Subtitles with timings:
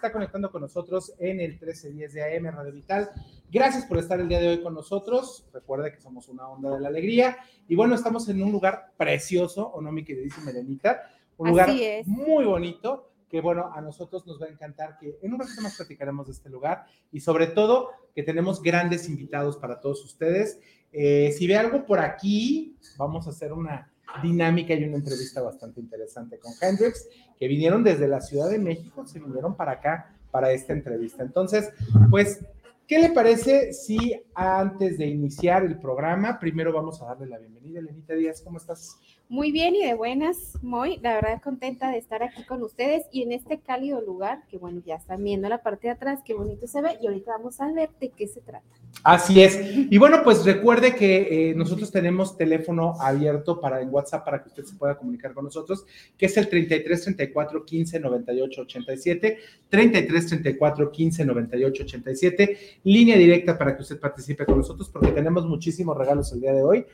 [0.00, 3.10] está conectando con nosotros en el 1310 de AM Radio Vital.
[3.50, 5.46] Gracias por estar el día de hoy con nosotros.
[5.52, 7.36] Recuerda que somos una onda de la alegría.
[7.68, 11.02] Y bueno, estamos en un lugar precioso, ¿o no, mi queridísima Elenita?
[11.36, 12.06] Un lugar es.
[12.06, 15.76] muy bonito que bueno, a nosotros nos va a encantar que en un ratito más
[15.76, 20.58] platicaremos de este lugar y sobre todo que tenemos grandes invitados para todos ustedes.
[20.92, 23.89] Eh, si ve algo por aquí, vamos a hacer una
[24.22, 29.06] dinámica y una entrevista bastante interesante con Hendrix, que vinieron desde la Ciudad de México,
[29.06, 31.22] se vinieron para acá para esta entrevista.
[31.22, 31.70] Entonces,
[32.10, 32.44] pues,
[32.86, 37.80] ¿qué le parece si antes de iniciar el programa, primero vamos a darle la bienvenida?
[37.80, 38.98] Lenita Díaz, ¿cómo estás?
[39.30, 43.22] Muy bien y de buenas, muy, la verdad contenta de estar aquí con ustedes y
[43.22, 46.66] en este cálido lugar, que bueno, ya están viendo la parte de atrás, qué bonito
[46.66, 48.66] se ve y ahorita vamos a ver de qué se trata.
[49.04, 49.56] Así es.
[49.88, 54.48] Y bueno, pues recuerde que eh, nosotros tenemos teléfono abierto para en WhatsApp para que
[54.48, 55.86] usted se pueda comunicar con nosotros,
[56.18, 63.56] que es el 33 34 15 98 87, 33 34 15 98 87, línea directa
[63.56, 66.84] para que usted participe con nosotros porque tenemos muchísimos regalos el día de hoy.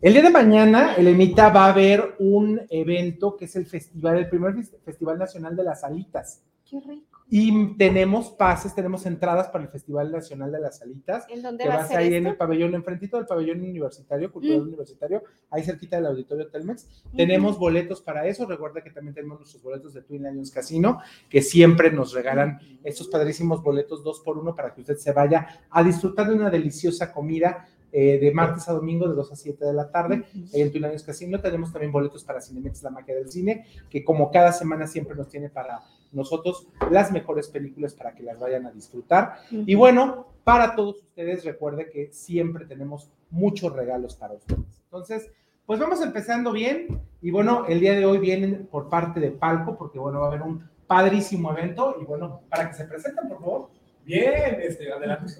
[0.00, 4.28] El día de mañana, Elenita, va a haber un evento que es el festival, el
[4.28, 6.42] primer fes- Festival Nacional de las Alitas.
[6.68, 7.16] Qué rico.
[7.28, 11.70] Y tenemos pases, tenemos entradas para el Festival Nacional de las Alitas ¿En dónde que
[11.70, 14.68] va a ser ahí en el pabellón, enfrentito del pabellón universitario, cultural Mm.
[14.68, 16.86] universitario, ahí cerquita del auditorio Telmex.
[17.16, 18.46] Tenemos boletos para eso.
[18.46, 23.08] Recuerda que también tenemos nuestros boletos de Twin Lions Casino, que siempre nos regalan estos
[23.08, 27.12] padrísimos boletos dos por uno para que usted se vaya a disfrutar de una deliciosa
[27.12, 27.66] comida
[27.98, 30.22] eh, de martes a domingo de 2 a 7 de la tarde.
[30.52, 34.30] Ahí en Lions Casino tenemos también boletos para Cinemex, la magia del cine, que como
[34.30, 35.80] cada semana siempre nos tiene para
[36.12, 39.36] nosotros las mejores películas para que las vayan a disfrutar.
[39.50, 44.82] Y bueno, para todos ustedes, recuerde que siempre tenemos muchos regalos para ustedes.
[44.84, 45.30] Entonces,
[45.64, 47.00] pues vamos empezando bien.
[47.22, 50.28] Y bueno, el día de hoy vienen por parte de Palco, porque bueno, va a
[50.28, 51.96] haber un padrísimo evento.
[51.98, 53.70] Y bueno, para que se presenten, por favor.
[54.06, 55.32] Bien, este, adelante.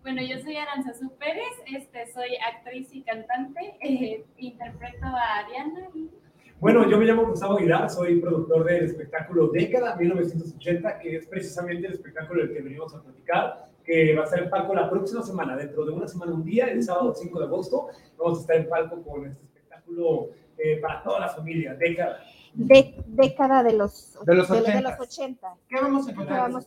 [0.00, 6.08] Bueno, yo soy Aranzazu Pérez, este, soy actriz y cantante, eh, interpreto a Diana y
[6.60, 11.88] Bueno, yo me llamo Gustavo Aguilar, soy productor del espectáculo Década 1980, que es precisamente
[11.88, 15.24] el espectáculo del que venimos a platicar, que va a estar en palco la próxima
[15.24, 17.88] semana, dentro de una semana, un día, el sábado 5 de agosto.
[18.16, 22.20] Vamos a estar en palco con este espectáculo eh, para toda la familia, Década.
[22.54, 24.80] De, década de los, De los de, 80.
[24.82, 25.54] los 80.
[25.68, 26.66] ¿Qué vamos a ¿Qué encontrar vamos?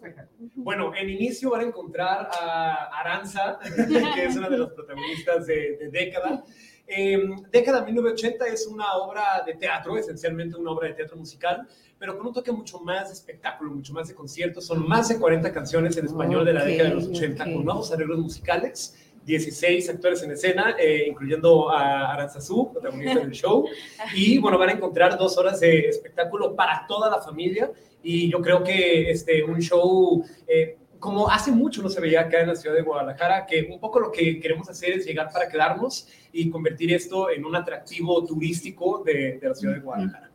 [0.56, 3.60] Bueno, en inicio van a encontrar a Aranza,
[4.16, 6.44] que es una de las protagonistas de, de Década.
[6.88, 7.18] Eh,
[7.52, 12.28] Década 1980 es una obra de teatro, esencialmente una obra de teatro musical, pero con
[12.28, 14.62] un toque mucho más de espectáculo, mucho más de concierto.
[14.62, 17.54] Son más de 40 canciones en español de la década de los 80 ok.
[17.54, 18.96] con nuevos arreglos musicales.
[19.26, 23.66] 16 actores en escena, eh, incluyendo a Aranzazú, protagonista del show.
[24.16, 27.72] Y bueno, van a encontrar dos horas de espectáculo para toda la familia.
[28.04, 32.42] Y yo creo que este, un show, eh, como hace mucho no se veía acá
[32.42, 35.50] en la ciudad de Guadalajara, que un poco lo que queremos hacer es llegar para
[35.50, 40.30] quedarnos y convertir esto en un atractivo turístico de, de la ciudad de Guadalajara.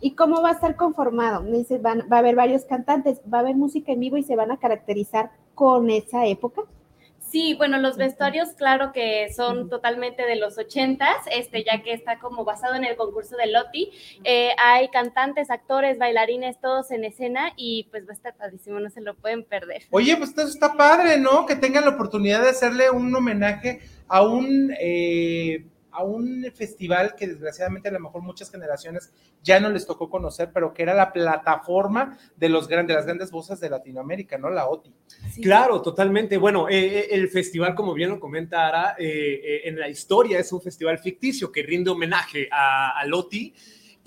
[0.00, 1.42] ¿Y cómo va a estar conformado?
[1.42, 4.22] Me dice, van- va a haber varios cantantes, va a haber música en vivo y
[4.22, 6.62] se van a caracterizar con esa época.
[7.30, 12.18] Sí, bueno, los vestuarios, claro que son totalmente de los ochentas, este, ya que está
[12.18, 13.90] como basado en el concurso de Loti.
[14.22, 18.90] Eh, hay cantantes, actores, bailarines, todos en escena y pues va a estar padrísimo, no
[18.90, 19.82] se lo pueden perder.
[19.90, 21.46] Oye, pues eso está padre, ¿no?
[21.46, 27.26] Que tengan la oportunidad de hacerle un homenaje a un, eh, a un festival que
[27.26, 29.12] desgraciadamente a lo mejor muchas generaciones
[29.42, 33.06] ya no les tocó conocer, pero que era la plataforma de, los grandes, de las
[33.06, 34.50] grandes voces de Latinoamérica, ¿no?
[34.50, 34.92] La OTI.
[35.42, 36.36] Claro, totalmente.
[36.36, 40.38] Bueno, eh, eh, el festival, como bien lo comenta Ara, eh, eh, en la historia
[40.38, 43.54] es un festival ficticio que rinde homenaje a, a Loti.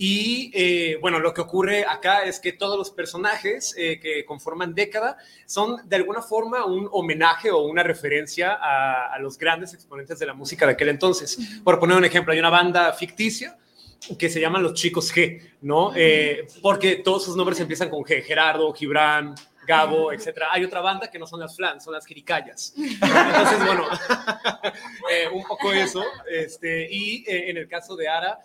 [0.02, 4.74] Y eh, bueno, lo que ocurre acá es que todos los personajes eh, que conforman
[4.74, 10.18] década son de alguna forma un homenaje o una referencia a, a los grandes exponentes
[10.18, 11.38] de la música de aquel entonces.
[11.66, 13.58] Por poner un ejemplo, hay una banda ficticia
[14.18, 15.92] que se llaman los chicos G, ¿no?
[15.96, 19.36] Eh, porque todos sus nombres empiezan con G, Gerardo, Gibran,
[19.68, 20.48] Gabo, etcétera.
[20.52, 22.74] Hay otra banda que no son las flans, son las jiricayas.
[22.76, 23.86] Entonces, bueno,
[25.12, 26.04] eh, un poco eso.
[26.30, 28.40] Este, y eh, en el caso de Ara,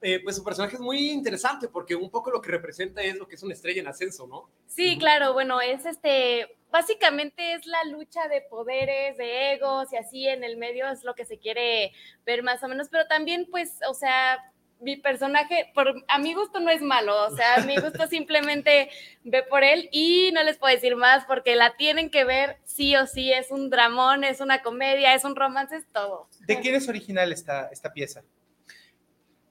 [0.00, 3.26] eh, pues su personaje es muy interesante porque un poco lo que representa es lo
[3.26, 4.48] que es una estrella en ascenso, ¿no?
[4.66, 10.28] Sí, claro, bueno, es este, básicamente es la lucha de poderes, de egos y así
[10.28, 11.92] en el medio es lo que se quiere
[12.24, 14.38] ver más o menos, pero también pues, o sea,
[14.80, 18.90] mi personaje, por, a mi gusto no es malo, o sea, a mi gusto simplemente
[19.24, 22.94] ve por él y no les puedo decir más porque la tienen que ver sí
[22.94, 26.28] o sí, es un dramón, es una comedia, es un romance, es todo.
[26.46, 28.22] ¿De quién es original esta, esta pieza?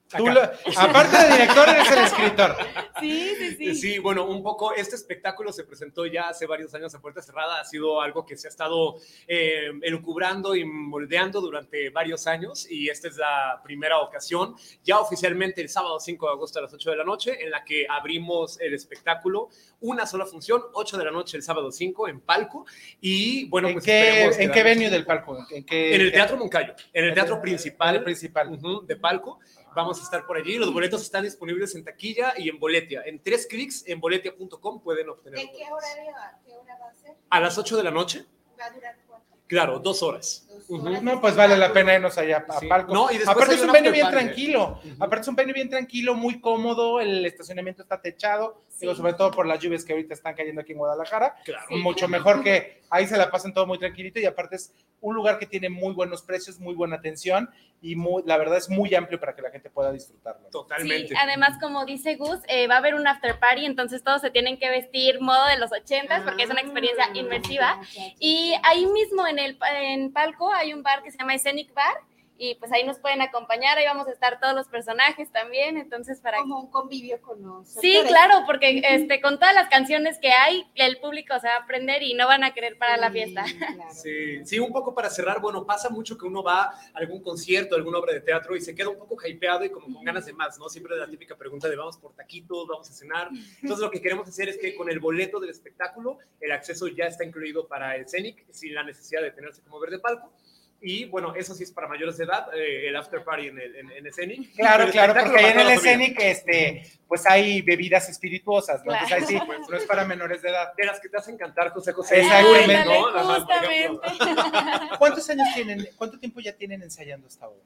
[0.07, 0.17] Acá.
[0.17, 0.41] Tú lo-
[0.77, 2.55] aparte de director, eres el escritor.
[2.99, 3.75] Sí, sí, sí.
[3.75, 7.59] Sí, bueno, un poco este espectáculo se presentó ya hace varios años a puerta cerrada,
[7.59, 8.95] ha sido algo que se ha estado
[9.27, 15.61] eh, elucubrando y moldeando durante varios años y esta es la primera ocasión, ya oficialmente
[15.61, 18.59] el sábado 5 de agosto a las 8 de la noche, en la que abrimos
[18.61, 19.49] el espectáculo,
[19.81, 22.65] una sola función, 8 de la noche el sábado 5 en Palco
[23.01, 25.37] y bueno, ¿En pues qué, ¿En qué venue del palco?
[25.51, 28.57] ¿En, qué, En el qué- Teatro Moncayo, en el teatro el principal, principal.
[28.87, 29.39] De palco.
[29.77, 30.57] Vamos a estar por allí.
[30.57, 33.03] Los boletos están disponibles en taquilla y en Boletia.
[33.05, 35.39] En tres clics en boletia.com pueden obtener.
[35.39, 35.91] ¿De qué boletos.
[35.93, 37.13] horario a qué hora va a ser?
[37.29, 38.25] A las 8 de la noche.
[38.59, 39.27] ¿Va a durar cuánto?
[39.45, 40.47] Claro, dos horas.
[40.67, 41.03] Dos.
[41.03, 42.65] No, pues vale la pena irnos allá a Sí.
[42.67, 42.91] palco.
[42.91, 44.79] No, y Aparte es un venue bien tranquilo.
[44.99, 46.99] Aparte es un venue bien tranquilo, muy cómodo.
[46.99, 48.63] El estacionamiento está techado.
[48.79, 51.35] Digo, sobre todo por las lluvias que ahorita están cayendo aquí en Guadalajara.
[51.45, 51.67] Claro.
[51.77, 54.19] Mucho mejor que ahí se la pasan todo muy tranquilito.
[54.19, 57.49] Y aparte es un lugar que tiene muy buenos precios, muy buena atención.
[57.79, 60.47] Y muy, la verdad es muy amplio para que la gente pueda disfrutarlo.
[60.49, 61.09] Totalmente.
[61.09, 64.31] Sí, además, como dice Gus, eh, va a haber un after party, entonces todos se
[64.31, 67.79] tienen que vestir modo de los ochentas porque es una experiencia Ah, inmersiva.
[68.19, 72.01] Y ahí mismo en el en palco hay un bar que se llama Scenic Bar
[72.37, 76.19] y pues ahí nos pueden acompañar, ahí vamos a estar todos los personajes también, entonces
[76.21, 78.11] para Como un convivio con los Sí, actores.
[78.11, 82.03] claro, porque este con todas las canciones que hay, el público se va a aprender
[82.03, 83.43] y no van a querer para la fiesta.
[83.45, 83.91] Sí, claro.
[83.91, 87.75] Sí, sí, un poco para cerrar, bueno, pasa mucho que uno va a algún concierto,
[87.75, 90.33] alguna obra de teatro y se queda un poco hypeado y como con ganas de
[90.33, 90.69] más, ¿no?
[90.69, 93.29] Siempre la típica pregunta de vamos por taquitos, vamos a cenar.
[93.61, 97.05] Entonces lo que queremos hacer es que con el boleto del espectáculo, el acceso ya
[97.05, 100.31] está incluido para el Scenic, sin la necesidad de tenerse como verde palco.
[100.79, 103.75] Y bueno, eso sí es para mayores de edad, eh, el after party en el
[103.77, 104.53] en, en Scenic.
[104.55, 108.93] Claro, El claro, porque ahí en el escenic, este, pues hay bebidas espirituosas, ¿no?
[108.93, 109.61] Entonces ahí sí, Claro.
[109.69, 110.73] no es para menores de edad.
[110.77, 112.19] De las que te hacen cantar José José.
[112.21, 112.85] Exactamente.
[112.85, 113.33] ¿no?
[113.35, 113.99] Justamente.
[114.99, 117.59] ¿Cuántos años tienen, cuánto tiempo ya tienen ensayando esta obra?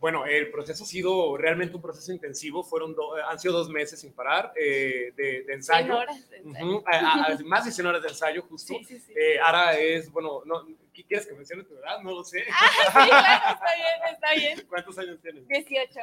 [0.00, 2.64] Bueno, el proceso ha sido realmente un proceso intensivo.
[2.64, 5.84] Fueron do- han sido dos meses sin parar eh, de, de ensayo.
[5.84, 6.66] Cien horas de ensayo.
[6.66, 8.74] Ujú, a- a- más de 100 horas de ensayo, justo.
[8.78, 9.12] Sí, sí, sí.
[9.14, 12.00] Eh, ahora es, bueno, no, ¿qué quieres que mencione tu edad?
[12.02, 12.44] No lo sé.
[12.44, 12.50] Sí,
[12.92, 14.66] claro, está bien, está bien.
[14.68, 15.46] ¿Cuántos años tienes?
[15.48, 16.00] 18.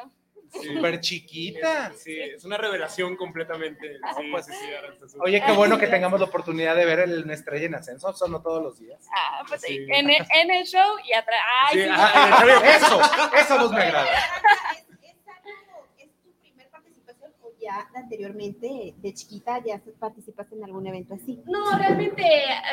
[0.51, 0.63] Sí.
[0.75, 1.93] Súper chiquita.
[1.93, 3.97] Sí, es una revelación completamente.
[4.17, 7.35] Sí, pues, sí, sí, Oye, qué bueno que tengamos la oportunidad de ver el, una
[7.35, 8.99] estrella en ascenso, son no todos los días.
[9.15, 9.77] Ah, pues sí.
[9.77, 9.85] Sí.
[9.89, 11.39] En, el, en el show y atrás.
[11.67, 11.89] Ay, Sí, sí.
[11.91, 12.65] ah, bien.
[12.75, 13.01] Eso,
[13.37, 14.07] eso vos me agrada.
[14.71, 20.63] ¿Es, es algo- es tu primer participación o ya anteriormente, de chiquita, ya participaste en
[20.63, 21.41] algún evento así?
[21.45, 22.23] No, realmente,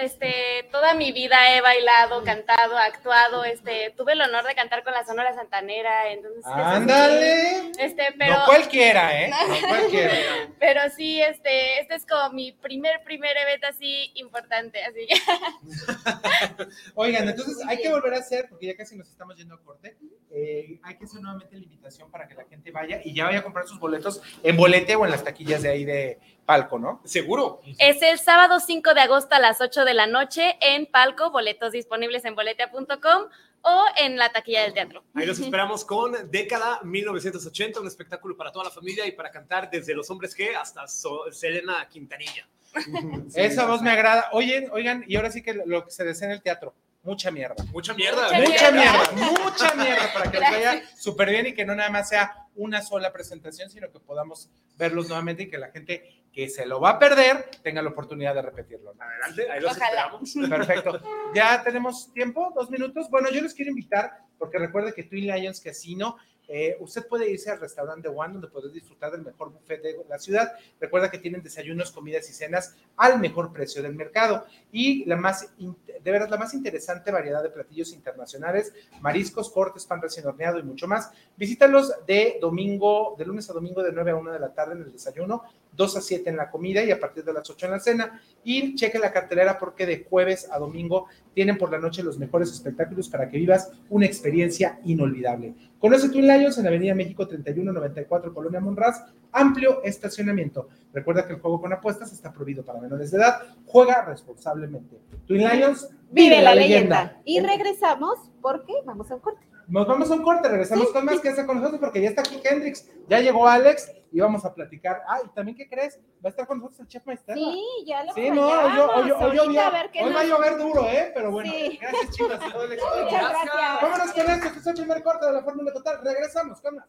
[0.03, 4.95] este, toda mi vida he bailado, cantado, actuado, este, tuve el honor de cantar con
[4.95, 6.45] la Sonora Santanera, entonces.
[6.47, 7.73] Ándale.
[7.79, 9.31] Este, pero, No cualquiera, ¿eh?
[9.49, 10.15] No cualquiera.
[10.59, 15.15] pero sí, este, este es como mi primer, primer evento así importante, así que.
[16.95, 19.97] Oigan, entonces hay que volver a hacer, porque ya casi nos estamos yendo a corte,
[20.31, 23.39] eh, hay que hacer nuevamente la invitación para que la gente vaya y ya vaya
[23.39, 27.01] a comprar sus boletos en bolete o en las taquillas de ahí de palco, ¿no?
[27.05, 27.61] ¿Seguro?
[27.79, 31.73] Es el sábado 5 de agosto a las 8 de la noche en Palco, boletos
[31.73, 33.25] disponibles en boletea.com
[33.63, 35.03] o en la taquilla del teatro.
[35.15, 39.69] Ahí los esperamos con Década 1980, un espectáculo para toda la familia y para cantar
[39.69, 42.47] desde Los Hombres G hasta So- Selena Quintanilla.
[42.73, 42.93] Sí,
[43.35, 44.29] Esa voz me agrada.
[44.33, 47.57] Oye, oigan, y ahora sí que lo que se desea en el teatro, mucha mierda.
[47.73, 48.23] Mucha mierda.
[48.33, 49.13] Mucha Mucha mierda.
[49.13, 52.46] mierda, mucha mierda para que les vaya súper bien y que no nada más sea
[52.57, 56.81] una sola presentación, sino que podamos verlos nuevamente y que la gente que se lo
[56.81, 58.93] va a perder tenga la oportunidad de repetirlo.
[58.95, 59.03] ¿no?
[59.03, 59.87] Adelante, ahí los Ojalá.
[59.87, 60.35] esperamos.
[60.51, 61.01] Perfecto.
[61.35, 62.53] ¿Ya tenemos tiempo?
[62.55, 63.09] ¿Dos minutos?
[63.11, 66.17] Bueno, yo les quiero invitar, porque recuerde que Twin Lions Casino,
[66.49, 70.19] eh, usted puede irse al restaurante One, donde podrá disfrutar del mejor buffet de la
[70.19, 70.53] ciudad.
[70.81, 74.47] Recuerda que tienen desayunos, comidas y cenas al mejor precio del mercado.
[74.71, 80.01] Y la más, de verdad, la más interesante variedad de platillos internacionales, mariscos, cortes, pan
[80.01, 81.11] recién horneado y mucho más.
[81.37, 84.83] Visítalos de domingo, de lunes a domingo, de 9 a 1 de la tarde en
[84.83, 85.43] el desayuno,
[85.77, 88.21] 2 a 7 en la comida y a partir de las 8 en la cena.
[88.45, 92.51] Y cheque la cartelera porque de jueves a domingo tienen por la noche los mejores
[92.51, 95.55] espectáculos para que vivas una experiencia inolvidable.
[95.79, 100.69] Conoce Twin Lions en Avenida México 3194, Colonia Monraz, amplio estacionamiento.
[100.93, 103.43] Recuerda que el juego con apuestas está prohibido para menores de edad.
[103.67, 104.99] Juega responsablemente.
[105.27, 107.21] Twin Lions, Vive la leyenda.
[107.25, 109.47] Y regresamos porque vamos a un corte.
[109.69, 112.23] Nos vamos a un corte, regresamos con más que hace con nosotros porque ya está
[112.23, 115.03] aquí Hendrix, ya llegó Alex y vamos a platicar.
[115.09, 115.99] Ah, y también, ¿qué crees?
[116.25, 117.35] Va a estar con nosotros el chef maestro.
[117.35, 120.59] Sí, ya lo Sí, no, hoy, hoy, hoy, hoy, a ver hoy va a llover
[120.59, 121.11] duro, ¿eh?
[121.15, 121.79] Pero bueno, Sí.
[121.81, 122.39] gracias chicos.
[122.53, 122.91] todo el éxito.
[123.05, 123.55] Muchas gracias.
[123.83, 126.01] Vámonos con esto, este es el primer corte de la Fórmula Total.
[126.05, 126.87] Regresamos con más.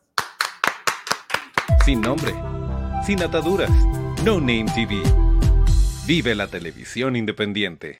[1.84, 2.34] Sin nombre,
[3.06, 3.72] sin ataduras,
[4.24, 5.02] No Name TV.
[6.06, 8.00] Vive la televisión independiente.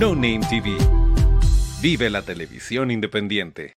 [0.00, 0.78] No Name TV.
[1.82, 3.74] Vive la televisión independiente.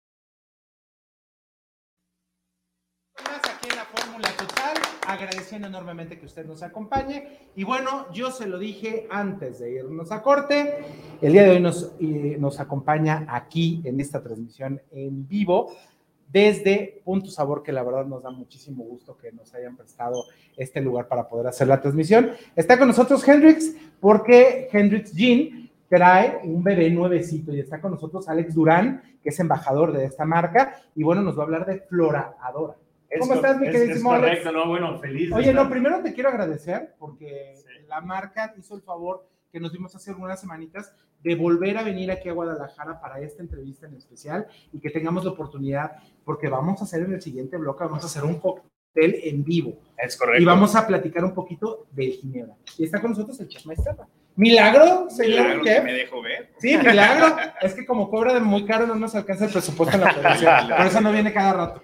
[3.17, 7.49] aquí en la Fórmula Total, agradeciendo enormemente que usted nos acompañe.
[7.57, 10.85] Y bueno, yo se lo dije antes de irnos a corte,
[11.21, 15.75] el día de hoy nos, nos acompaña aquí en esta transmisión en vivo
[16.31, 20.23] desde Punto Sabor, que la verdad nos da muchísimo gusto que nos hayan prestado
[20.55, 22.31] este lugar para poder hacer la transmisión.
[22.55, 25.62] Está con nosotros Hendrix, porque Hendrix Jean
[25.97, 30.25] trae un bebé nuevecito y está con nosotros Alex Durán, que es embajador de esta
[30.25, 32.75] marca, y bueno, nos va a hablar de Flora Adora.
[33.19, 34.39] ¿Cómo Es estás, mi queridísimo Es Alex?
[34.39, 35.31] correcto, no, bueno, feliz.
[35.31, 37.85] Oye, estar- no, primero te quiero agradecer porque Sí.
[37.87, 42.11] la marca hizo el favor que nos dimos hace algunas semanitas de volver a venir
[42.11, 45.91] aquí a Guadalajara para esta entrevista en especial y que tengamos la oportunidad,
[46.25, 49.73] porque vamos a hacer en el siguiente bloque, vamos a hacer un cóctel en vivo
[49.97, 50.41] Es correcto.
[50.41, 52.55] y vamos a platicar un poquito de Ginebra.
[52.79, 54.07] Y está con nosotros el chef Maestrapa.
[54.35, 56.49] ¿Milagro, señor Milagro que me dejo ver.
[56.57, 57.35] Sí, milagro.
[57.61, 60.69] es que como cobra de muy caro no nos alcanza el presupuesto en la producción.
[60.77, 61.83] Por eso no viene cada rato.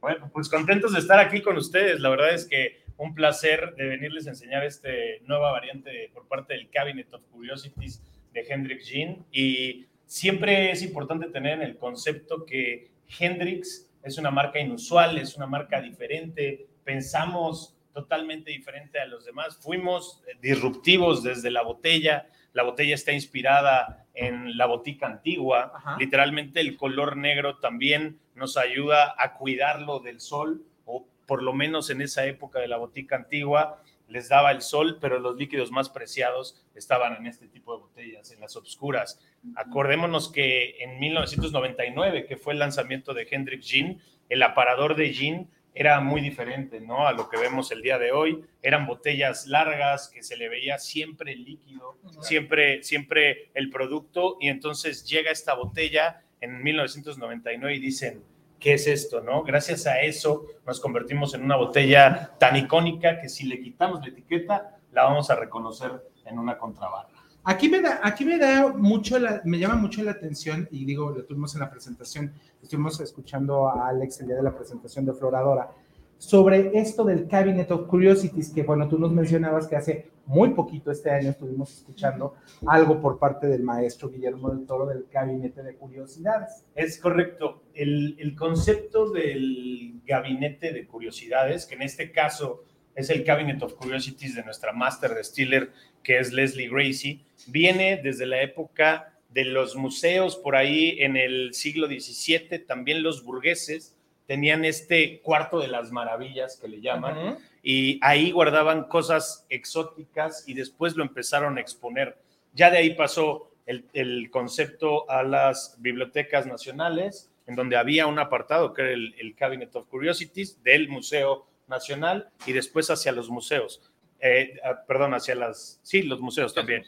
[0.00, 2.00] Bueno, pues contentos de estar aquí con ustedes.
[2.00, 6.54] La verdad es que un placer de venirles a enseñar este nueva variante por parte
[6.54, 9.24] del Cabinet of Curiosities de Hendrix Gin.
[9.30, 15.36] Y siempre es importante tener en el concepto que Hendrix es una marca inusual, es
[15.36, 16.66] una marca diferente.
[16.84, 19.58] Pensamos totalmente diferente a los demás.
[19.58, 22.26] Fuimos disruptivos desde la botella.
[22.52, 25.72] La botella está inspirada en la botica antigua.
[25.74, 25.96] Ajá.
[25.98, 31.90] Literalmente el color negro también nos ayuda a cuidarlo del sol, o por lo menos
[31.90, 35.88] en esa época de la botica antigua les daba el sol, pero los líquidos más
[35.88, 39.20] preciados estaban en este tipo de botellas, en las obscuras.
[39.54, 45.48] Acordémonos que en 1999, que fue el lanzamiento de Hendrix Gin, el aparador de gin
[45.74, 47.06] era muy diferente, ¿no?
[47.06, 48.44] A lo que vemos el día de hoy.
[48.62, 54.36] Eran botellas largas que se le veía siempre el líquido, siempre, siempre el producto.
[54.40, 58.22] Y entonces llega esta botella en 1999 y dicen,
[58.58, 59.42] ¿qué es esto, no?
[59.42, 64.08] Gracias a eso nos convertimos en una botella tan icónica que si le quitamos la
[64.08, 65.90] etiqueta, la vamos a reconocer
[66.24, 67.19] en una contrabarra.
[67.44, 71.10] Aquí me da, aquí me da mucho, la- me llama mucho la atención y digo,
[71.10, 72.32] lo tuvimos en la presentación,
[72.62, 75.70] estuvimos escuchando a Alex el día de la presentación de Floradora.
[76.18, 80.90] sobre esto del Cabinet of Curiosities, que bueno, tú nos mencionabas que hace muy poquito
[80.90, 82.34] este año estuvimos escuchando
[82.66, 86.66] algo por parte del maestro Guillermo del Toro del Gabinete de Curiosidades.
[86.74, 87.62] Es correcto.
[87.72, 94.34] El, concepto del gabinete de curiosidades, que en este caso es el Cabinet of Curiosities
[94.34, 100.36] de nuestra Master Distiller, que es Leslie Gracie, viene desde la época de los museos
[100.36, 103.94] por ahí en el siglo XVII, también los burgueses
[104.26, 110.54] tenían este cuarto de las maravillas que le llaman, y ahí guardaban cosas exóticas y
[110.54, 112.16] después lo empezaron a exponer.
[112.54, 118.20] Ya de ahí pasó el, el concepto a las bibliotecas nacionales, en donde había un
[118.20, 123.28] apartado que era el, el Cabinet of Curiosities del Museo Nacional y después hacia los
[123.28, 123.82] museos.
[124.20, 126.84] Eh, ah, perdón, hacia las, sí, los museos también.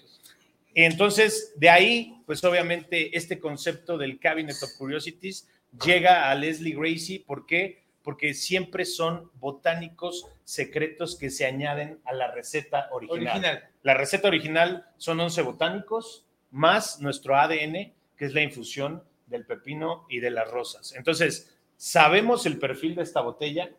[0.74, 5.48] Entonces, de ahí, pues obviamente, este concepto del Cabinet of Curiosities
[5.84, 7.24] llega a Leslie Gracie.
[7.26, 7.84] ¿Por qué?
[8.02, 13.36] Porque siempre son botánicos secretos que se añaden a la receta original.
[13.36, 13.68] Original.
[13.82, 20.06] La receta original son 11 botánicos más nuestro ADN, que es la infusión del pepino
[20.08, 20.94] y de las rosas.
[20.94, 23.70] Entonces, sabemos el perfil de esta botella,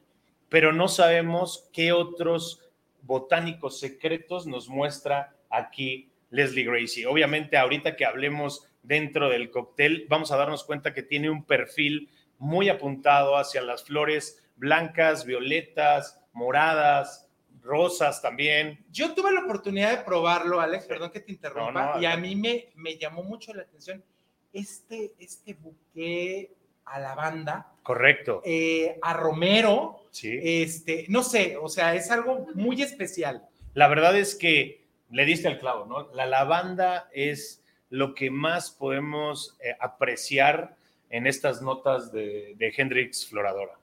[0.50, 2.62] pero no sabemos qué otros
[3.02, 7.06] botánicos secretos nos muestra aquí Leslie Gracie.
[7.06, 12.10] Obviamente, ahorita que hablemos dentro del cóctel, vamos a darnos cuenta que tiene un perfil
[12.40, 17.30] muy apuntado hacia las flores blancas, violetas, moradas,
[17.62, 18.84] rosas también.
[18.92, 22.18] Yo tuve la oportunidad de probarlo, Alex, perdón que te interrumpa, No, no, y a
[22.18, 24.04] mí me, me llamó mucho la atención
[24.52, 26.52] este, este buque
[26.86, 28.42] a lavanda, Correcto.
[28.44, 30.38] eh, a romero, Sí.
[30.44, 33.44] este, no sé, o sea, es algo muy especial.
[33.74, 34.83] La verdad es que
[35.14, 36.12] le diste al clavo, ¿no?
[36.14, 40.76] La lavanda es lo que más podemos eh, apreciar
[41.10, 43.74] en estas notas de, de Hendrix Floradora.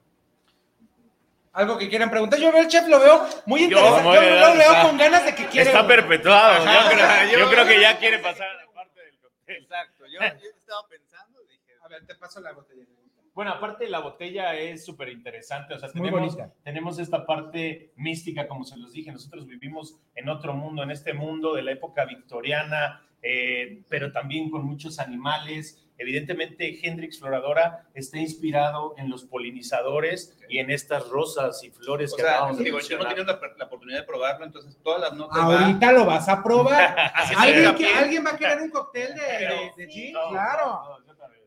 [1.53, 2.39] Algo que quieran preguntar.
[2.39, 4.15] Yo veo el chef, lo veo muy Yo, interesante.
[4.15, 5.71] Yo, bien, lo veo está- con ganas de que quiere.
[5.71, 6.63] Está perpetuado.
[6.63, 6.73] Ajá.
[6.85, 9.57] Yo, creo, yo Yo- creo que ya quiere pasar a la parte del cóctel.
[9.57, 12.85] Exacto, yo, yo estaba pensando, dije, A ver, te paso la botella.
[13.35, 15.89] Bueno, aparte la botella es súper interesante, o sea,
[16.65, 21.13] tenemos, esta parte mística, como se los dije, nosotros vivimos en otro mundo, en este
[21.15, 25.87] mundo de la época victoriana, eh, pero también con muchos animales.
[25.99, 32.17] Evidentemente, Hendrix Floradora está inspirado en los polinizadores y en estas rosas y flores o
[32.17, 35.00] que sea, acabamos de digo, yo no tenía la, la oportunidad de probarlo, entonces todas
[35.02, 36.97] las notas Ahorita lo vas a probar.
[37.37, 37.73] ¿Alguien, es.
[37.75, 40.13] que- ¿Alguien va a querer un cóctel de, de, de gin?
[40.31, 40.81] Claro.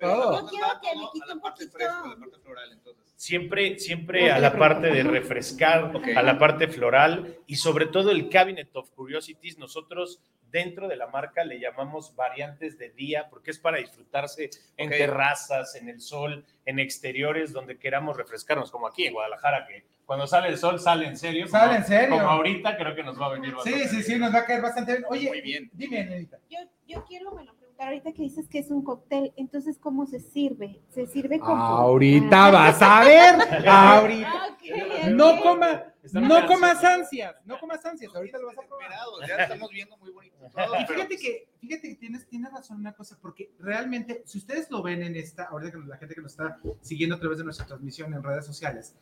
[0.07, 0.41] Todo.
[0.41, 1.77] Yo quiero que me quite un poquito.
[1.77, 3.03] la parte floral, entonces.
[3.15, 8.29] Siempre, siempre a la parte de refrescar, a la parte floral y sobre todo el
[8.29, 10.19] Cabinet of Curiosities, nosotros
[10.51, 15.75] dentro de la marca le llamamos variantes de día porque es para disfrutarse en terrazas,
[15.75, 20.49] en el sol, en exteriores donde queramos refrescarnos, como aquí en Guadalajara, que cuando sale
[20.49, 21.47] el sol sale en serio.
[21.47, 22.09] Sale como- en serio.
[22.17, 24.03] Como ahorita creo que nos va a venir Sí, bastante sí, bien.
[24.03, 25.05] sí, nos va a caer bastante bien.
[25.09, 25.69] Oye, Muy bien.
[25.73, 26.37] dime, Nenita.
[26.49, 30.19] Yo, yo quiero, bueno, preguntar ahorita que dices que es un cóctel, entonces, ¿cómo se
[30.19, 30.81] sirve?
[30.89, 31.55] ¿Se sirve como...?
[31.55, 33.67] Ahorita vas a ver.
[33.67, 34.31] Ahorita.
[34.31, 35.43] Ah, ok, No ok.
[35.43, 38.13] coma, Están no comas ansias, no comas ansias.
[38.15, 38.91] Ahorita lo vas a probar.
[39.27, 42.77] Ya estamos viendo muy bonito todo, Y pero fíjate que, fíjate que tienes, tienes razón
[42.77, 46.15] en una cosa, porque realmente, si ustedes lo ven en esta, ahorita que la gente
[46.15, 48.95] que nos está siguiendo a través de nuestra transmisión en redes sociales,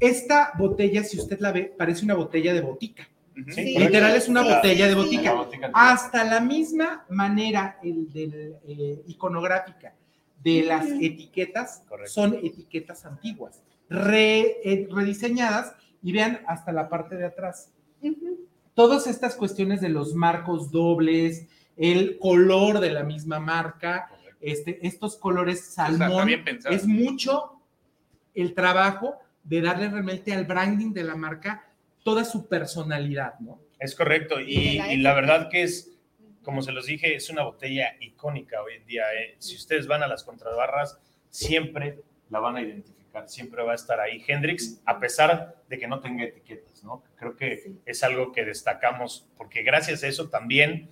[0.00, 3.08] esta botella, si usted la ve, parece una botella de botica.
[3.52, 5.22] Sí, Literal es una botella de botica.
[5.24, 5.92] La botica antigua.
[5.92, 9.94] Hasta la misma manera el del, eh, iconográfica
[10.42, 12.12] de las etiquetas Correcto.
[12.12, 17.70] son etiquetas antiguas, re- eh, rediseñadas y vean hasta la parte de atrás.
[18.02, 18.40] Ujú.
[18.74, 25.16] Todas estas cuestiones de los marcos dobles, el color de la misma marca, este, estos
[25.16, 26.28] colores salmón,
[26.70, 27.52] es mucho
[28.34, 31.64] el trabajo de darle realmente al branding de la marca
[32.04, 33.58] toda su personalidad, ¿no?
[33.80, 34.40] Es correcto.
[34.40, 35.90] Y, la verdad que es,
[36.42, 39.02] como se los dije, es una botella icónica hoy en día.
[39.14, 39.34] ¿eh?
[39.40, 43.98] Si ustedes van a las contrabarras, siempre la van a identificar, siempre va a estar
[44.00, 47.02] ahí Hendrix, a pesar de que no tenga etiquetas, ¿no?
[47.16, 50.90] Creo que es algo que destacamos, porque gracias a eso también,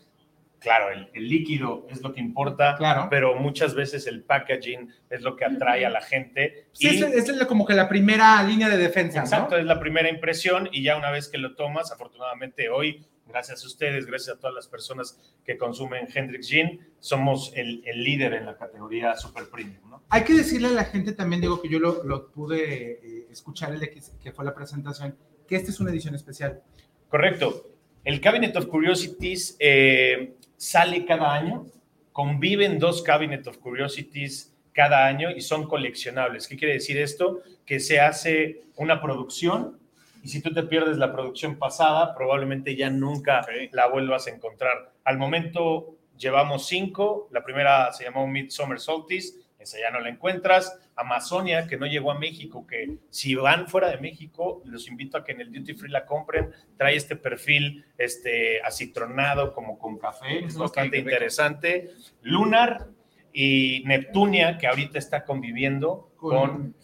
[0.63, 3.09] claro, el, el líquido es lo que importa, Claro.
[3.11, 6.69] pero muchas veces el packaging es lo que atrae a la gente.
[6.73, 9.25] Sí, y- esa es, es como que la primera línea de defensa, ¿no?
[9.25, 13.63] Exacto, es la primera impresión y ya una vez que lo tomas, afortunadamente hoy, gracias
[13.65, 18.35] a ustedes, gracias a todas las personas que consumen Hendrix Gin, somos el, el líder
[18.35, 20.03] en la categoría super premium, ¿no?
[20.11, 23.73] Hay que decirle a la gente también, digo que yo lo, lo pude eh, escuchar
[23.73, 25.17] el que, que fue la presentación,
[25.49, 26.63] que esta es una edición especial.
[27.09, 27.69] Correcto.
[28.05, 31.67] El Cabinet of Curiosities eh, sale cada año,
[32.13, 36.47] conviven dos Cabinet of Curiosities cada año y son coleccionables.
[36.47, 37.41] ¿Qué quiere decir esto?
[37.67, 39.81] Que se hace una producción
[40.23, 44.93] y si tú te pierdes la producción pasada, probablemente ya nunca la vuelvas a encontrar.
[45.03, 47.29] Al momento llevamos cinco.
[47.33, 50.79] La primera se llamó Midsummer Solstice, esa ya no la encuentras.
[50.97, 55.25] Amazonia, que no llegó a México, que si van fuera de México, los invito a
[55.25, 56.51] que en el Duty Free la compren.
[56.77, 61.91] Trae este perfil este, acitronado como con café, es bastante interesante.
[62.23, 62.89] Lunar
[63.33, 66.75] y Neptunia, que ahorita está conviviendo Con.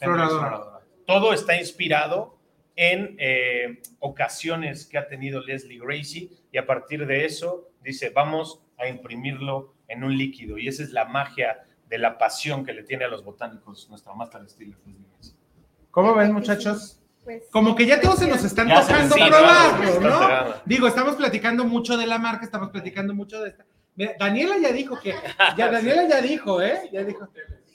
[1.07, 2.39] Todo está inspirado
[2.77, 8.61] en eh, ocasiones que ha tenido Leslie Gracie y a partir de eso dice, vamos
[8.79, 12.83] a imprimirlo en un líquido y esa es la magia de la pasión que le
[12.83, 14.75] tiene a los botánicos nuestra Master Leslie
[15.13, 15.35] Gracie.
[15.91, 17.01] ¿Cómo ven, muchachos?
[17.25, 20.55] Pues, Como que ya todos se nos están tocando está probarlo, ¿no?
[20.65, 23.65] Digo, estamos platicando mucho de la marca, estamos platicando mucho de esta.
[23.97, 25.15] Mira, Daniela ya dijo que,
[25.57, 26.89] ya Daniela ya dijo, ¿eh?
[26.93, 27.29] Ya dijo.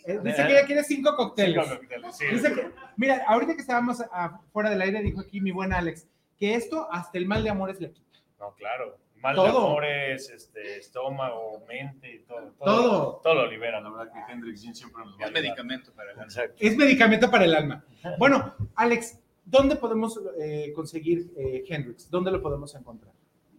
[0.06, 1.64] Eh, dice que ya quiere cinco cócteles.
[1.66, 2.26] Cinco cócteles, sí.
[2.32, 6.08] Dice que, mira, ahorita que estábamos a- fuera del aire, dijo aquí mi buen Alex,
[6.38, 8.20] que esto hasta el mal de amores le quita.
[8.40, 8.98] No, claro.
[9.24, 9.46] Mal Todo.
[9.46, 12.66] de amores, este, estómago, mente, todo, todo.
[12.66, 13.22] Todo.
[13.24, 16.20] Todo lo libera, la verdad que Hendrix siempre nos va a Es medicamento para el
[16.20, 16.56] Exacto.
[16.60, 17.86] Es medicamento para el alma.
[18.20, 22.10] Bueno, Alex, ¿dónde podemos eh, conseguir eh, Hendrix?
[22.12, 23.14] ¿Dónde lo podemos encontrar?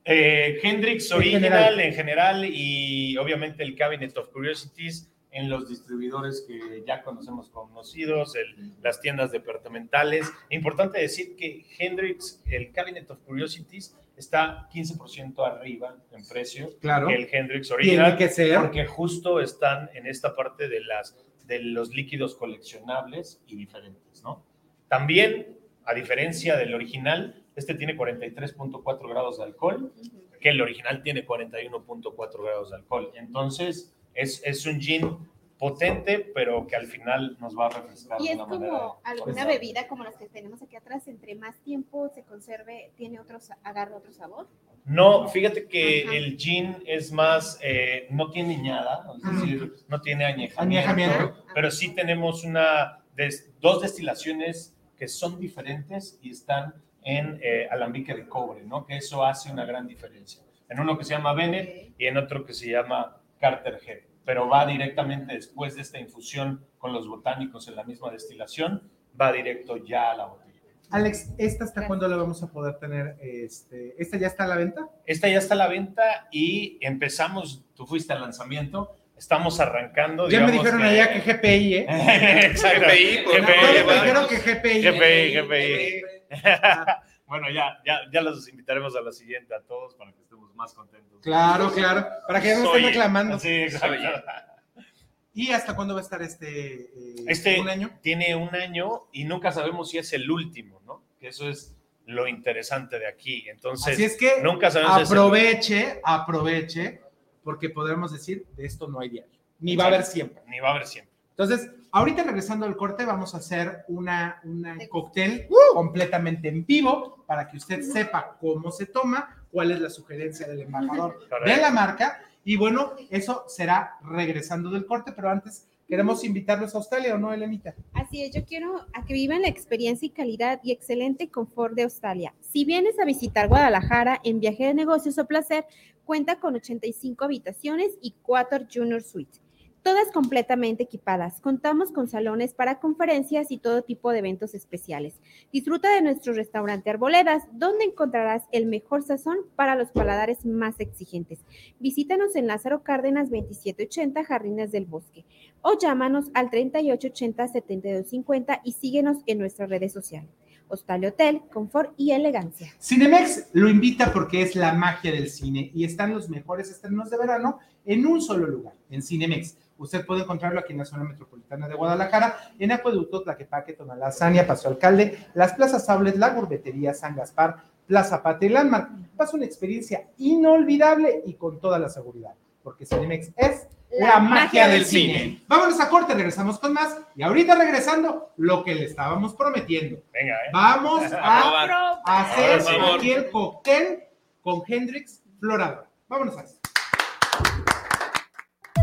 [0.05, 1.81] Eh, Hendrix En Original general.
[1.81, 8.37] en general y obviamente el Cabinet of Curiosities en los distribuidores que ya conocemos conocidos,
[8.37, 10.31] el- las tiendas departamentales.
[10.51, 17.09] Importante decir que Hendrix, el Cabinet of Curiosities, está 15% arriba en precio Claro.
[17.09, 18.17] que el Hendrix Tiene Original.
[18.17, 18.61] que ser.
[18.61, 24.45] Porque justo están en esta parte de, las, de los líquidos coleccionables y diferentes, ¿no?
[24.89, 29.93] También, a diferencia del original, este tiene 43.4 grados de alcohol,
[30.41, 33.11] que el original tiene 41.4 grados de alcohol.
[33.15, 35.19] Entonces, es, es un gin
[35.59, 38.57] potente, pero que al final nos va a refrescar Y de es manera.
[38.71, 39.47] como alguna pesada.
[39.53, 43.97] bebida como las que tenemos aquí atrás, entre más tiempo se conserve, tiene otro, agarra
[43.97, 44.49] otro sabor.
[44.85, 46.17] No, fíjate que Ajá.
[46.17, 51.45] el gin es más, eh, no tiene ñada, es decir, no tiene añejamiento, Añejamiento.
[51.55, 58.13] pero sí tenemos una, des- dos destilaciones que son diferentes y están en eh, alambique
[58.15, 58.85] de cobre, ¿no?
[58.87, 60.43] Que eso hace una gran diferencia.
[60.69, 64.49] En uno que se llama Bennett y en otro que se llama Carter Head, pero
[64.49, 69.77] va directamente después de esta infusión con los botánicos en la misma destilación, va directo
[69.77, 70.45] ya a la botella.
[70.91, 73.17] Alex, ¿esta hasta cuándo la vamos a poder tener?
[73.21, 74.89] Este, ¿Esta ya está a la venta?
[75.07, 80.29] Esta ya está a la venta y empezamos, tú fuiste al lanzamiento, estamos arrancando.
[80.29, 81.87] Ya me dijeron allá que GPI, ¿eh?
[82.47, 82.87] Exacto.
[82.87, 84.83] GPI, pues, GPI, Todos me dijeron que GPI.
[84.83, 86.03] GPI, GPI.
[87.27, 90.24] bueno, ya, ya, ya los invitaremos a la siguiente a todos para que
[90.55, 91.21] más contentos.
[91.23, 92.07] Claro, claro.
[92.27, 93.39] Para que ya no estén reclamando.
[93.39, 93.97] Sí, exacto.
[95.37, 96.83] ¿Y hasta cuándo va a estar este?
[96.83, 97.91] eh, Este ¿Un año?
[98.03, 101.03] tiene un año y nunca sabemos si es el último, ¿no?
[101.19, 101.75] Que eso es
[102.07, 103.45] lo interesante de aquí.
[103.49, 107.01] Entonces, Así es que nunca sabemos si es el- aproveche, aproveche,
[107.43, 109.33] porque podremos decir, de esto no hay diario.
[109.59, 110.43] Ni va a haber siempre.
[110.47, 111.13] Ni va a haber siempre.
[111.31, 115.75] Entonces, ahorita regresando al corte, vamos a hacer una, una cóctel ¡Uh!
[115.75, 120.63] completamente en vivo para que usted sepa cómo se toma, cuál es la sugerencia del
[120.63, 122.21] embajador de la marca.
[122.45, 127.33] Y bueno, eso será regresando del corte, pero antes queremos invitarlos a Australia, ¿o no,
[127.33, 127.73] Elenita?
[127.93, 131.85] Así es, yo quiero a que vivan la experiencia y calidad y excelente confort de
[131.85, 132.35] Australia.
[132.41, 135.65] Si vienes a visitar Guadalajara en viaje de negocios o placer,
[136.05, 139.44] cuenta con 85 habitaciones y 4 Junior Suites.
[139.85, 141.43] Todas completamente equipadas.
[141.43, 145.21] Contamos con salones para conferencias y todo tipo de eventos especiales.
[145.53, 151.41] Disfruta de nuestro restaurante Arboledas, donde encontrarás el mejor sazón para los paladares más exigentes.
[151.81, 155.27] Visítanos en Lázaro Cárdenas 2780 Jardines del Bosque
[155.61, 160.31] o llámanos al 3880-7250 y síguenos en nuestras redes sociales.
[160.69, 162.73] Hostal Hotel, confort y elegancia.
[162.81, 167.19] Cinemex lo invita porque es la magia del cine y están los mejores estrenos de
[167.19, 169.59] verano en un solo lugar, en Cinemex.
[169.79, 174.47] Usted puede encontrarlo aquí en la zona metropolitana de Guadalajara, en Acueducto, Tlaquepaque, Tonalá, Sania,
[174.47, 177.57] Paso Alcalde, las plazas Sables, la Gurbetería, San Gaspar,
[177.87, 178.89] Plaza Patria y Landmark.
[179.17, 183.67] Pasa una experiencia inolvidable y con toda la seguridad, porque Cinemex es
[183.99, 185.43] la, magia, del cine.
[185.47, 190.03] Vámonos a corte, regresamos con más y ahorita regresando lo que le estábamos prometiendo.
[190.13, 190.51] Venga, ¿eh?
[190.53, 192.61] Vamos a hacer
[192.95, 194.05] aquí el cóctel
[194.43, 195.87] con Hendrix Florador.
[196.09, 196.59] Vámonos a eso.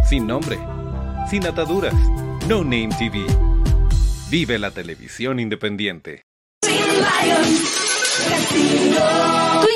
[0.08, 0.58] Sin nombre,
[1.32, 1.94] sin ataduras,
[2.50, 3.26] No Name TV.
[4.30, 6.26] Vive la televisión independiente.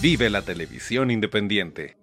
[0.00, 1.96] Vive la televisión independiente.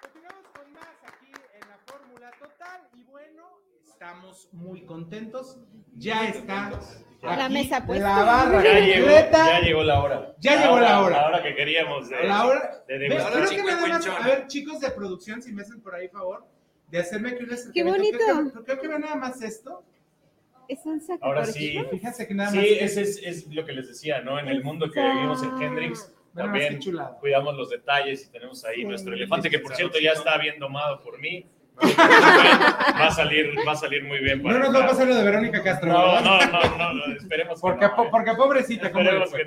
[0.00, 3.42] Continuamos con más aquí en la Fórmula Total y bueno,
[3.84, 5.58] estamos muy contentos.
[5.96, 6.70] Ya está
[7.22, 8.06] La aquí mesa puesta.
[8.16, 9.46] la barra Ya llegó, completa.
[9.46, 10.34] ya llegó la hora.
[10.38, 11.16] Ya llegó la hora.
[11.16, 12.08] La hora que queríamos.
[12.08, 15.62] De, La hora- de creo que nada más, a ver, chicos de producción, si me
[15.62, 16.46] hacen por ahí favor,
[16.90, 17.90] de hacerme que un acercamiento.
[17.92, 18.18] bonito.
[18.18, 19.84] Creo que, creo que ve nada más esto.
[20.68, 21.70] Es un Ahora sí.
[21.72, 21.88] chico.
[21.90, 22.66] Fíjense que nada Sí, más.
[22.66, 24.38] ese es, es lo que les decía, ¿no?
[24.38, 26.78] En el mundo que vivimos en Hendrix, también
[27.20, 28.84] cuidamos los detalles y tenemos ahí Sí.
[28.84, 31.46] nuestro elefante, que por cierto ya está bien domado por mí.
[31.80, 34.42] Va a salir, va a salir muy bien.
[34.42, 35.92] No nos va a pasar lo de Verónica Castro.
[35.92, 37.96] No, no, no, no, no, esperemos Porque, que no.
[37.96, 38.08] po- ¿eh?
[38.10, 39.44] porque pobrecita, ¿cómo le Esperemos que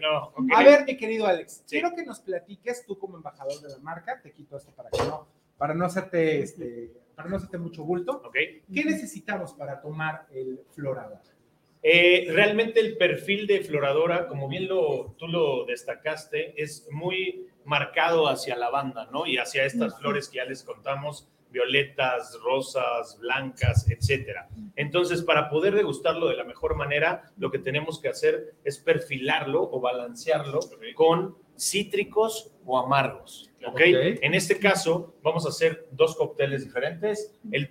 [0.48, 0.56] no.
[0.56, 1.80] A ver, mi querido Alex, Sí.
[1.80, 5.00] quiero que nos platiques tú como embajador de la marca, te quito esto para que
[5.04, 8.22] no, para no hacerte este, para no hacerte mucho bulto.
[8.34, 11.20] ¿Qué necesitamos para tomar el florador?
[11.84, 18.28] Eh, realmente el perfil de Floradora, como bien lo, tú lo destacaste, es muy marcado
[18.28, 19.26] hacia la banda, ¿no?
[19.26, 24.48] Y hacia estas flores que ya les contamos, violetas, rosas, blancas, etcétera.
[24.76, 29.62] Entonces, para poder degustarlo de la mejor manera, lo que tenemos que hacer es perfilarlo
[29.62, 30.60] o balancearlo
[30.96, 33.74] con cítricos o amargos, ¿ok?
[33.74, 34.20] Ok.
[34.22, 37.34] En este caso, vamos a hacer dos cócteles diferentes.
[37.52, 37.70] El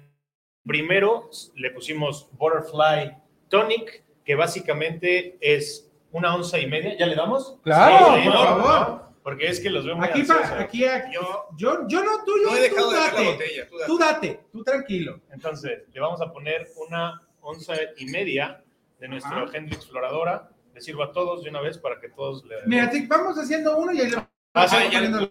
[0.65, 3.17] primero le pusimos Butterfly
[3.49, 6.97] Tonic, que básicamente es una onza y media.
[6.99, 7.59] ¿Ya le damos?
[7.63, 8.45] Claro, Sí, por ¿no?
[8.45, 9.11] favor.
[9.23, 12.33] Porque es que los veo muy Aquí, pa- aquí, aquí- Yo- yo, yo no, tú,
[12.43, 13.69] No he tú dejado de ver la botella.
[13.69, 13.87] tú date.
[13.87, 15.21] tú date, tú tranquilo.
[15.31, 18.63] Entonces, le vamos a poner una onza y media
[18.99, 19.57] de nuestro Ajá.
[19.57, 20.49] Hendrix Floradora.
[20.75, 22.57] Le sirvo a todos de una vez para que todos le...
[22.67, 25.31] Mira, vamos haciendo uno y ahí le vamos Ah, sí, ya-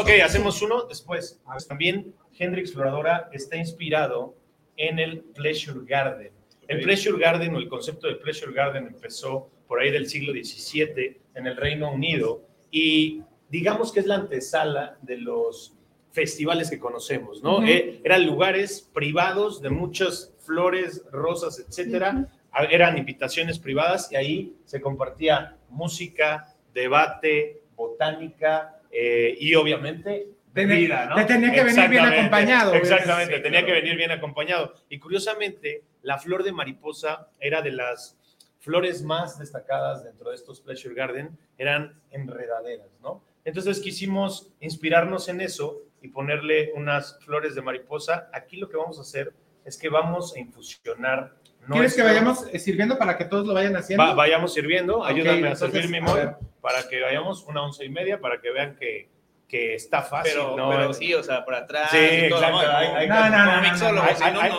[0.00, 1.40] Ok, hacemos uno después.
[1.68, 4.36] También Hendrix Floradora está inspirado
[4.76, 6.32] en el Pleasure Garden.
[6.68, 11.20] El Pleasure Garden o el concepto del Pleasure Garden empezó por ahí del siglo XVII
[11.34, 15.74] en el Reino Unido y digamos que es la antesala de los
[16.12, 17.58] festivales que conocemos, ¿no?
[17.58, 17.66] Ujú.
[17.66, 22.28] Eh, eran lugares privados de muchas flores, rosas, etcétera.
[22.50, 31.24] A- Eran invitaciones privadas y ahí se compartía música, debate, botánica eh, y obviamente te
[31.24, 32.74] tenía que venir bien acompañado.
[32.74, 33.66] Exactamente, Sí, tenía claro.
[33.66, 34.74] que venir bien acompañado.
[34.88, 38.16] Y curiosamente, la flor de mariposa era de las
[38.58, 43.22] flores más destacadas dentro de estos Pleasure Garden, eran enredaderas, ¿no?
[43.44, 48.28] Entonces quisimos inspirarnos en eso y ponerle unas flores de mariposa.
[48.32, 49.32] Aquí lo que vamos a hacer
[49.64, 51.36] es que vamos a infusionar.
[51.72, 54.04] ¿Quieres que vayamos eh, sirviendo para que todos lo vayan haciendo?
[54.04, 56.36] Va- vayamos sirviendo, ayúdame a entonces, servir mi a mol ver.
[56.60, 59.08] para que vayamos una once y media para que vean que
[59.48, 60.68] que está fácil, Pero, ¿no?
[60.68, 61.88] pero sí, o sea, por atrás.
[61.90, 62.58] Sí, exacto.
[62.58, 63.98] ¿no?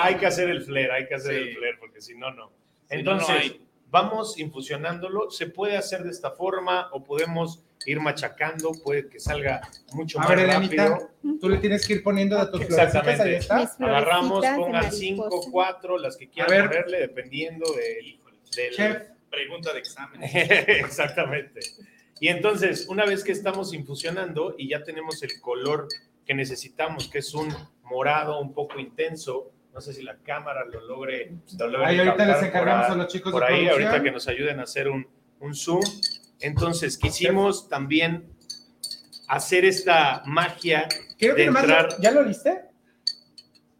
[0.02, 1.50] Hay, que, hacer el flair, hay que hacer Sí.
[1.50, 2.52] el flair, porque si no, no.
[2.90, 3.56] Si no, no Entonces,
[3.92, 5.30] vamos infusionándolo.
[5.30, 9.62] Se puede hacer de esta forma o podemos ir machacando, puede que salga
[9.94, 11.10] mucho A más ver, rápido.
[11.40, 13.38] tú le tienes que ir poniendo de tus ahí Exactamente.
[13.38, 13.58] está.
[13.80, 15.50] Agarramos, pongan 5, mariposa.
[15.52, 16.68] 4, las que A quieran ver.
[16.70, 18.20] ponerle, dependiendo del...
[18.56, 18.98] del- Chef,
[19.30, 20.22] Pregunta de examen.
[20.24, 21.60] Exactamente.
[22.20, 25.88] Y entonces, una vez que estamos infusionando y ya tenemos el color
[26.26, 27.48] que necesitamos, que es un
[27.84, 31.32] morado un poco intenso, no sé si la cámara lo logre.
[31.58, 33.88] Lo logre ahí ahorita les encargamos ahí- a los chicos por de ahí, producción.
[33.88, 35.08] ahorita que nos ayuden a hacer un,
[35.40, 35.82] un zoom.
[36.40, 38.32] Entonces, quisimos también
[39.28, 41.96] hacer esta magia Quiero que de nomás, entrar.
[42.00, 42.70] ¿ya lo liste?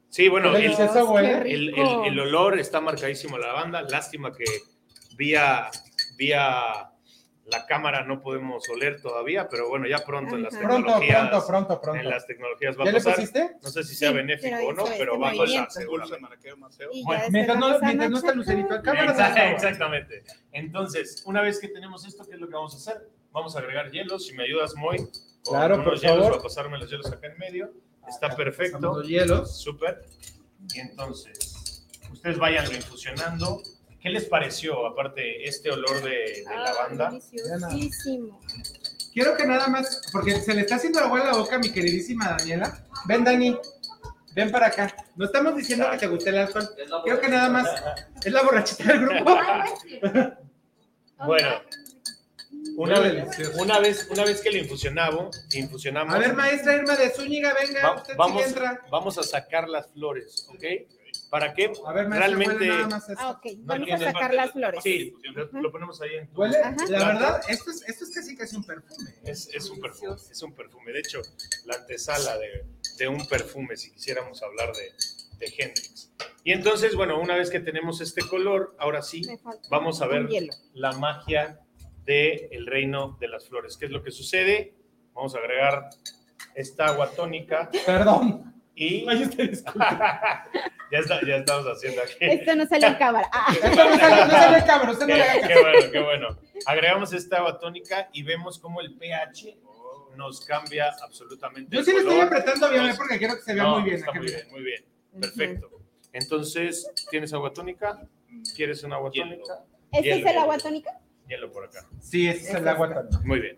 [0.10, 3.82] Sí, bueno, el, olor está marcadísimo a la banda.
[3.84, 4.44] Lástima que
[5.16, 5.70] vía,
[6.18, 6.89] vía
[7.52, 10.62] la cámara no podemos oler todavía, pero bueno, ya pronto en las Ajá.
[10.68, 11.28] Tecnologías.
[11.30, 12.02] pronto, pronto, pronto.
[12.02, 13.16] En las tecnologías va ¿Ya a le pasar.
[13.16, 13.52] pusiste?
[13.62, 15.62] No sé si sea Sí, benéfico o no, hizo pero este va a pasar ya
[15.62, 18.34] después mientras no, a mientras no está.
[18.34, 19.56] Lucerito en cámara, Exact- no.
[19.56, 20.24] Exactamente.
[20.52, 23.10] Entonces, una vez que tenemos esto, ¿qué es lo que vamos a hacer?
[23.32, 24.26] Vamos a agregar hielos.
[24.28, 25.10] Si me ayudas, Moy, con
[25.44, 26.40] Claro, unos por hielos, favor.
[26.40, 27.72] a pasarme los hielos acá en medio.
[28.08, 28.80] Está Acá perfecto.
[28.80, 29.62] los hielos.
[29.62, 30.04] Súper.
[30.74, 33.62] Y entonces, ustedes vayan infusionando.
[34.02, 37.10] ¿Qué les pareció, aparte, este olor de, de Ah, lavanda?
[37.10, 38.40] deliciosísimo.
[39.14, 41.72] Quiero que nada más, porque se le está haciendo agua en la boca a mi
[41.72, 42.86] queridísima Daniela.
[43.06, 43.58] Ven, Dani.
[44.36, 44.96] Ven para acá.
[45.16, 46.70] No estamos diciendo que te guste el alcohol.
[47.04, 47.68] Quiero que nada más.
[48.24, 49.38] Es la borrachita del grupo.
[51.26, 51.50] Bueno,
[52.78, 57.10] una vez, una, vez, una vez que le infusionamos, infusionamos A ver, maestra Irma de
[57.10, 57.82] Zúñiga, venga.
[57.90, 58.82] va- usted sí vamos, entra.
[58.90, 60.64] vamos a sacar las flores, ¿ok?
[61.30, 61.72] ¿Para qué?
[61.86, 62.56] A ver, Realmente...
[62.56, 63.20] huele nada más eso.
[63.22, 63.46] Ah, ok.
[63.60, 64.84] No Vamos a sacar las flores.
[64.84, 65.14] Sí,
[65.52, 66.42] lo, ponemos ahí en tu...
[66.42, 66.76] Huele, Ajá.
[66.88, 69.14] la verdad, esto es, esto es casi casi un perfume.
[69.24, 70.92] Es, es un perfume, es un perfume.
[70.92, 71.22] De hecho,
[71.66, 72.66] la antesala de,
[72.98, 74.92] de un perfume, si quisiéramos hablar de,
[75.40, 76.12] de Hendrix.
[76.44, 79.22] Y entonces, bueno, una vez que tenemos este color, ahora sí,
[79.70, 80.28] vamos a ver
[80.74, 81.60] la magia
[82.06, 83.78] del reino de las flores.
[83.78, 84.74] ¿Qué es lo que sucede?
[85.14, 85.90] Vamos a agregar
[86.56, 88.62] esta agua tónica Perdón.
[88.76, 89.30] y Ay.
[90.92, 92.14] ya, está- ya estamos haciendo aquí.
[92.20, 93.30] Esto no sale en cámara.
[93.32, 93.54] Ah.
[93.54, 95.54] Esto no sale, no sale en cámara, usted no le haga Qué, caso.
[95.54, 96.28] qué bueno, qué bueno.
[96.66, 99.58] Agregamos esta agua tónica y vemos cómo el pH
[100.16, 101.76] nos cambia absolutamente.
[101.76, 103.96] Yo sí le estoy apretando bien porque quiero que se vea No, muy bien.
[103.98, 104.20] Está acá.
[104.20, 104.86] muy bien, muy bien.
[105.22, 105.70] Perfecto.
[106.12, 108.02] Entonces, ¿tienes agua tónica?
[108.56, 109.32] ¿Quieres un agua Hielo.
[109.36, 109.64] tónica?
[109.92, 111.00] ¿Este Hielo, es el agua tónica?
[111.28, 111.86] Hielo por acá.
[112.02, 113.20] Sí, ese es el agua tónica.
[113.24, 113.58] Muy bien.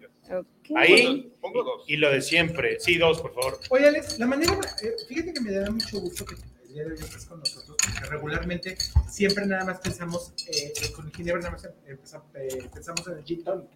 [0.75, 1.83] Ahí, Pongo dos.
[1.87, 2.79] y lo de siempre.
[2.79, 3.59] Sí, dos, por favor.
[3.69, 6.35] Oye, Alex, la manera, eh, fíjate que me da mucho gusto que
[6.71, 8.77] el día de hoy estés con nosotros, porque regularmente
[9.09, 13.23] siempre nada más pensamos, eh, eh, con ginebra nada más empezamos, eh, pensamos en el
[13.25, 13.69] gin tonic,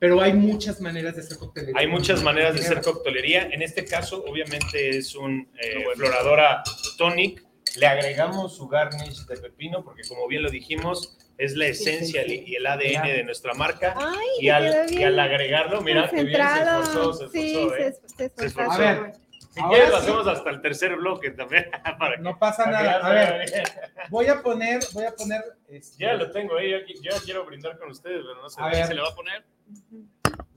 [0.00, 1.78] pero hay muchas maneras de hacer coctelería.
[1.78, 3.48] Hay muchas maneras de hacer coctelería.
[3.52, 6.64] En este caso, obviamente, es un eh, floradora
[6.98, 7.44] tonic.
[7.76, 12.30] Le agregamos su garnish de pepino, porque como bien lo dijimos, es la esencia sí,
[12.30, 12.44] sí.
[12.48, 13.94] y el ADN de nuestra marca.
[13.96, 17.94] Ay, Y al, y al agregarlo, mira que bien se esforzó, se Sí, esforzó, ¿eh?
[18.16, 18.72] se Se esforzó.
[18.72, 19.12] A ver,
[19.52, 20.02] Si Ahora quieres, lo sí.
[20.02, 21.70] hacemos hasta el tercer bloque también.
[21.98, 23.06] para que- no pasa para que nada.
[23.06, 23.46] A ver,
[24.10, 25.42] voy a poner, voy a poner.
[25.68, 28.60] este, Ya lo tengo ahí, yo, yo ya quiero brindar con ustedes, pero no sé
[28.62, 29.44] A qué se le va a poner.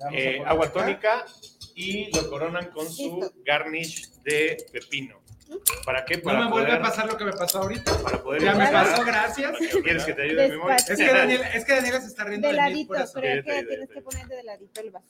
[0.02, 0.74] a Eh, poner agua acá.
[0.80, 1.26] tónica
[1.76, 5.22] y lo coronan con su garnish de pepino.
[5.86, 6.18] ¿Para qué?
[6.18, 8.02] No Para me vuelve poder, a pasar lo que me pasó ahorita.
[8.02, 9.52] para poder Ya me pasó, gracias.
[9.84, 10.72] ¿Quieres que te ayude, mi amor?
[10.72, 13.12] Es que Daniela, es que Daniela se está riendo De de mí ladito, por eso.
[13.22, 15.06] pero es que tienes que poner de ladito el vaso.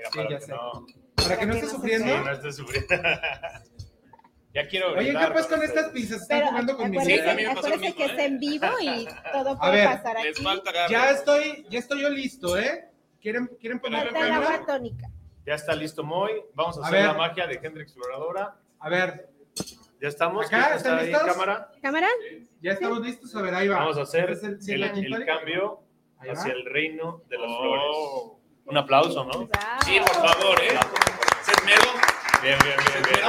[0.00, 0.52] Mira, Sí, para ya que sé.
[0.52, 0.86] no,
[1.16, 2.06] Para que no esté que sufriendo.
[2.06, 2.94] sí, no estés sufriendo.
[4.54, 5.62] ya quiero Oye, ¿qué pues con ustedes.
[5.70, 6.22] estas pinzas?
[6.22, 8.10] Están Pero jugando con mis Sí, a acuérdese, mí me pasó lo que mismo, es
[8.12, 8.24] ¿eh?
[8.24, 10.92] en vivo y todo A puede ver, pasar Les aquí.
[10.92, 12.88] Ya estoy, ya estoy yo listo, ¿eh?
[13.20, 15.08] ¿Quieren, quieren poner Falta el agua tónica.
[15.46, 16.32] Ya está listo Moy.
[16.54, 17.06] Vamos a A hacer ver.
[17.08, 18.56] la magia de Hendrix Exploradora.
[18.78, 19.28] A ver,
[20.00, 20.46] ¿Ya estamos?
[20.46, 21.26] Acá, ¿Quién ¿están está ahí, listos?
[21.36, 21.72] cámara?
[21.82, 22.08] ¿Cámara?
[22.62, 23.36] ya estamos listos.
[23.36, 23.76] A ver, ahí va.
[23.80, 25.26] Vamos a hacer ¿Este es el, sí, el tonic?
[25.26, 25.80] cambio
[26.18, 27.60] hacia el reino de las Oh.
[27.60, 28.39] flores.
[28.70, 29.48] Un aplauso, ¿no?
[29.84, 30.78] Sí, por favor, ¿eh?
[31.42, 31.52] ¿Se?
[31.66, 31.78] Bien,
[32.42, 33.26] bien, bien, bien.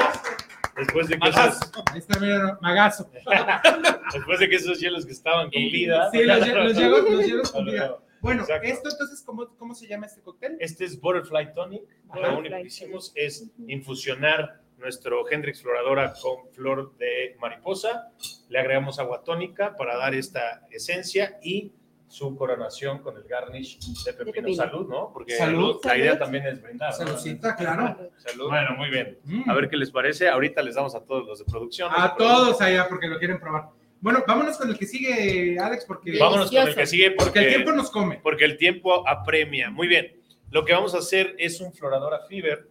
[0.78, 1.72] Después de que esos.
[1.92, 3.10] Ahí está, mira, magazo.
[4.14, 6.10] después de que esos hielos que estaban con vida.
[6.12, 7.98] Sí, los, los hielos, los hielos con vida.
[8.22, 8.68] Bueno, Exacto.
[8.68, 10.58] esto entonces, ¿cómo, ¿cómo se llama este cóctel?
[10.60, 11.84] Este es Butterfly Tonic.
[12.10, 12.20] Ajá.
[12.20, 18.12] Lo único que hicimos es infusionar nuestro Hendrix Exploradora con flor de mariposa.
[18.48, 21.72] Le agregamos agua tónica para dar esta esencia y
[22.12, 24.34] su coronación con el garnish de pepino.
[24.34, 24.54] pepino.
[24.56, 25.12] Salud, ¿no?
[25.14, 25.80] Porque Salud.
[25.84, 26.24] la idea Salud.
[26.24, 26.92] también es brindar.
[26.92, 26.98] ¿no?
[26.98, 28.12] Saludcita, claro.
[28.18, 28.50] Salud.
[28.50, 29.18] Bueno, muy bien.
[29.24, 29.50] Mm.
[29.50, 30.28] A ver qué les parece.
[30.28, 31.90] Ahorita les damos a todos los de producción.
[31.96, 33.70] A de todos allá porque lo quieren probar.
[34.02, 37.48] Bueno, vámonos con el que sigue, Alex, porque, Vámonos con el que sigue porque el
[37.50, 38.20] tiempo nos come.
[38.22, 39.70] porque el tiempo apremia.
[39.70, 40.20] Muy bien.
[40.50, 42.68] Lo que vamos a hacer es un Floradora Fever.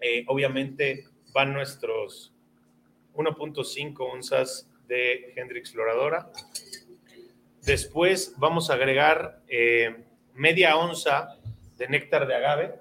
[0.00, 2.32] Eh, obviamente van nuestros
[3.14, 6.30] 1.5 onzas de Hendrix Floradora.
[7.64, 10.04] Después vamos a agregar eh,
[10.34, 11.38] media onza
[11.78, 12.74] de néctar de agave,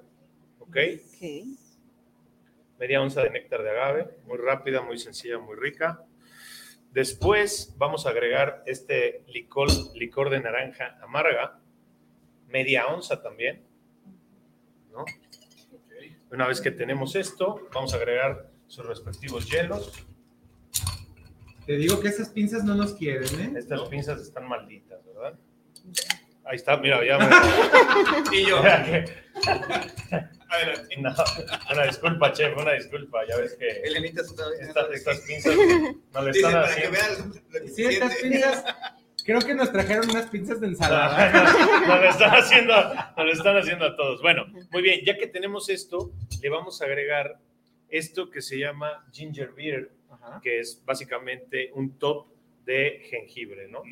[0.59, 0.77] ¿ok?
[2.79, 6.03] Media onza de néctar de agave, muy rápida, muy sencilla, muy rica.
[6.91, 11.59] Después vamos a agregar este licor, licor de naranja amarga,
[12.47, 13.63] media onza también,
[14.91, 15.05] ¿no?
[16.29, 20.05] Una vez que tenemos esto, vamos a agregar sus respectivos hielos.
[21.65, 23.53] Te digo que esas pinzas no nos quieren, ¿eh?
[23.57, 25.33] Estas pinzas están malditas, ¿verdad?
[26.45, 27.29] Ahí está, mira, ya me...
[28.37, 28.59] Y yo.
[30.49, 30.97] Adelante.
[30.97, 31.13] No,
[31.71, 33.25] una disculpa, chef, una disculpa.
[33.27, 35.55] Ya ves que Elenita está estas, estas pinzas
[36.13, 36.99] no le están haciendo...
[37.73, 38.63] Sí, estas pinzas,
[39.25, 41.31] creo que nos trajeron unas pinzas de ensalada.
[41.31, 42.73] no, no lo están haciendo,
[43.17, 44.21] no lo están haciendo a todos.
[44.21, 46.11] Bueno, muy bien, ya que tenemos esto,
[46.41, 47.39] le vamos a agregar
[47.89, 49.91] esto que se llama ginger beer,
[50.23, 50.39] Ajá.
[50.41, 52.27] que es básicamente un top
[52.65, 53.83] de jengibre, ¿no?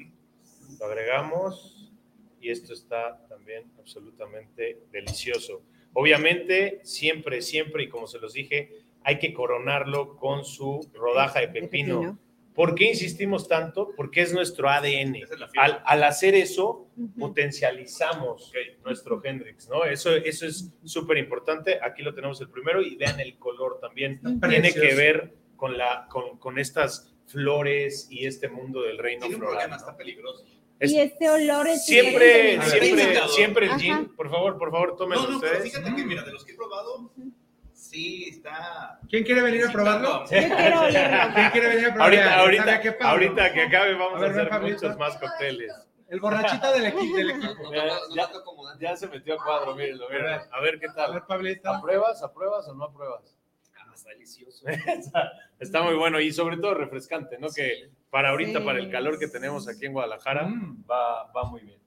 [0.79, 1.91] Lo agregamos
[2.39, 5.61] y esto está también absolutamente delicioso.
[5.93, 8.71] Obviamente, siempre, siempre, y como se los dije,
[9.03, 12.17] hay que coronarlo con su rodaja de pepino.
[12.53, 13.93] ¿Por qué insistimos tanto?
[13.95, 15.15] Porque es nuestro ADN.
[15.15, 15.29] Es.
[15.57, 18.51] Al, al hacer eso, potencializamos
[18.83, 19.85] nuestro Hendrix, ¿no?
[19.85, 21.79] Eso, eso es súper importante.
[21.81, 24.19] Aquí lo tenemos el primero y vean el color también.
[24.47, 29.35] Tiene que ver con, la, con, con estas flores y este mundo del reino Tiene
[29.35, 29.57] un floral.
[29.59, 29.79] problema, ¿no?
[29.79, 30.43] está peligroso.
[30.79, 32.79] Es- Y este olor es siempre, diferente.
[32.79, 34.15] siempre, siempre el gin.
[34.15, 35.71] Por favor, por favor, tómenlo No, no, pero ustedes.
[35.71, 37.11] fíjate que, mira, de los que he probado,
[37.73, 38.99] sí está.
[39.07, 40.21] ¿Quién quiere venir a probarlo?
[40.23, 41.33] Yo quiero olerlo.
[41.35, 42.03] ¿Quién quiere venir a probarlo?
[42.17, 44.81] Ahorita, ahorita, ¿sabe qué, ahorita que acabe vamos A a, ver, ven, hacer Pablito.
[44.87, 45.71] muchos más cócteles.
[46.09, 47.15] El borrachito del equipo.
[47.17, 47.71] Del equipo.
[47.73, 47.85] Ya,
[48.15, 48.31] ya-
[48.79, 50.41] ya se metió a cuadro, mírenlo, mírenlo.
[50.51, 51.13] A ver qué A tal.
[51.13, 51.69] ver, Pablito.
[51.69, 53.37] ¿Apruebas, apruebas o no apruebas?
[54.01, 54.65] Está delicioso.
[55.59, 57.49] está, muy bueno y sobre todo refrescante, ¿no?
[57.49, 58.65] Que para ahorita, Sí.
[58.65, 60.83] para el calor que tenemos aquí en Guadalajara, Mm.
[60.89, 61.79] va, va muy bien.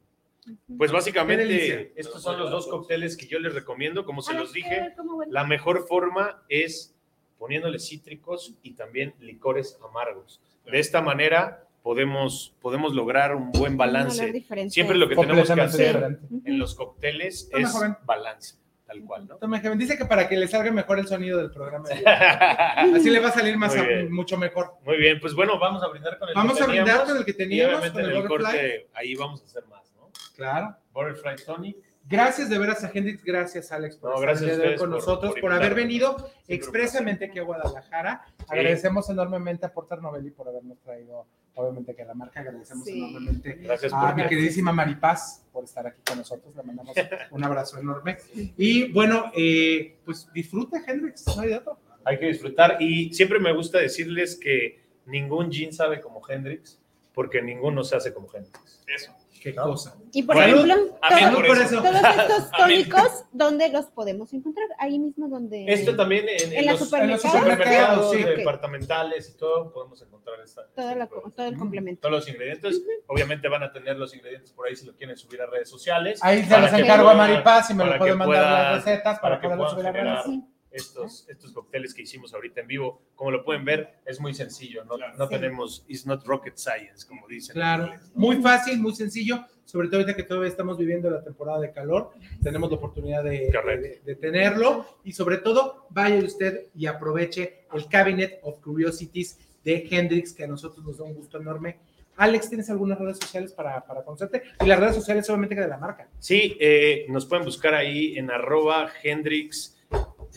[0.77, 4.53] Pues básicamente estos son los dos cócteles que yo les recomiendo, como se A los
[4.53, 4.95] dije.
[5.31, 6.95] La mejor forma es
[7.39, 10.41] poniéndole cítricos y también licores amargos.
[10.71, 14.45] De esta manera podemos, podemos lograr un buen balance.
[14.69, 17.97] Siempre lo que tenemos que hacer en los cócteles es joven.
[18.05, 18.57] balance,
[18.87, 19.37] tal cual, ¿no?
[19.37, 19.59] Toma.
[19.61, 21.89] Dice que para que le salga mejor el sonido del programa.
[22.95, 24.75] Así le va a salir más a- mucho mejor.
[24.85, 27.17] Muy bien, pues bueno, vamos a brindar con el Vamos que a brindar teníamos, con
[27.19, 30.11] el que y teníamos, obviamente con en el corte ahí vamos a hacer más, ¿no?
[30.37, 30.77] Claro.
[30.93, 31.77] Butterfly Tonic.
[32.07, 35.33] Gracias de veras a Hendrix, gracias Alex por No, estar gracias de con por- nosotros,
[35.33, 38.27] por por, haber venido expresamente aquí a Guadalajara.
[38.49, 42.99] Agradecemos enormemente a Porter Novelli por habernos traído, obviamente que a la marca, agradecemos Sí.
[42.99, 46.55] enormemente Gracias a mi queridísima Maripaz por estar aquí con nosotros.
[46.57, 46.95] Le mandamos
[47.31, 48.19] un abrazo enorme.
[48.57, 51.79] Y bueno, eh, pues disfrute Hendrix, no hay de otro.
[52.05, 56.79] Hay que disfrutar y siempre me gusta decirles que ningún gin sabe como Hendrix
[57.15, 58.83] porque ninguno se hace como Hendrix.
[58.87, 59.13] Eso.
[59.45, 59.65] Qué ¿No?
[59.65, 59.95] cosa.
[60.11, 60.75] Y por Bueno, ejemplo,
[61.07, 62.49] todos, por estos Amén.
[62.57, 64.67] tónicos, ¿dónde los podemos encontrar?
[64.79, 65.67] Ahí mismo donde...
[65.71, 67.31] Esto también en, ¿En los, supermercados?
[67.31, 68.23] supermercados Sí.
[68.25, 71.31] departamentales y todo podemos encontrar esta, todo, este la- producto.
[71.33, 72.01] todo el complemento.
[72.01, 72.83] todos los ingredientes.
[73.07, 76.21] Obviamente van a tener los ingredientes por ahí si lo quieren subir a redes sociales.
[76.25, 79.39] Ahí se los encargo a Maripaz y me lo puede que mandar las recetas para,
[79.39, 80.25] para que poderlo puedan subir a redes.
[80.25, 80.45] Sí.
[80.75, 83.01] Estos, estos cócteles que hicimos ahorita en vivo.
[83.15, 84.85] Como lo pueden ver, es muy sencillo.
[84.85, 85.35] No, no Sí.
[85.35, 87.53] tenemos, it's not rocket science, como dicen.
[87.57, 88.21] en Claro, inglés, ¿no?
[88.21, 92.11] muy fácil, muy sencillo, sobre todo ahorita que todavía estamos viviendo la temporada de calor,
[92.43, 97.87] tenemos la oportunidad de, de- de tenerlo y sobre todo vaya usted y aproveche el
[97.89, 101.79] Cabinet of Curiosities de Hendrix, que a nosotros nos da un gusto enorme.
[102.17, 104.43] Alex, ¿tienes algunas redes sociales para, para conocerte?
[104.63, 106.09] Y las redes sociales solamente que de la marca.
[106.21, 109.77] Sí, eh, nos pueden buscar ahí en arroba Hendrix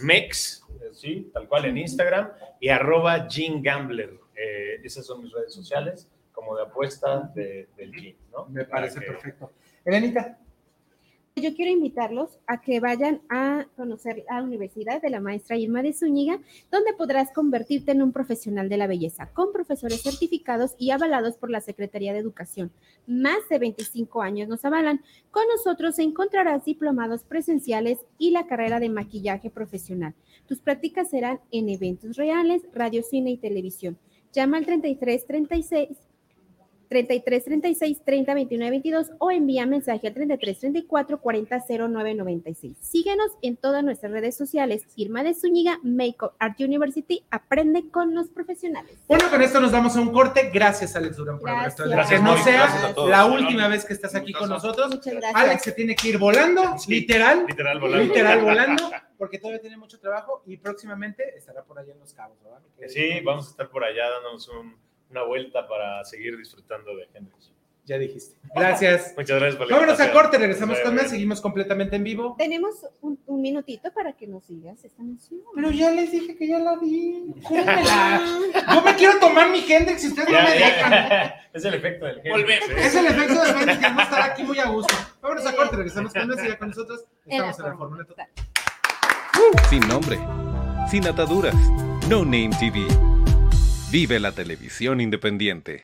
[0.04, 4.20] Mex, sí, tal cual en Instagram, y arroba Gin Gambler.
[4.36, 8.45] Eh, esas son mis redes sociales, como de apuesta de- del ¿no?
[8.48, 9.52] Me parece que- perfecto.
[9.84, 10.38] Elenita,
[11.40, 15.94] Yo quiero invitarlos a que vayan a conocer la Universidad de la Maestra Irma de
[15.94, 16.40] Zúñiga,
[16.72, 21.52] donde podrás convertirte en un profesional de la belleza, con profesores certificados y avalados por
[21.52, 22.72] la Secretaría de Educación.
[23.06, 25.04] Más de 25 años nos avalan.
[25.30, 30.16] Con nosotros encontrarás diplomados presenciales y la carrera de maquillaje profesional.
[30.48, 34.00] Tus prácticas serán en eventos reales, radio, cine y televisión.
[34.34, 36.07] Llama al 33 36
[36.90, 42.78] 33 36 30 29 22 o envía mensaje al 33 34 40 09 96.
[42.80, 44.84] Síguenos en todas nuestras redes sociales.
[44.96, 48.98] Irma de Zúñiga, Makeup Art University, aprende con los profesionales.
[49.08, 50.50] Bueno, con esto nos vamos a un corte.
[50.54, 51.74] Gracias, Alex Durán, por haber Gracias.
[51.80, 51.90] estado.
[51.92, 54.90] Gracias, Que no sea la última vez que estás aquí con nosotros.
[54.90, 55.36] Muchas gracias.
[55.36, 58.04] Alex se tiene que ir volando, literal, Literal volando.
[58.06, 62.38] literal volando, porque todavía tiene mucho trabajo y próximamente estará por allá en Los Cabos,
[62.44, 62.60] ¿verdad?
[62.88, 64.76] Sí, vamos a estar por allá dándonos un-
[65.10, 67.51] una vuelta para seguir disfrutando de Hendrix.
[67.86, 68.36] Ya dijiste.
[68.53, 69.14] Gracias.
[69.18, 71.03] Muchas gracias por la Vámonos a corte, regresamos Bye, con bye.
[71.03, 72.36] más, seguimos completamente en vivo.
[72.38, 75.39] Tenemos un, un minutito para que nos sigas esta mención.
[75.55, 77.34] Pero ya les dije que ya la vi.
[77.49, 80.66] Yo me quiero tomar mi Hendrix y ustedes no me ya.
[80.66, 81.32] dejan.
[81.53, 82.70] Es el efecto del Hendrix.
[82.70, 82.74] ¿eh?
[82.78, 84.93] Es el efecto de Hendrix que no estar aquí muy a gusto.
[85.22, 88.28] Vámonos a corte, regresamos con más y ya con nosotros estamos en la fórmula total.
[89.70, 90.20] Sin nombre,
[90.91, 91.55] sin ataduras,
[92.10, 92.86] No Name TV.
[93.90, 95.84] Vive la televisión independiente.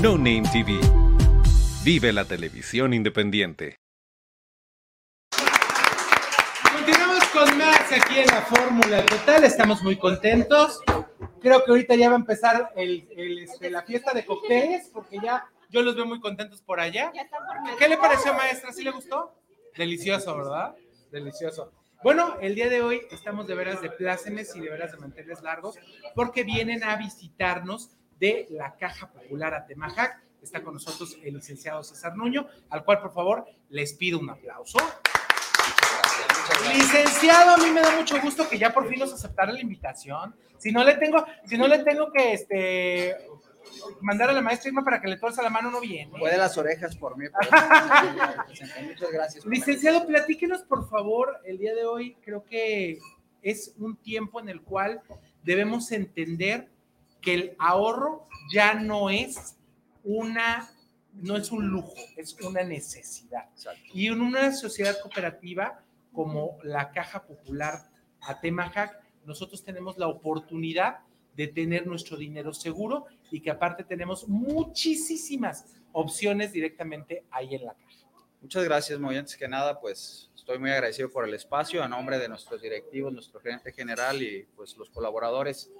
[0.00, 0.78] No Name TV.
[1.82, 3.74] Vive la televisión independiente.
[6.72, 9.42] Continuamos con más aquí en la Fórmula Total.
[9.42, 10.80] Estamos muy contentos.
[11.40, 15.18] Creo que ahorita ya va a empezar el, el, este, la fiesta de cócteles, porque
[15.20, 17.10] ya yo los veo muy contentos por allá.
[17.76, 18.72] ¿Qué le pareció, maestra?
[18.72, 19.34] ¿Sí le gustó?
[19.76, 20.76] Delicioso, ¿verdad?
[21.10, 21.72] Delicioso.
[22.04, 25.42] Bueno, el día de hoy estamos de veras de plácemes y de veras de manteles
[25.42, 25.74] largos,
[26.14, 30.22] porque vienen a visitarnos de la Caja Popular Atemajac.
[30.42, 34.78] Está con nosotros el licenciado César Nuño, al cual, por favor, les pido un aplauso.
[36.72, 40.34] Licenciado, a mí me da mucho gusto que ya por fin nos aceptara la invitación.
[40.58, 43.16] Si no le tengo, si no le tengo que este
[44.00, 46.18] mandar a la maestra Irma para que le tuerza la mano, no viene.
[46.18, 47.26] Puede las orejas por mí.
[48.48, 49.44] Muchas gracias.
[49.44, 52.98] Licenciado, platíquenos por favor, el día de hoy creo que
[53.42, 55.02] es un tiempo en el cual
[55.42, 56.68] debemos entender
[57.20, 59.56] que el ahorro ya no es
[60.04, 60.70] una,
[61.12, 63.48] no es un lujo, es una necesidad.
[63.92, 67.90] Y en una sociedad cooperativa como la Caja Popular
[68.22, 71.00] Atemajac, nosotros tenemos la oportunidad
[71.36, 77.74] de tener nuestro dinero seguro y que aparte tenemos muchísimas opciones directamente ahí en la
[77.74, 77.88] caja.
[78.40, 82.18] Muchas gracias, muy antes que nada, pues estoy muy agradecido por el espacio a nombre
[82.18, 85.70] de nuestros directivos, nuestro gerente general y pues los colaboradores.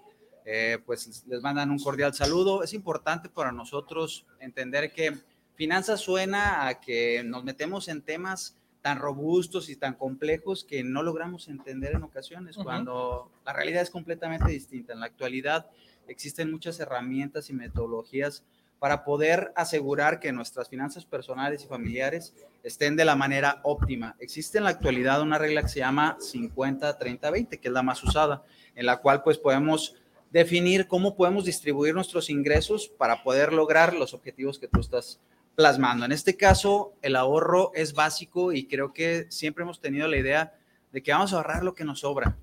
[0.51, 2.63] Eh, pues les mandan un cordial saludo.
[2.63, 5.15] Es importante para nosotros entender que
[5.57, 11.03] finanzas suena a que nos metemos en temas tan robustos y tan complejos que no
[11.03, 14.95] logramos entender en ocasiones, cuando la realidad es completamente distinta.
[14.95, 15.67] En la actualidad
[16.07, 18.43] existen muchas herramientas y metodologías
[18.79, 22.33] para poder asegurar que nuestras finanzas personales y familiares
[22.63, 24.17] estén de la manera óptima.
[24.19, 28.45] Existe en la actualidad una regla que se llama 50-30-20, que es la más usada,
[28.75, 29.97] en la cual pues podemos
[30.31, 35.21] definir cómo podemos distribuir nuestros ingresos para poder lograr los objetivos que tú estás
[35.55, 36.05] plasmando.
[36.05, 40.55] En este caso, el ahorro es básico y creo que siempre hemos tenido la idea
[40.93, 42.37] de que vamos a ahorrar lo que nos sobra.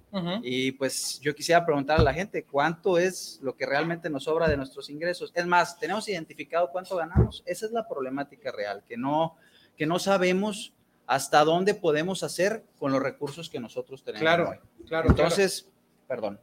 [0.44, 4.48] Y pues yo quisiera preguntar a la gente, ¿cuánto es lo que realmente nos sobra
[4.48, 5.32] de nuestros ingresos?
[5.36, 7.44] Es más, ¿tenemos identificado cuánto ganamos?
[7.46, 9.36] Esa es la problemática real, que no,
[9.78, 10.74] que no sabemos
[11.06, 14.22] hasta dónde podemos hacer con los recursos que nosotros tenemos.
[14.22, 14.58] Claro, hoy.
[14.88, 15.10] claro.
[15.10, 15.68] Entonces,
[16.08, 16.40] perdón.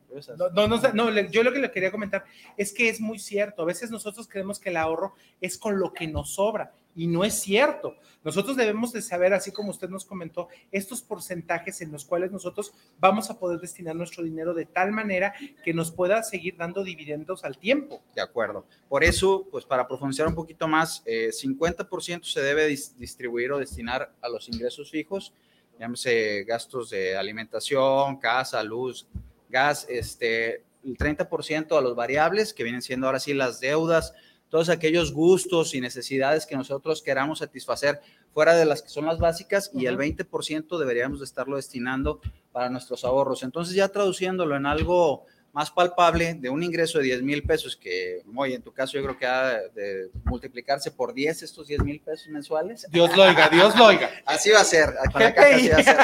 [0.54, 2.24] No, no, no, no, yo lo que le quería comentar
[2.56, 3.62] es que es muy cierto.
[3.62, 7.24] A veces nosotros creemos que el ahorro es con lo que nos sobra y no
[7.24, 7.96] es cierto.
[8.22, 12.72] Nosotros debemos de saber, así como usted nos comentó, estos porcentajes en los cuales nosotros
[13.00, 15.32] vamos a poder destinar nuestro dinero de tal manera
[15.64, 18.02] que nos pueda seguir dando dividendos al tiempo.
[18.14, 18.66] De acuerdo.
[18.90, 23.58] Por eso, pues para profundizar un poquito más, eh, 50% se debe dis- distribuir o
[23.58, 25.32] destinar a los ingresos fijos,
[25.80, 29.06] llámese gastos de alimentación, casa, luz,
[29.53, 34.14] gas, este, el 30% a los variables, que vienen siendo ahora sí las deudas,
[34.48, 38.00] todos aquellos gustos y necesidades que nosotros queramos satisfacer
[38.32, 40.03] fuera de las que son las básicas y el Ujú.
[40.03, 43.44] 20% deberíamos de estarlo destinando para nuestros ahorros.
[43.44, 48.22] Entonces ya traduciéndolo en algo más palpable de un ingreso de 10 mil pesos, que
[48.34, 52.00] hoy en tu caso yo creo que ha de multiplicarse por 10 estos 10 mil
[52.00, 52.86] pesos mensuales.
[52.90, 54.11] Dios lo oiga, Dios lo oiga.
[54.24, 55.96] Así va a ser, para ¿Qué acá así va a ser.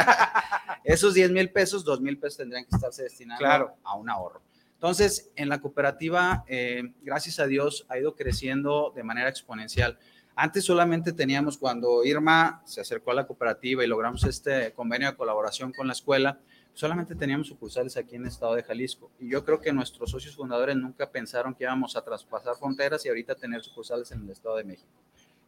[0.84, 3.74] Esos 10 mil pesos, 2 mil pesos tendrían que estarse destinando Claro.
[3.84, 4.42] a un ahorro.
[4.74, 9.98] Entonces, en la cooperativa, eh, gracias a Dios, ha ido creciendo de manera exponencial.
[10.36, 15.16] Antes solamente teníamos cuando Irma se acercó a la cooperativa y logramos este convenio de
[15.16, 16.38] colaboración con la escuela,
[16.78, 19.10] solamente teníamos sucursales aquí en el estado de Jalisco.
[19.18, 23.08] Y yo creo que nuestros socios fundadores nunca pensaron que íbamos a traspasar fronteras y
[23.08, 24.88] ahorita tener sucursales en el estado de México.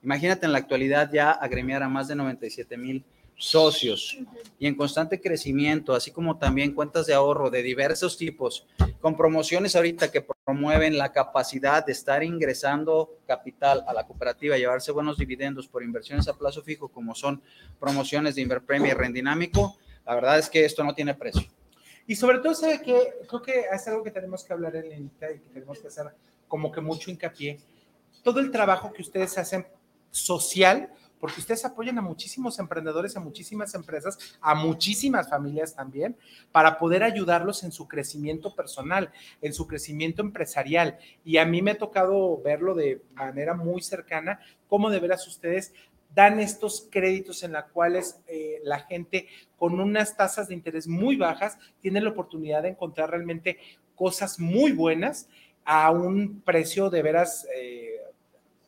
[0.03, 3.05] Imagínate en la actualidad ya agremiar a más de 97 mil
[3.37, 4.19] socios
[4.59, 8.67] y en constante crecimiento, así como también cuentas de ahorro de diversos tipos,
[9.01, 14.91] con promociones ahorita que promueven la capacidad de estar ingresando capital a la cooperativa, llevarse
[14.91, 17.41] buenos dividendos por inversiones a plazo fijo, como son
[17.79, 19.79] promociones de Inverpremia y Rendinámico,
[20.11, 21.49] la verdad es que esto no tiene precio.
[22.05, 23.15] Y sobre todo, ¿sabe qué?
[23.29, 26.07] Creo que es algo que tenemos que hablar en Lenita y que tenemos que hacer
[26.49, 27.61] como que mucho hincapié.
[28.25, 29.65] Todo el trabajo que ustedes hacen
[30.11, 36.17] social, porque ustedes apoyan a muchísimos emprendedores, a muchísimas empresas, a muchísimas familias también,
[36.51, 40.99] para poder ayudarlos en su crecimiento personal, en su crecimiento empresarial.
[41.25, 45.73] Y a mí me ha tocado verlo de manera muy cercana, cómo de veras ustedes
[46.15, 51.17] dan estos créditos en los cuales eh, la gente con unas tasas de interés muy
[51.17, 53.59] bajas tiene la oportunidad de encontrar realmente
[53.95, 55.29] cosas muy buenas
[55.65, 58.01] a un precio de veras, eh,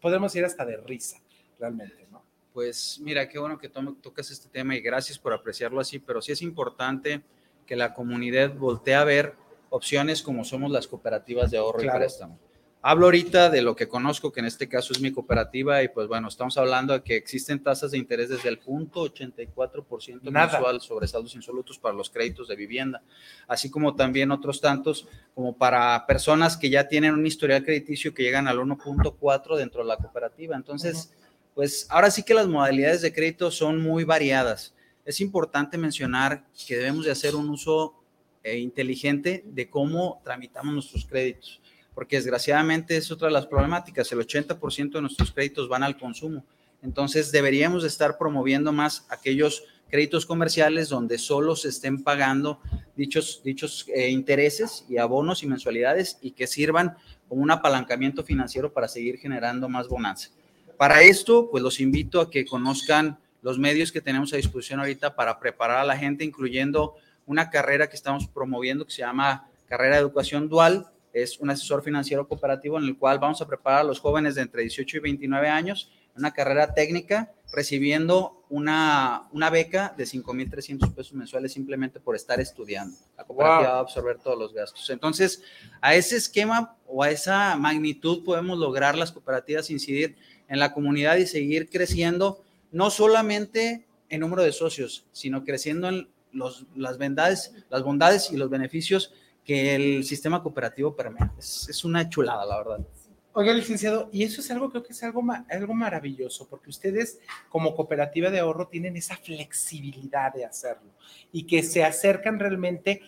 [0.00, 1.18] podemos ir hasta de risa,
[1.58, 2.22] realmente, ¿no?
[2.52, 6.20] Pues mira, qué bueno que to- tocas este tema y gracias por apreciarlo así, pero
[6.20, 7.22] sí es importante
[7.66, 9.34] que la comunidad voltee a ver
[9.70, 11.98] opciones como somos las cooperativas de ahorro Claro.
[11.98, 12.38] y préstamo.
[12.84, 16.08] Hablo ahorita de lo que conozco, que en este caso es mi cooperativa, y pues
[16.08, 20.48] bueno, estamos hablando de que existen tasas de interés desde el punto 84% Nada.
[20.48, 23.00] mensual sobre saldos insolutos para los créditos de vivienda,
[23.46, 28.24] así como también otros tantos como para personas que ya tienen un historial crediticio que
[28.24, 30.56] llegan al 1.4 dentro de la cooperativa.
[30.56, 31.14] Entonces,
[31.54, 34.74] pues ahora sí que las modalidades de crédito son muy variadas.
[35.04, 38.02] Es importante mencionar que debemos de hacer un uso
[38.44, 41.60] eh, inteligente de cómo tramitamos nuestros créditos,
[41.94, 44.10] porque desgraciadamente es otra de las problemáticas.
[44.12, 46.44] El 80% de nuestros créditos van al consumo.
[46.82, 52.60] Entonces deberíamos de estar promoviendo más aquellos créditos comerciales donde solo se estén pagando
[52.96, 56.96] dichos, dichos eh, intereses y abonos y mensualidades y que sirvan
[57.28, 60.30] como un apalancamiento financiero para seguir generando más bonanza.
[60.78, 65.14] Para esto, pues los invito a que conozcan los medios que tenemos a disposición ahorita
[65.14, 66.94] para preparar a la gente, incluyendo
[67.26, 70.86] una carrera que estamos promoviendo que se llama Carrera de Educación Dual.
[71.12, 74.42] Es un asesor financiero cooperativo en el cual vamos a preparar a los jóvenes de
[74.42, 81.14] entre 18 y 29 años una carrera técnica recibiendo una, una beca de 5.300 pesos
[81.14, 82.96] mensuales simplemente por estar estudiando.
[83.16, 83.72] La cooperativa Wow.
[83.72, 84.88] va a absorber todos los gastos.
[84.90, 85.42] Entonces,
[85.80, 90.16] a ese esquema o a esa magnitud podemos lograr las cooperativas incidir
[90.48, 96.08] en la comunidad y seguir creciendo, no solamente en número de socios, sino creciendo en
[96.32, 101.30] los, las, bondades, las bondades y los beneficios que el sistema cooperativo permite.
[101.38, 102.86] Es, es una chulada, la verdad.
[103.34, 107.18] Oiga, licenciado, y eso es algo, creo que es algo, algo maravilloso, porque ustedes
[107.48, 110.90] como cooperativa de ahorro tienen esa flexibilidad de hacerlo
[111.32, 113.00] y que se acercan realmente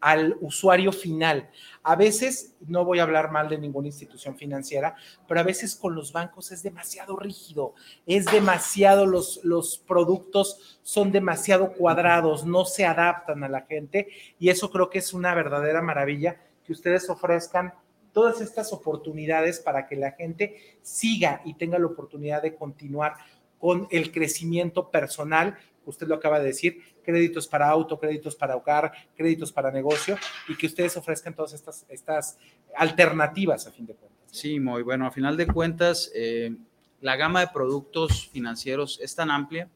[0.00, 1.50] al usuario final.
[1.82, 4.94] A veces, no voy a hablar mal de ninguna institución financiera,
[5.28, 7.74] pero a veces con los bancos es demasiado rígido,
[8.06, 14.48] es demasiado, los, los productos son demasiado cuadrados, no se adaptan a la gente y
[14.48, 17.74] eso creo que es una verdadera maravilla que ustedes ofrezcan
[18.12, 23.14] todas estas oportunidades para que la gente siga y tenga la oportunidad de continuar
[23.58, 25.56] con el crecimiento personal.
[25.84, 30.16] Usted lo acaba de decir, créditos para auto, créditos para hogar, créditos para negocio
[30.48, 32.38] y que ustedes ofrezcan todas estas, estas
[32.76, 34.18] alternativas a fin de cuentas.
[34.30, 35.06] Sí, muy bueno.
[35.06, 36.54] A final de cuentas, eh,
[37.00, 39.68] la gama de productos financieros es tan amplia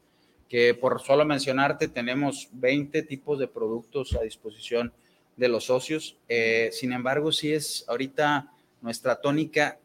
[0.49, 4.93] que por solo mencionarte tenemos 20 tipos de productos a disposición
[5.37, 6.17] de los socios.
[6.29, 9.79] Eh, sin embargo, sí es ahorita nuestra tónica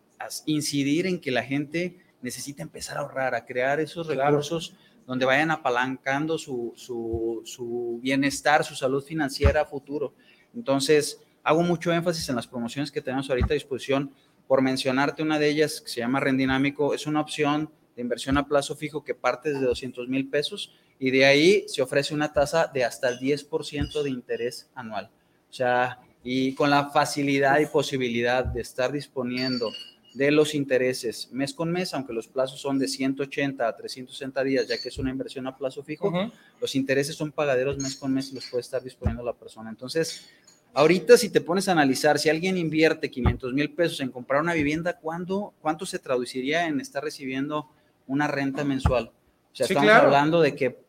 [0.45, 4.76] incidir en que la gente necesita empezar a ahorrar, a crear esos recursos
[5.10, 10.14] donde vayan apalancando su, su, su bienestar, su salud financiera futuro.
[10.53, 14.14] Entonces, hago mucho énfasis en las promociones que tenemos ahorita a disposición.
[14.47, 18.47] Por mencionarte una de ellas, que se llama Rendinámico, es una opción de inversión a
[18.47, 22.70] plazo fijo que parte desde 200 mil pesos y de ahí se ofrece una tasa
[22.72, 25.10] de hasta el 10% de interés anual.
[25.49, 29.72] O sea, y con la facilidad y posibilidad de estar disponiendo
[30.20, 34.67] de los intereses mes con mes, aunque los plazos son de 180 a 360 días,
[34.67, 36.11] ya que es una inversión a plazo fijo,
[36.59, 39.70] los intereses son pagaderos mes con mes y los puede estar disponiendo la persona.
[39.70, 40.30] Entonces,
[40.74, 44.53] ahorita si te pones a analizar, si alguien invierte 500 mil pesos en comprar una
[44.53, 47.70] vivienda, ¿cuándo, ¿cuánto se traduciría en estar recibiendo
[48.05, 49.13] una renta mensual?
[49.53, 50.80] O sea, estamos hablando de que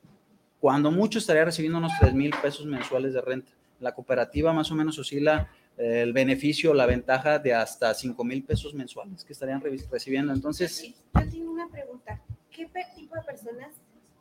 [0.59, 3.53] cuando mucho estaría recibiendo unos 3 mil pesos mensuales de renta.
[3.79, 5.49] La cooperativa más o menos oscila
[5.81, 10.33] el beneficio, la ventaja de hasta 5 mil pesos mensuales que estarían recibiendo.
[10.33, 10.83] Entonces...
[10.83, 12.21] Yo tengo una pregunta.
[12.51, 13.69] ¿Qué tipo de personas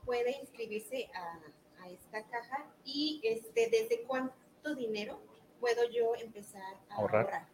[0.06, 5.22] puede inscribirse a, a esta caja y este, desde cuánto dinero
[5.60, 7.48] puedo yo empezar a ahorrar?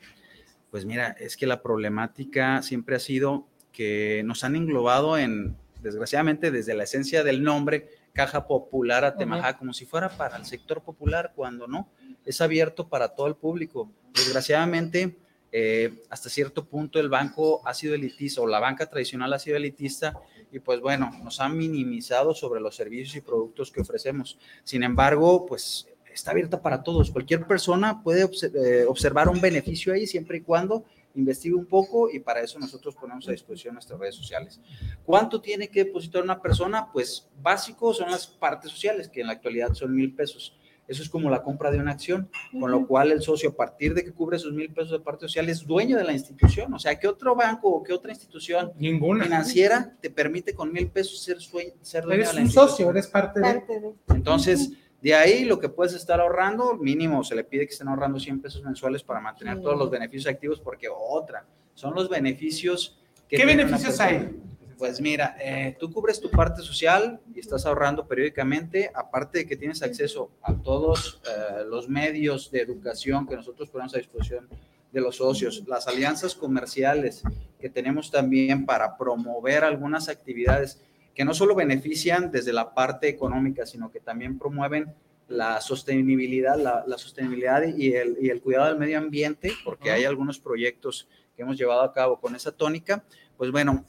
[0.70, 6.52] Pues mira, es que la problemática siempre ha sido que nos han englobado en, desgraciadamente,
[6.52, 11.34] desde la esencia del nombre, Caja Popular Atemaja, como si fuera para el sector popular,
[11.36, 11.90] cuando no,
[12.26, 13.90] es abierto para todo el público.
[14.14, 15.16] Desgraciadamente,
[15.52, 19.56] eh, hasta cierto punto el banco ha sido elitista o la banca tradicional ha sido
[19.56, 20.14] elitista
[20.52, 24.38] y pues bueno, nos han minimizado sobre los servicios y productos que ofrecemos.
[24.64, 27.12] Sin embargo, pues está abierta para todos.
[27.12, 30.84] Cualquier persona puede eh, observar un beneficio ahí siempre y cuando
[31.16, 34.60] investigue un poco y para eso nosotros ponemos a disposición nuestras redes sociales.
[35.06, 36.92] ¿Cuánto tiene que depositar una persona?
[36.92, 40.58] Pues básico son las partes sociales, que en la actualidad son mil pesos.
[40.88, 42.30] Eso es como la compra de una acción,
[42.60, 45.28] con lo cual el socio, a partir de que cubre esos mil pesos de parte
[45.28, 46.74] social, es dueño de la institución.
[46.74, 51.22] O sea, ¿qué otro banco o qué otra institución financiera te permite con mil pesos
[51.24, 51.38] ser,
[51.82, 52.44] ser dueño de la institución?
[52.44, 53.64] Eres un socio, eres parte de.
[54.10, 54.72] Entonces,
[55.02, 58.42] de ahí lo que puedes estar ahorrando, mínimo se le pide que estén ahorrando 100
[58.42, 63.38] pesos mensuales para mantener todos los beneficios activos, porque otra, son los beneficios que...
[63.38, 64.36] ¿Qué beneficios hay?
[64.78, 69.56] Pues mira, eh, tú cubres tu parte social y estás ahorrando periódicamente, aparte de que
[69.56, 74.50] tienes acceso a todos eh, los medios de educación que nosotros ponemos a disposición
[74.92, 77.24] de los socios, las alianzas comerciales
[77.60, 80.82] que tenemos también para promover algunas actividades
[81.14, 84.94] que no solo benefician desde la parte económica, sino que también promueven
[85.28, 90.40] la sostenibilidad, la, sostenibilidad y el, y el, cuidado del medio ambiente, porque hay algunos
[90.40, 93.04] proyectos que hemos llevado a cabo con esa tónica.
[93.38, 93.86] Pues bueno,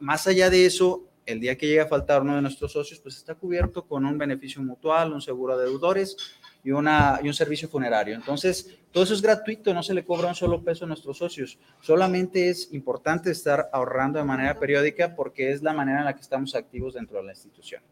[0.00, 3.16] más allá de eso, el día que llegue a faltar uno de nuestros socios, pues
[3.16, 6.16] está cubierto con un beneficio mutual, un seguro de deudores
[6.64, 8.14] y, una, y un servicio funerario.
[8.14, 11.58] Entonces, todo eso es gratuito, no se le cobra un solo peso a nuestros socios.
[11.80, 16.22] Solamente es importante estar ahorrando de manera periódica porque es la manera en la que
[16.22, 17.82] estamos activos dentro de la institución.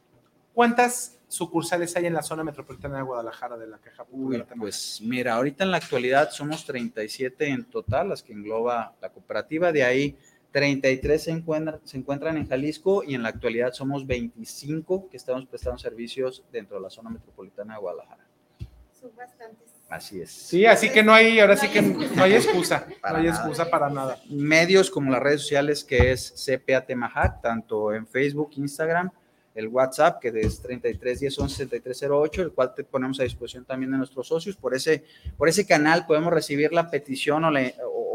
[0.52, 4.44] ¿Cuántas sucursales hay en la zona metropolitana de Guadalajara de la Caja Popular?
[4.58, 9.70] pues mira, ahorita en la actualidad somos 37 en total, las que engloba la cooperativa.
[9.70, 10.18] De ahí
[10.50, 15.46] 33 se encuentran, se encuentran en Jalisco y en la actualidad somos 25 que estamos
[15.46, 18.26] prestando servicios dentro de la zona metropolitana de Guadalajara.
[18.92, 19.68] Son bastantes.
[19.88, 20.30] Así es.
[20.30, 23.88] Sí, así que no hay, ahora sí que no hay excusa, no hay excusa para
[23.88, 24.20] nada.
[24.28, 29.10] Medios como las redes sociales que es CPAT Mahat, tanto en Facebook, Instagram,
[29.54, 33.90] el WhatsApp que es 33 10 11 7308, el cual te ponemos a disposición también
[33.90, 34.56] de nuestros socios.
[34.56, 35.04] Por ese,
[35.38, 38.07] por ese canal podemos recibir la petición o, la, o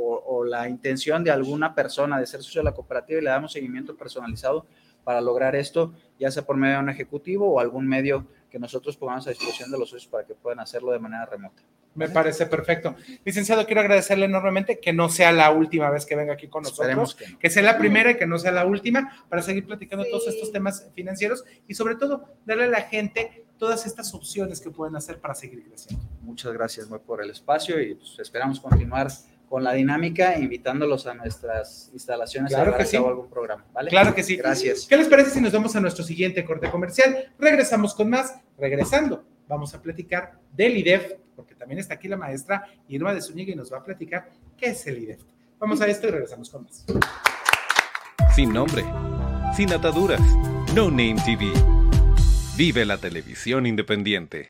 [0.44, 3.96] la intención de alguna persona de ser socio de la cooperativa y le damos seguimiento
[3.96, 4.66] personalizado
[5.04, 8.96] para lograr esto, ya sea por medio de un ejecutivo o algún medio que nosotros
[8.98, 11.64] pongamos a disposición de los socios para que puedan hacerlo de manera remota.
[11.96, 12.96] Me parece perfecto.
[13.24, 17.16] Licenciado, quiero agradecerle enormemente que no sea la última vez que venga aquí con nosotros,
[17.40, 20.52] que, sea la primera y que no sea la última, para seguir platicando todos estos
[20.52, 25.20] temas financieros y sobre todo darle a la gente todas estas opciones que pueden hacer
[25.20, 26.04] para seguir creciendo.
[26.22, 29.10] Muchas gracias muy por el espacio y pues, esperamos continuar
[29.54, 32.98] con la dinámica, invitándolos a nuestras instalaciones claro a que sí.
[32.98, 33.64] algún programa.
[33.72, 33.92] ¿vale?
[33.92, 34.36] Claro que sí.
[34.36, 34.88] Gracias.
[34.90, 37.32] ¿Qué les parece si nos vemos a nuestro siguiente corte comercial?
[37.38, 38.34] Regresamos con más.
[38.58, 43.52] Regresando, vamos a platicar del IDEF, porque también está aquí la maestra Irma de Zúñiga
[43.52, 44.28] y nos va a platicar
[44.58, 45.22] qué es el IDEF.
[45.60, 46.84] Vamos a esto y regresamos con más.
[48.34, 48.84] Sin nombre,
[49.56, 50.20] sin ataduras,
[50.74, 51.54] No Name TV.
[52.58, 54.50] Vive la televisión independiente.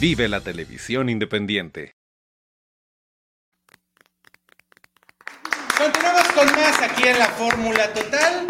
[0.00, 1.94] Vive la televisión independiente.
[5.78, 8.48] Continuamos con más aquí en la Fórmula Total.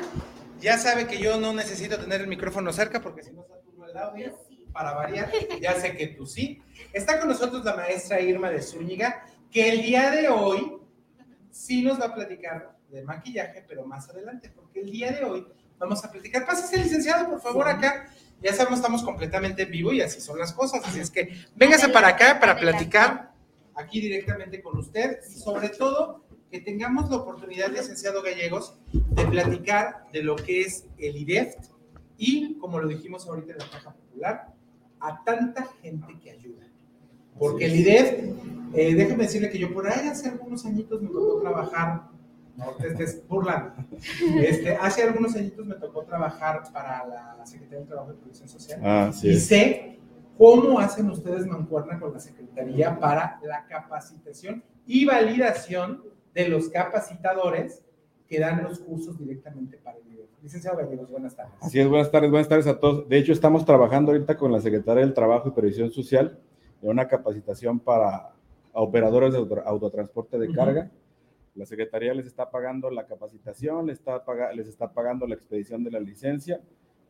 [0.61, 3.97] Ya sabe que yo no necesito tener el micrófono cerca porque si no saturo el
[3.97, 4.39] audio.
[4.73, 5.31] Para variar,
[5.61, 6.61] ya sé que tú sí.
[6.93, 10.79] Está con nosotros la maestra Irma de Zúñiga, que el día de hoy
[11.51, 15.47] sí nos va a platicar de maquillaje, pero más adelante, porque el día de hoy
[15.79, 16.45] vamos a platicar.
[16.45, 18.09] Pásese, licenciado, por favor, acá.
[18.45, 20.83] Ya sabemos, estamos completamente en vivo y así son las cosas.
[20.85, 23.33] Así es que véngase para acá para platicar
[23.75, 25.19] aquí directamente con usted.
[25.35, 30.85] Y sobre todo, que tengamos la oportunidad, licenciado Gallegos, de platicar de lo que es
[30.99, 31.71] el IDEFT
[32.19, 34.53] y, como lo dijimos ahorita en la caja popular,
[35.01, 36.67] a tanta gente que ayuda.
[37.39, 41.41] Porque el IDEFT, eh, déjeme decirle que yo por ahí hace algunos añitos me tocó
[41.41, 42.09] trabajar
[42.57, 43.73] no te estés burlando.
[44.39, 48.81] Este, hace algunos añitos me tocó trabajar para la Secretaría de Trabajo y Protección Social.
[48.83, 49.99] Ah, sí y sé
[50.39, 56.03] cómo hacen ustedes mancuerna con la Secretaría para la capacitación y validación
[56.35, 57.83] de los capacitadores
[58.29, 60.25] que dan los cursos directamente para el video.
[60.43, 61.55] Licenciado Gallegos, buenas tardes.
[61.61, 63.09] Así es, buenas tardes, buenas tardes a todos.
[63.09, 66.39] De hecho, estamos trabajando ahorita con la Secretaría del Trabajo y Previsión Social
[66.83, 68.31] en una capacitación para
[68.73, 70.91] operadores de auto- autotransporte de carga.
[71.55, 74.23] La Secretaría les está pagando la capacitación, les está,
[74.55, 76.61] les está pagando la expedición de la licencia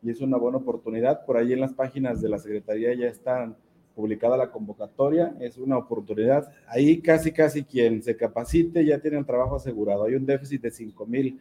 [0.03, 1.25] y es una buena oportunidad.
[1.25, 3.57] Por ahí en las páginas de la Secretaría ya están
[3.95, 6.51] publicada la convocatoria, es una oportunidad.
[6.67, 10.03] Ahí casi, casi quien se capacite ya tiene el trabajo asegurado.
[10.03, 11.39] Hay un déficit de 5 mil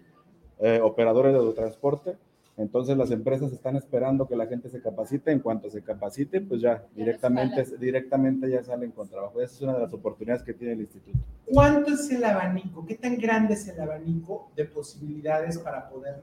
[0.60, 2.16] eh, operadores de autotransporte.
[2.56, 5.32] Entonces las empresas están esperando que la gente se capacite.
[5.32, 9.40] En cuanto se capacite, pues ya directamente, directamente ya salen con trabajo.
[9.40, 11.18] Esa es una de las oportunidades que tiene el instituto.
[11.46, 12.86] ¿Cuánto es el abanico?
[12.86, 16.20] ¿Qué tan grande es el abanico de posibilidades para poder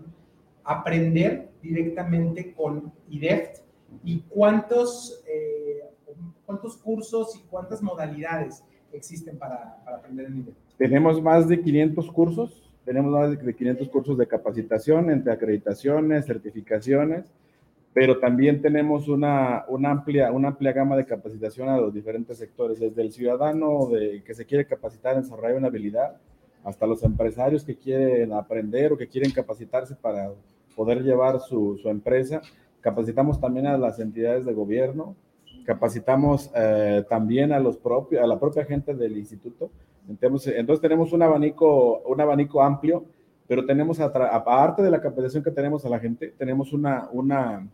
[0.64, 3.58] aprender directamente con IDEFT?
[4.06, 5.84] ¿Y cuántos, eh,
[6.46, 8.64] cuántos cursos y cuántas modalidades
[8.94, 10.58] existen para, para aprender en IDEFT?
[10.78, 17.26] Tenemos más de 500 cursos, tenemos más de 500 cursos de capacitación entre acreditaciones, certificaciones,
[17.94, 22.80] pero también tenemos una, una, amplia, una amplia gama de capacitación a los diferentes sectores,
[22.80, 26.18] desde el ciudadano de, que se quiere capacitar en desarrollar una habilidad,
[26.64, 30.32] hasta los empresarios que quieren aprender o que quieren capacitarse para
[30.76, 32.42] poder llevar su, su empresa.
[32.82, 35.16] Capacitamos también a las entidades de gobierno,
[35.66, 39.70] capacitamos eh, también a, los propios, a la propia gente del instituto.
[40.10, 43.06] Entonces, tenemos un abanico, un abanico amplio,
[43.48, 47.68] pero tenemos, aparte de la capacitación que tenemos a la gente, tenemos una, una,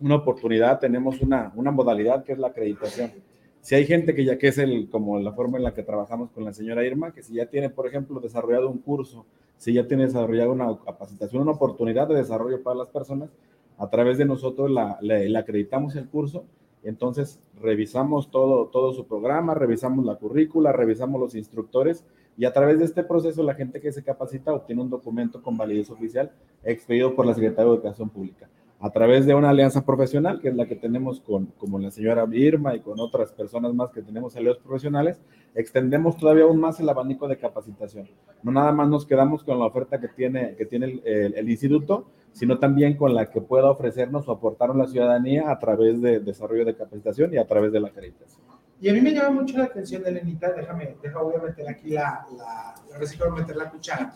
[0.00, 3.12] una oportunidad, tenemos una, una modalidad que es la acreditación.
[3.60, 6.30] Si hay gente que ya que es el, como la forma en la que trabajamos
[6.30, 9.86] con la señora Irma, que si ya tiene, por ejemplo, desarrollado un curso, si ya
[9.86, 13.30] tiene desarrollado una capacitación, una oportunidad de desarrollo para las personas,
[13.76, 16.44] a través de nosotros la, le acreditamos el curso,
[16.82, 22.04] entonces revisamos todo, todo su programa, revisamos la currícula, revisamos los instructores
[22.36, 25.56] y a través de este proceso la gente que se capacita obtiene un documento con
[25.56, 28.48] validez oficial expedido por la Secretaría de Educación Pública
[28.80, 32.26] a través de una alianza profesional, que es la que tenemos con, como la señora
[32.30, 35.20] Irma y con otras personas más que tenemos aliados profesionales,
[35.54, 38.08] extendemos todavía aún más el abanico de capacitación.
[38.42, 42.06] No nada más nos quedamos con la oferta que tiene, que tiene el, el, instituto,
[42.32, 46.64] sino también con la que pueda ofrecernos o aportarnos la ciudadanía a través de desarrollo
[46.64, 48.40] de capacitación y a través de la acreditación.
[48.80, 51.90] Y a mí me llama mucho la atención, Elenita, déjame, déjame voy a meter aquí
[51.90, 54.14] la, la, la meter la cuchara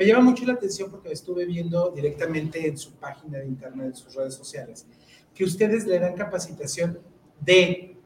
[0.00, 3.94] me llama mucho la atención porque estuve viendo directamente en su página de internet, en
[3.94, 4.86] sus redes sociales,
[5.34, 6.98] que ustedes le dan capacitación
[7.38, 7.96] de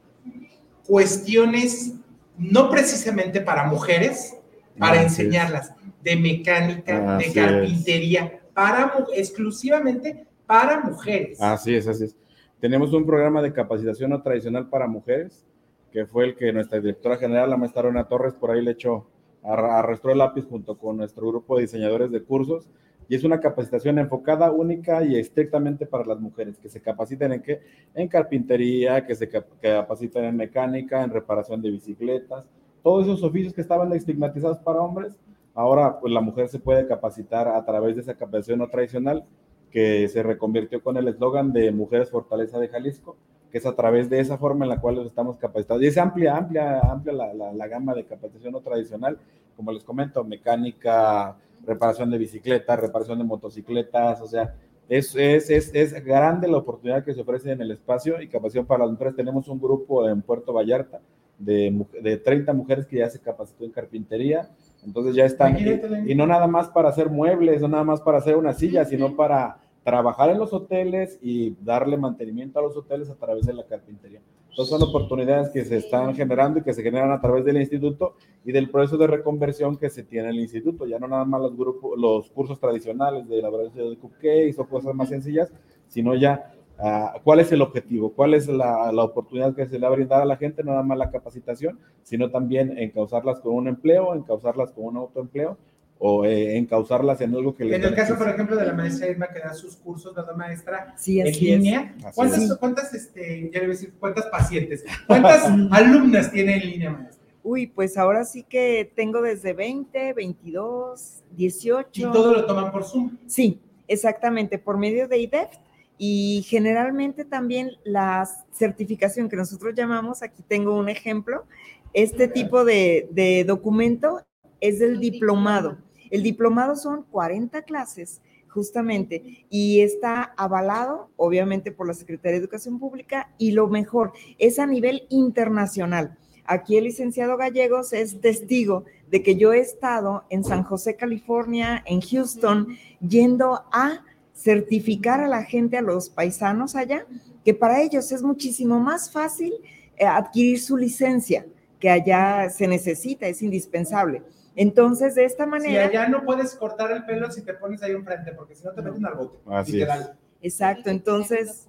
[0.85, 1.95] cuestiones
[2.37, 4.35] no precisamente para mujeres,
[4.77, 5.75] para Así enseñarlas, es.
[6.03, 8.33] de mecánica, Así de carpintería, es.
[8.55, 11.41] Para exclusivamente para mujeres.
[11.41, 12.17] Así es, así es.
[12.61, 15.45] Tenemos un programa de capacitación no tradicional para mujeres,
[15.93, 19.07] que fue el que nuestra directora general, la maestra Rona Torres, por ahí le echó
[19.45, 22.67] arrastró el lápiz junto con nuestro grupo de diseñadores de cursos
[23.09, 27.43] y es una capacitación enfocada única y estrictamente para las mujeres, que se capaciten en
[27.43, 27.61] qué?
[27.95, 32.47] En carpintería, que se capaciten en mecánica, en reparación de bicicletas,
[32.83, 35.19] todos esos oficios que estaban estigmatizados para hombres,
[35.55, 39.25] ahora pues la mujer se puede capacitar a través de esa capacitación no tradicional
[39.71, 43.17] que se reconvirtió con el eslogan de Mujeres Fortaleza de Jalisco,
[43.51, 45.83] que es a través de esa forma en la cual los estamos capacitados.
[45.83, 49.19] Y es amplia, amplia, amplia la, la, la gama de capacitación no tradicional,
[49.57, 51.37] como les comento, mecánica,
[51.67, 54.55] reparación de bicicletas, reparación de motocicletas, o sea,
[54.89, 58.67] es, es, es, es, grande la oportunidad que se ofrece en el espacio y capacitación
[58.67, 59.17] para las mujeres.
[59.17, 61.01] Tenemos un grupo en Puerto Vallarta
[61.39, 64.51] de, de 30 mujeres que ya se capacitó en carpintería,
[64.85, 68.19] entonces ya están, y, y no nada más para hacer muebles, no nada más para
[68.19, 73.11] hacer una silla, sino para trabajar en los hoteles y darle mantenimiento a los hoteles
[73.11, 74.21] a través de la carpintería.
[74.49, 78.15] Entonces son oportunidades que se están generando y que se generan a través del instituto
[78.45, 80.87] y del proceso de reconversión que se tiene en el instituto.
[80.87, 84.95] Ya no nada más los, grupos, los cursos tradicionales de elaboración de cupcakes o cosas
[84.95, 85.53] más sencillas,
[85.89, 89.87] sino ya uh, cuál es el objetivo, cuál es la, la, oportunidad que se le
[89.87, 93.41] va a brindar a la gente, no nada más la capacitación, sino también en causarlas
[93.41, 95.57] con un empleo, en causarlas con un autoempleo
[95.99, 99.09] o eh, encauzarlas en algo que les En el caso, por ejemplo, de la maestra
[99.09, 100.95] Irma que da sus cursos, ¿verdad, maestra?
[100.97, 101.95] Sí, en línea.
[102.15, 102.57] ¿Cuántas, es.
[102.57, 107.25] ¿cuántas, este, ya decir, cuántas pacientes, cuántas alumnas tiene en línea, maestra?
[107.43, 111.89] Uy, pues ahora sí que tengo desde 20, 22, 18.
[112.09, 113.19] ¿Y todo lo toman por Zoom?
[113.27, 115.49] Sí, exactamente, por medio de IDEF.
[115.97, 121.45] Y generalmente también la certificación que nosotros llamamos, aquí tengo un ejemplo,
[121.93, 124.21] este tipo de, de documento
[124.61, 125.79] es del diplomado.
[126.11, 132.79] El diplomado son 40 clases justamente y está avalado obviamente por la Secretaría de Educación
[132.79, 136.17] Pública y lo mejor es a nivel internacional.
[136.47, 141.83] Aquí el licenciado Gallegos es testigo de que yo he estado en San José, California,
[141.87, 142.69] en Houston,
[143.01, 144.05] yendo a
[144.35, 147.07] certificar a la gente, a los paisanos allá,
[147.45, 149.55] que para ellos es muchísimo más fácil
[149.97, 151.47] eh, adquirir su licencia,
[151.79, 154.23] que allá se necesita, es indispensable.
[154.57, 155.89] Entonces, de esta manera.
[155.89, 158.73] Si allá no puedes cortar el pelo si te pones ahí enfrente, porque si no
[158.73, 159.39] te meten al bote.
[159.47, 160.17] Así literal.
[160.41, 160.53] Es.
[160.53, 161.67] Exacto, entonces.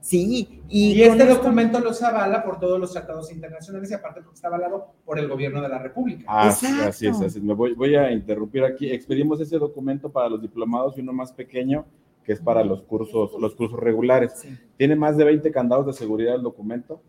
[0.00, 4.36] Sí, y, y este documento los avala por todos los tratados internacionales y aparte porque
[4.36, 6.24] está avalado por el gobierno de la República.
[6.28, 7.42] Así, así es, así es.
[7.42, 8.90] Me voy, voy a interrumpir aquí.
[8.90, 11.84] Expedimos ese documento para los diplomados y uno más pequeño
[12.28, 14.34] que es para los cursos, los cursos regulares.
[14.36, 14.54] Sí.
[14.76, 17.00] Tiene más de 20 candados de seguridad el documento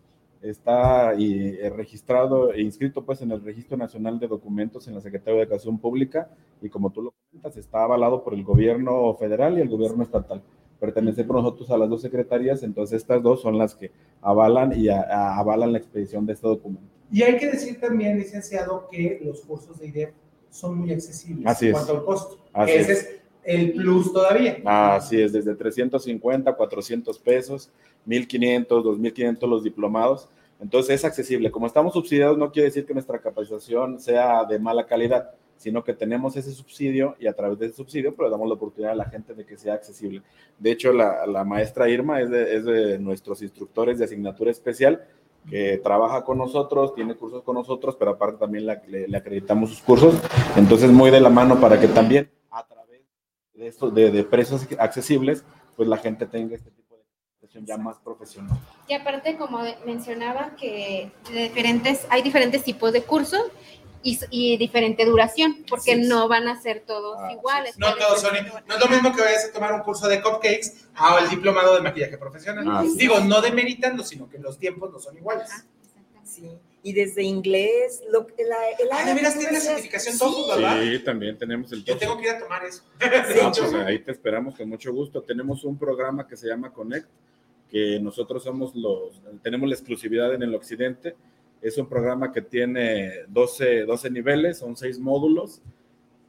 [0.42, 5.02] está y, eh, registrado e inscrito pues en el Registro Nacional de Documentos en la
[5.02, 6.30] Secretaría de Educación Pública
[6.62, 10.42] y como tú lo comentas, está avalado por el gobierno federal y el gobierno estatal.
[10.80, 13.92] Pertenecemos nosotros a las dos secretarías, entonces estas dos son las que
[14.22, 16.88] avalan y a, a, avalan la expedición de este documento.
[17.12, 20.14] Y hay que decir también, licenciado, que los cursos de IDEP
[20.50, 21.78] son muy accesibles Así en es.
[21.78, 22.38] cuanto al costo.
[22.54, 23.20] Así Ese es.
[23.44, 24.60] El plus todavía.
[24.66, 27.70] Así es, desde 350, 400 pesos,
[28.06, 30.30] 1500, 2500 los diplomados.
[30.60, 31.52] Entonces es accesible.
[31.52, 35.94] Como estamos subsidiados, no quiere decir que nuestra capacitación sea de mala calidad, sino que
[35.94, 38.96] tenemos ese subsidio y a través de ese subsidio, pues le damos la oportunidad a
[38.96, 40.22] la gente de que sea accesible.
[40.58, 45.06] De hecho, la, la maestra Irma es de, es de nuestros instructores de asignatura especial
[45.50, 49.82] que trabaja con nosotros, tiene cursos con nosotros, pero aparte también le, le, acreditamos sus
[49.82, 50.16] cursos.
[50.56, 52.30] Entonces, muy de la mano para que también
[53.60, 55.44] de, esto, de, de precios accesibles,
[55.76, 58.58] pues la gente tenga este tipo de ya más profesional.
[58.88, 63.42] Y aparte, como mencionaba, que de diferentes, hay diferentes tipos de cursos
[64.02, 67.78] y, y diferente duración, porque no van a ser todos Ah, iguales.
[67.78, 68.34] No todos son.
[68.66, 71.76] No es lo mismo que vayas a tomar un curso de cupcakes a el diplomado
[71.76, 72.66] de maquillaje profesional.
[72.68, 72.98] Ah, sí.
[72.98, 75.50] Digo, no demeritando, sino que los tiempos no son iguales.
[76.24, 76.50] Sí.
[76.82, 80.82] Y desde inglés, lo, la, el Ah, área de veras tiene la certificación TOEFL, ¿verdad?
[80.82, 82.00] Sí, también tenemos el Yo TOEFL.
[82.00, 82.84] tengo que ir a tomar eso.
[83.02, 85.22] Ah, pues ahí te esperamos con mucho gusto.
[85.22, 87.08] Tenemos un programa que se llama Connect,
[87.70, 91.16] que nosotros somos los, tenemos la exclusividad en el occidente.
[91.62, 95.62] Es un programa que tiene 12, 12 niveles, son 6 módulos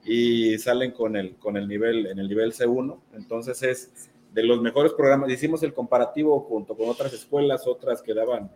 [0.04, 2.98] y salen con el, con el nivel, en el nivel C1.
[3.14, 5.30] Entonces es de los mejores programas.
[5.30, 8.50] Hicimos el comparativo junto con otras escuelas, otras que daban,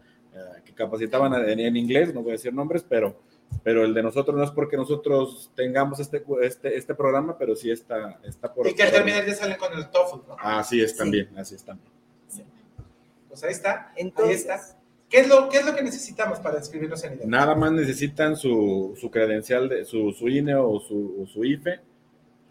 [0.65, 3.17] que capacitaban en, en inglés, no voy a decir nombres, pero,
[3.63, 7.71] pero el de nosotros no es porque nosotros tengamos este, este, este programa, pero sí
[7.71, 8.67] está, está por...
[8.67, 10.37] Y que al terminar ya salen con el TOEFL, ¿no?
[10.39, 11.93] Así es también, así es también.
[13.29, 13.93] Pues ahí está.
[13.97, 14.79] Entonces- ahí está.
[15.11, 17.29] ¿Qué es, lo, ¿Qué es lo que necesitamos para inscribirnos en IDEM?
[17.31, 21.79] Nada más necesitan su, su credencial, de, su, su INE o su, o su IFE,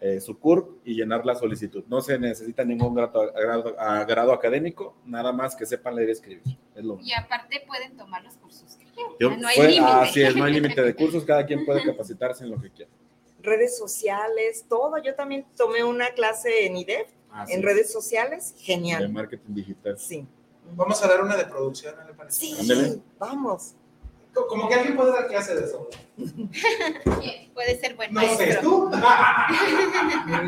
[0.06, 1.82] eh, su CURP y llenar la solicitud.
[1.88, 6.12] No se necesita ningún grado, grado, a- grado académico, nada más que sepan leer y
[6.12, 6.42] escribir.
[6.74, 6.98] Es lo.
[7.00, 8.84] Y aparte pueden tomar los cursos que
[9.16, 9.40] quieran.
[9.40, 9.80] No hay límite.
[9.92, 12.90] así es, no hay límite de cursos, cada quien puede capacitarse en lo que quiera.
[13.40, 14.98] redes sociales, todo.
[15.02, 17.64] Yo también tomé una clase en IDEF, Así en es.
[17.64, 19.10] redes sociales, De genial.
[19.10, 19.98] marketing digital.
[19.98, 20.26] Sí.
[20.76, 22.40] Vamos a dar una de producción, ¿no le parece?
[22.40, 23.00] Sí, Ándele.
[23.18, 23.74] vamos.
[24.34, 25.88] Co- Como que alguien puede dar clase de eso.
[27.54, 28.60] Puede ser buen No sé, maestro.
[28.62, 28.90] tú.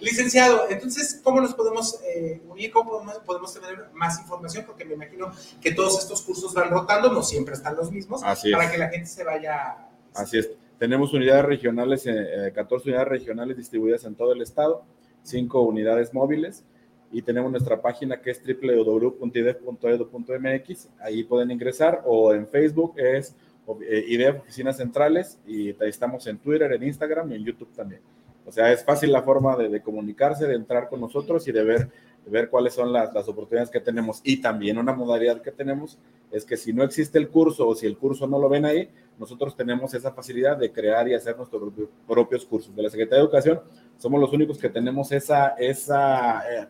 [0.00, 2.70] Licenciado, entonces, ¿cómo nos podemos eh, unir?
[2.72, 4.64] ¿Cómo podemos, podemos tener más información?
[4.66, 8.50] Porque me imagino que todos estos cursos van rotando, no siempre están los mismos, Así
[8.50, 8.56] es.
[8.56, 9.88] para que la gente se vaya.
[10.14, 10.50] Así es.
[10.78, 14.84] Tenemos unidades regionales, eh, eh, 14 unidades regionales distribuidas en todo el estado,
[15.22, 16.64] 5 unidades móviles
[17.12, 20.88] y tenemos nuestra página que es www.idef.edu.mx.
[21.00, 23.36] Ahí pueden ingresar o en Facebook es
[23.82, 28.00] eh, IDEF Oficinas Centrales y estamos en Twitter, en Instagram y en YouTube también.
[28.44, 31.62] O sea, es fácil la forma de, de comunicarse, de entrar con nosotros y de
[31.62, 31.90] ver,
[32.24, 34.20] de ver cuáles son las, las oportunidades que tenemos.
[34.24, 35.98] Y también una modalidad que tenemos
[36.32, 38.88] es que si no existe el curso o si el curso no lo ven ahí,
[39.18, 41.72] nosotros tenemos esa facilidad de crear y hacer nuestros
[42.08, 42.74] propios cursos.
[42.74, 43.60] De la Secretaría de Educación
[43.96, 46.66] somos los únicos que tenemos esa, esa, eh,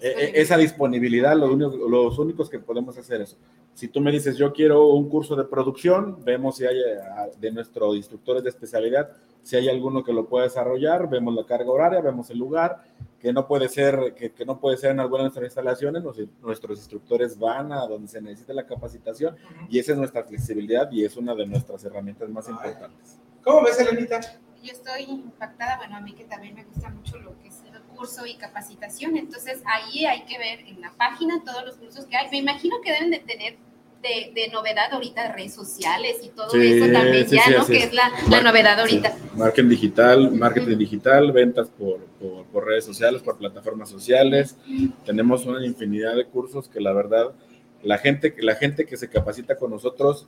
[0.00, 3.36] eh, esa disponibilidad, los únicos, los únicos que podemos hacer eso.
[3.74, 6.98] Si tú me dices, yo quiero un curso de producción, vemos si hay eh,
[7.38, 9.10] de nuestros instructores de especialidad,
[9.42, 12.82] si hay alguno que lo pueda desarrollar, vemos la carga horaria, vemos el lugar,
[13.18, 16.16] que no puede ser, que, que no puede ser en alguna de nuestras instalaciones, nos-
[16.42, 19.36] nuestros instructores van a donde se necesite la capacitación
[19.68, 23.18] y esa es nuestra flexibilidad y es una de nuestras herramientas más importantes.
[23.44, 24.20] ¿Cómo ves, Elenita?
[24.62, 27.69] Yo estoy impactada, bueno, a mí que también me gusta mucho lo que es el
[28.00, 32.16] curso y capacitación, entonces ahí hay que ver en la página todos los cursos que
[32.16, 32.30] hay.
[32.30, 33.56] Me imagino que deben de tener
[34.02, 37.66] de, de novedad ahorita redes sociales y todo Sí, eso también sí, ya, sí, ¿no?
[37.66, 37.92] Que es.
[37.92, 39.14] la, la novedad ahorita.
[39.36, 44.56] Marketing digital, marketing digital, ventas por, por, por redes sociales, por plataformas sociales.
[45.04, 47.32] Tenemos una infinidad de cursos que la verdad,
[47.82, 50.26] la gente, la gente que se capacita con nosotros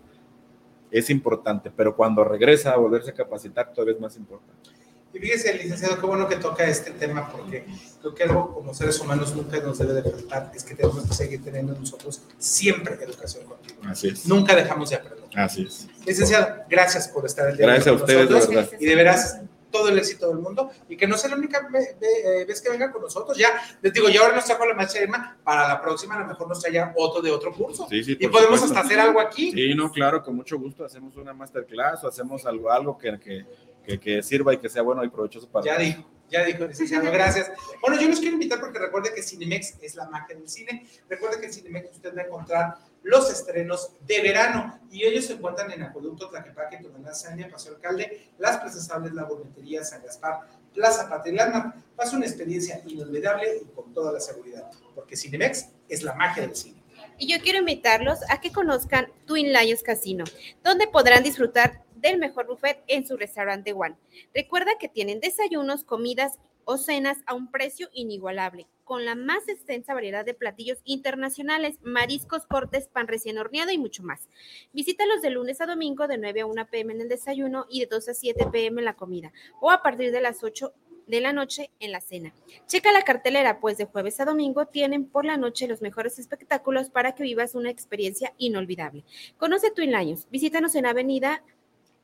[0.90, 4.81] es importante, pero cuando regresa a volverse a capacitar todavía es más importante.
[5.14, 7.66] Y fíjese, licenciado, qué bueno que toca este tema, porque
[8.00, 11.14] creo que algo como seres humanos nunca nos debe de faltar, es que tenemos que
[11.14, 13.90] seguir teniendo nosotros siempre educación continua.
[13.90, 14.26] Así es.
[14.26, 15.28] Nunca dejamos de aprender.
[15.34, 15.88] Así es.
[16.06, 18.78] Licenciado, gracias por estar el día Gracias de a ustedes, de nosotros, verdad.
[18.80, 19.40] Y de veras,
[19.72, 22.92] todo el éxito del mundo y que no sea la única eh, vez que venga
[22.92, 23.36] con nosotros.
[23.36, 23.50] Ya,
[23.80, 26.46] les digo, ya ahora nos trajo la maestra Irma, para la próxima a lo mejor
[26.46, 27.88] nos traiga otro de otro curso.
[27.88, 28.78] Sí, sí, y podemos supuesto.
[28.78, 29.50] hasta hacer algo aquí.
[29.50, 30.84] Sí, no, claro, con mucho gusto.
[30.84, 33.46] Hacemos una masterclass o hacemos algo, algo que, que,
[33.82, 37.10] que, que sirva y que sea bueno y provechoso para Ya dijo, ya dijo, licenciado,
[37.12, 37.50] gracias.
[37.80, 40.86] Bueno, yo los quiero invitar porque recuerde que Cinemex es la magia del cine.
[41.08, 45.34] Recuerde que en Cinemex usted va a encontrar los estrenos de verano y ellos se
[45.34, 47.12] encuentran en Acueducto, Tlaquepaque, Tonalá,
[47.50, 50.40] Paseo Alcalde, Las Presasables, La Gourmetería, San Gaspar,
[50.72, 51.74] Plaza Patria y Landmark.
[51.96, 56.56] Pasa una experiencia inolvidable y con toda la seguridad, porque Cinemex es la magia del
[56.56, 56.82] cine.
[57.18, 60.24] Y yo quiero invitarlos a que conozcan Twin Lions Casino,
[60.64, 63.96] donde podrán disfrutar del mejor buffet en su restaurante One.
[64.34, 69.94] Recuerda que tienen desayunos, comidas o cenas a un precio inigualable, con la más extensa
[69.94, 74.28] variedad de platillos internacionales, mariscos, cortes, pan recién horneado y mucho más.
[74.72, 77.86] Visítalos de lunes a domingo de 9 a 1 pm en el desayuno y de
[77.86, 80.72] 2 a 7 pm en la comida, o a partir de las 8
[81.06, 82.32] de la noche en la cena.
[82.66, 86.90] Checa la cartelera, pues de jueves a domingo tienen por la noche los mejores espectáculos
[86.90, 89.04] para que vivas una experiencia inolvidable.
[89.36, 91.42] Conoce Twin Lions, visítanos en Avenida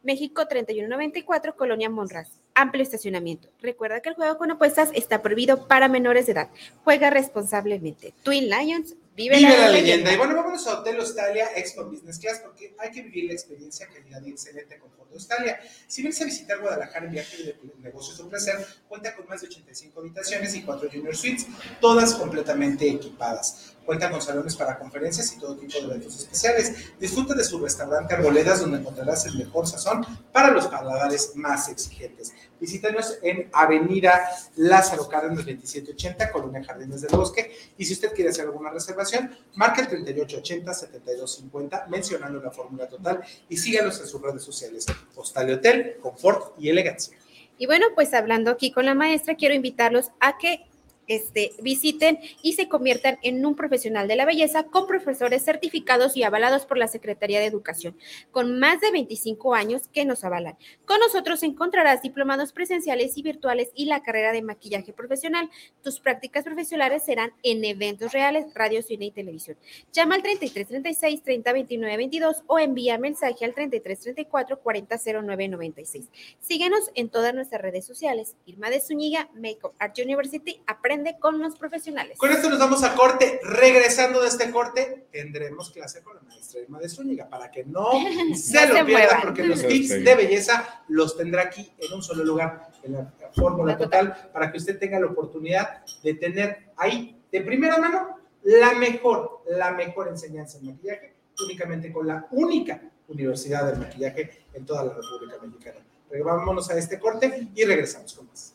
[0.02, 2.28] México 3194, Colonia Monraz.
[2.54, 3.48] Amplio estacionamiento.
[3.60, 6.48] Recuerda que el juego con apuestas está prohibido para menores de edad.
[6.84, 8.14] Juega responsablemente.
[8.22, 9.72] Twin Lions, vive, Vive la, la leyenda.
[9.72, 10.12] leyenda.
[10.12, 13.86] Y bueno, vámonos a Hotel Australia Expo Business Class porque hay que vivir la experiencia,
[13.88, 15.60] calidad y excelente confort de Australia.
[15.86, 18.56] Si vienes a visitar Guadalajara en viaje de negocios o placer,
[18.88, 21.46] cuenta con más de 85 habitaciones y 4 junior suites,
[21.80, 23.74] todas completamente equipadas.
[23.88, 26.92] Cuenta con salones para conferencias y todo tipo de eventos especiales.
[27.00, 32.34] Disfruta de su restaurante Arboledas, donde encontrarás el mejor sazón para los paladares más exigentes.
[32.60, 37.50] Visítanos en Avenida Lázaro Cárdenas 2780, Colonia Jardines del Bosque.
[37.78, 43.56] Y si usted quiere hacer alguna reservación, marca el 3880-7250, mencionando la fórmula total y
[43.56, 44.84] síganos en sus redes sociales.
[45.16, 47.16] Hostal Hotel, confort y elegancia.
[47.56, 50.66] Y bueno, pues hablando aquí con la maestra, quiero invitarlos a que
[51.08, 56.22] este, visiten y se conviertan en un profesional de la belleza con profesores certificados y
[56.22, 57.96] avalados por la Secretaría de Educación,
[58.30, 60.56] con más de 25 años que nos avalan.
[60.84, 65.50] Con nosotros encontrarás diplomados presenciales y virtuales y la carrera de maquillaje profesional.
[65.82, 69.56] Tus prácticas profesionales serán en eventos reales, radio, cine y televisión.
[69.92, 76.08] Llama al 3336 3029 22 o envía mensaje al 3334 400996.
[76.40, 78.36] Síguenos en todas nuestras redes sociales.
[78.46, 82.18] Irma de Zúñiga, Makeup Art University, aprende con los profesionales.
[82.18, 83.40] Con esto nos vamos a corte.
[83.42, 87.90] Regresando de este corte, tendremos clase con la maestra Irma de Zúñiga para que no
[88.36, 89.20] se No lo se pierda, muevan.
[89.22, 93.76] porque los tips de belleza los tendrá aquí en un solo lugar, en la fórmula
[93.76, 99.42] total, para que usted tenga la oportunidad de tener ahí de primera mano la mejor,
[99.48, 101.14] la mejor enseñanza en maquillaje,
[101.44, 105.80] únicamente con la única universidad del maquillaje en toda la República Mexicana.
[106.24, 108.52] Vámonos a este corte y regresamos con más.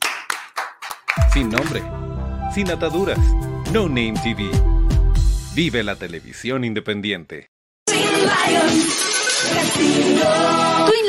[1.31, 1.81] Sin nombre,
[2.53, 3.17] sin ataduras,
[3.73, 4.49] No Name TV.
[5.55, 7.47] Vive la televisión independiente.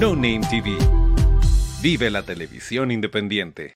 [0.00, 0.78] No Name TV.
[1.82, 3.74] Vive la televisión independiente.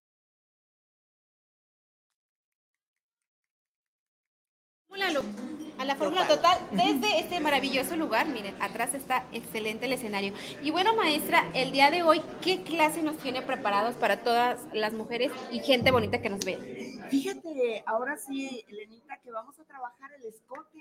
[5.79, 8.29] A la fórmula total desde este maravilloso lugar.
[8.29, 10.33] Miren, atrás está excelente el escenario.
[10.63, 14.93] Y bueno, maestra, el día de hoy, ¿qué clase nos tiene preparados para todas las
[14.93, 17.01] mujeres y gente bonita que nos ve?
[17.11, 20.72] Fíjate, ahora sí, Elenita, que vamos a trabajar el escote.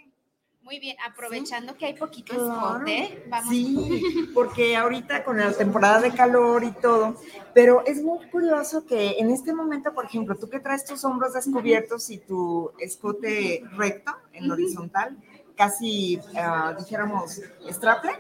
[0.72, 2.78] Muy bien, aprovechando que hay poquito Claro.
[2.78, 3.50] escote, vamos.
[3.50, 7.18] Sí, porque ahorita con la temporada de calor y todo,
[7.54, 11.34] pero es muy curioso que en este momento, por ejemplo, tú que traes tus hombros
[11.34, 15.18] descubiertos y tu escote recto, en horizontal,
[15.58, 18.14] casi, ah, dijéramos, straple,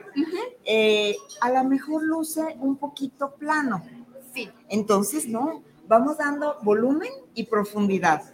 [0.65, 3.81] eh, a lo mejor luce un poquito plano.
[4.33, 4.49] Sí.
[4.67, 8.30] Entonces, no, vamos dando volumen y profundidad.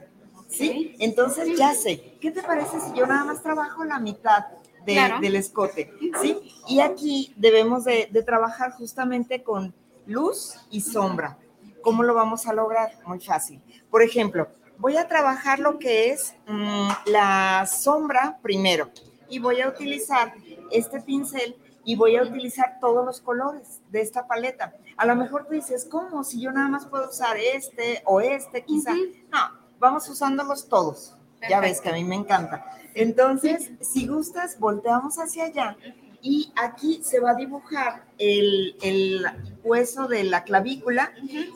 [0.47, 0.95] ¿Sí?
[0.99, 4.45] Entonces, ya sé, ¿qué te parece si yo nada más trabajo la mitad
[4.85, 5.19] de- Claro.
[5.19, 5.91] del escote?
[6.21, 6.39] ¿Sí?
[6.67, 9.73] Y aquí debemos de, de trabajar justamente con
[10.05, 11.37] luz y sombra.
[11.83, 12.91] ¿cómo lo vamos a lograr?
[13.05, 13.61] Muy fácil.
[13.89, 18.89] Por ejemplo, voy a trabajar lo que es mm, la sombra primero
[19.29, 20.33] y voy a utilizar
[20.69, 21.55] este pincel
[21.85, 24.73] y voy a utilizar todos los colores de esta paleta.
[24.97, 26.25] A lo mejor tú dices, ¿cómo?
[26.25, 28.93] Si yo nada más puedo usar este o este, quizá.
[29.31, 29.39] No,
[29.79, 31.13] vamos usándolos todos.
[31.49, 32.65] Ya ves que a mí me encanta.
[32.93, 35.77] Entonces, si gustas, volteamos hacia allá
[36.21, 39.25] y aquí se va a dibujar el, el
[39.63, 41.13] hueso de la clavícula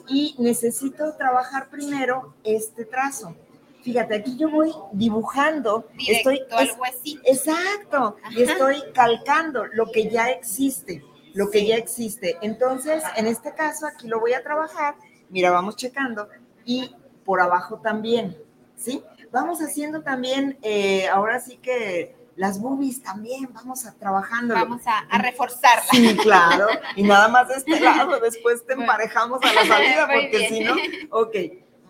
[0.08, 3.36] y necesito trabajar primero este trazo.
[3.84, 7.22] Fíjate, aquí yo voy dibujando, estoy Directo al huesito.
[7.26, 11.04] exacto, y estoy calcando lo que ya existe,
[11.34, 12.38] lo que ya existe.
[12.44, 14.96] Entonces, en este caso aquí lo voy a trabajar,
[15.30, 16.28] mira, vamos checando
[16.64, 16.96] y
[17.26, 18.38] por abajo también,
[18.76, 19.04] ¿sí?
[19.32, 24.54] Vamos haciendo también, eh, ahora sí que las boobies también, vamos a trabajando.
[24.56, 25.84] Vamos a, a reforzarla.
[25.92, 26.68] Sí, claro.
[26.96, 30.76] Y nada más de este lado, después te emparejamos a la salida, porque si no,
[31.12, 31.36] ok.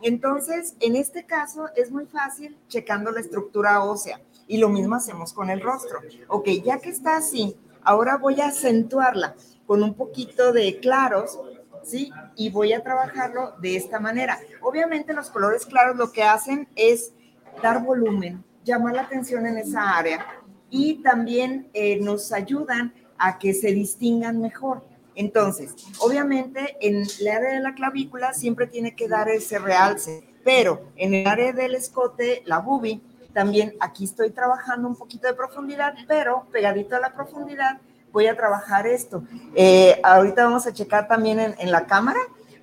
[0.02, 4.20] Entonces, en este caso es muy fácil checando la estructura ósea.
[4.48, 6.00] Y lo mismo hacemos con el rostro.
[6.28, 9.36] Ok, ya que está así, ahora voy a acentuarla
[9.66, 11.40] con un poquito de claros,
[11.84, 12.12] ¿sí?
[12.36, 14.40] Y voy a trabajarlo de esta manera.
[14.62, 17.14] Obviamente los colores claros lo que hacen es
[17.62, 20.26] dar volumen, llamar la atención en esa área
[20.70, 24.84] y también eh, nos ayudan a que se distingan mejor.
[25.16, 30.90] Entonces, obviamente en el área de la clavícula siempre tiene que dar ese realce, pero
[30.96, 33.02] en el área del escote, la boobie,
[33.34, 37.80] también aquí estoy trabajando un poquito de profundidad, pero pegadito a la profundidad
[38.12, 39.24] voy a trabajar esto.
[39.56, 42.20] Eh, ahorita vamos a checar también en, en la cámara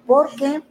[0.06, 0.62] porque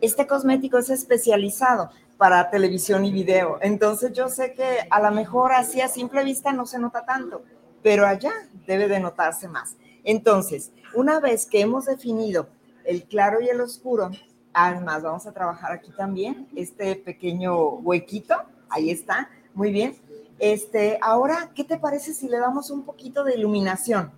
[0.00, 3.58] este cosmético es especializado para televisión y video.
[3.60, 7.42] Entonces yo sé que a lo mejor así a simple vista no se nota tanto,
[7.82, 8.32] pero allá
[8.66, 9.76] debe de notarse más.
[10.04, 12.48] Entonces, una vez que hemos definido
[12.84, 14.10] el claro y el oscuro,
[14.52, 18.34] además vamos a trabajar aquí también este pequeño huequito,
[18.68, 19.96] ahí está, muy bien.
[20.38, 24.12] Este, ahora, ¿qué te parece si le damos un poquito de iluminación?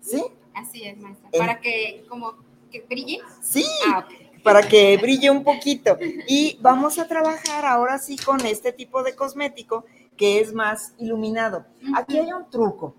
[0.00, 0.22] ¿Sí?
[0.54, 1.28] Así es, maestra.
[1.32, 1.38] Eh.
[1.38, 2.34] Para que como
[2.70, 3.20] que brille.
[3.40, 4.06] Sí, Ah,
[4.42, 5.98] para que brille un poquito.
[6.28, 9.84] Y vamos a trabajar ahora sí con este tipo de cosmético
[10.16, 11.66] que es más iluminado.
[11.96, 12.94] Aquí hay un truco.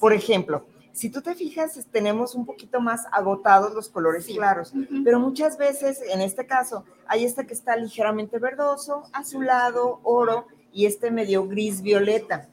[0.00, 4.72] Por ejemplo, si tú te fijas, tenemos un poquito más agotados los colores claros,
[5.04, 10.86] pero muchas veces, en este caso, hay este que está ligeramente verdoso, azulado, oro y
[10.86, 12.48] este medio gris violeta.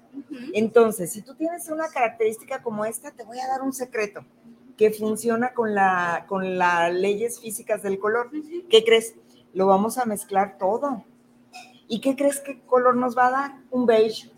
[0.54, 4.26] Entonces, si tú tienes una característica como esta, te voy a dar un secreto
[4.78, 8.30] que funciona con, la, con las leyes físicas del color.
[8.70, 9.16] ¿Qué crees?
[9.54, 11.04] Lo vamos a mezclar todo.
[11.88, 13.52] ¿Y qué crees que color nos va a dar?
[13.72, 14.32] Un beige.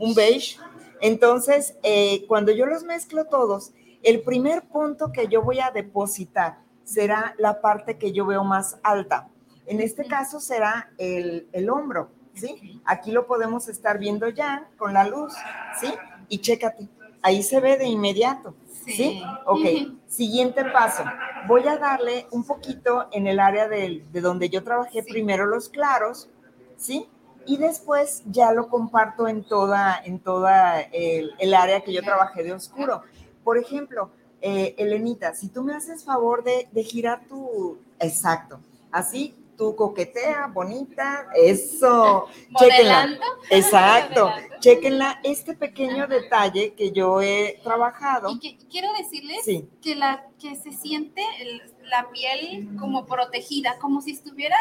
[0.00, 0.58] Un beige.
[1.00, 3.72] Entonces, eh, cuando yo los mezclo todos,
[4.02, 8.78] el primer punto que yo voy a depositar será la parte que yo veo más
[8.82, 9.28] alta.
[9.66, 12.80] En este caso será el, el hombro, ¿sí?
[12.84, 15.34] Aquí lo podemos estar viendo ya con la luz,
[15.80, 15.92] ¿sí?
[16.28, 16.88] Y chécate,
[17.22, 18.54] ahí se ve de inmediato,
[18.84, 18.92] ¿sí?
[18.92, 19.22] Sí.
[19.46, 21.04] Ok, siguiente paso.
[21.48, 26.28] Voy a darle un poquito en el área de, donde yo trabajé primero los claros,
[26.76, 27.08] ¿sí?
[27.46, 32.42] Y después ya lo comparto en toda, en toda el, el área que yo trabajé
[32.42, 33.02] de oscuro.
[33.44, 34.10] Por ejemplo,
[34.40, 37.78] eh, Elenita, si tú me haces favor de, de girar tu...
[38.00, 38.58] Exacto.
[38.90, 42.26] Así, tú coquetea, bonita, eso.
[42.50, 43.20] Modelando.
[43.50, 44.28] Exacto.
[44.28, 44.56] Modelando.
[44.60, 48.30] Chéquenla este pequeño detalle que yo he trabajado.
[48.30, 49.68] Y que- quiero decirles Sí.
[49.82, 54.60] que, la, que se siente el- la piel como protegida, como si estuvieras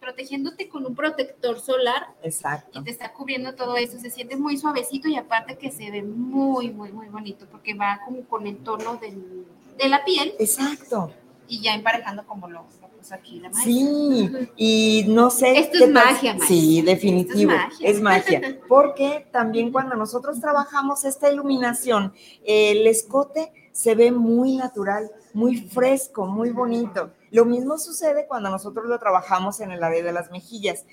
[0.00, 2.80] protegiéndote con un protector solar Exacto.
[2.80, 3.98] y te está cubriendo todo eso.
[3.98, 8.00] Se siente muy suavecito y aparte que se ve muy, muy, muy bonito porque va
[8.04, 9.46] como con el tono del-
[9.76, 10.34] de la piel.
[10.38, 11.12] Exacto.
[11.48, 12.64] Y ya emparejando como lo,
[13.04, 13.64] puso aquí la maestra.
[13.64, 15.58] Sí, y no sé.
[15.58, 16.46] Esto qué es magia, maestra.
[16.48, 17.52] Sí, definitivo.
[17.52, 18.40] Esto es Es magia.
[18.40, 18.60] magia.
[18.68, 22.12] Porque también cuando nosotros trabajamos esta iluminación,
[22.44, 27.10] el escote se ve muy natural, muy fresco, muy bonito.
[27.30, 30.86] Lo mismo sucede cuando nosotros lo trabajamos en el área de las mejillas.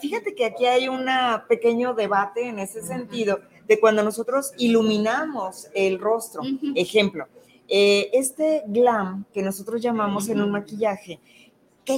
[0.00, 1.06] Fíjate que aquí hay un
[1.48, 6.42] pequeño debate en ese sentido de cuando nosotros iluminamos el rostro.
[6.74, 7.26] Ejemplo,
[7.72, 11.20] eh, este glam que nosotros llamamos en un maquillaje,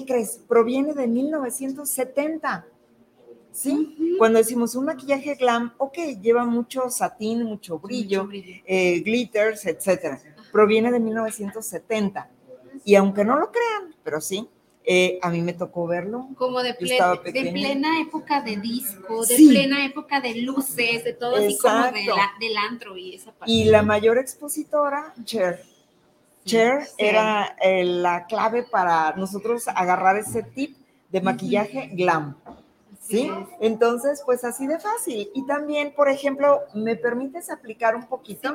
[0.01, 0.41] ¿qué crees?
[0.49, 2.67] Proviene de 1970.
[3.53, 4.15] ¿Sí?
[4.19, 10.19] Cuando decimos un maquillaje glam, ok, lleva mucho satín, mucho brillo, eh, glitters, etcétera.
[10.51, 12.31] Proviene de 1970.
[12.85, 14.49] Y aunque no lo crean, pero sí,
[14.85, 16.29] eh, a mí me tocó verlo.
[16.37, 19.49] Como de, de plena época de disco, de Sí.
[19.49, 22.17] plena época de luces, de todo así como de Exacto.
[22.17, 23.53] la- del antro y esa parte.
[23.53, 25.63] Y la mayor expositora, Cher.
[26.45, 26.93] Cher Sí.
[26.99, 30.77] era eh, la clave para nosotros agarrar ese tip
[31.11, 32.37] de maquillaje glam.
[33.01, 33.31] ¿Sí?
[33.61, 35.29] Entonces, pues así de fácil.
[35.35, 38.55] Y también, por ejemplo, ¿me permites aplicar un poquito?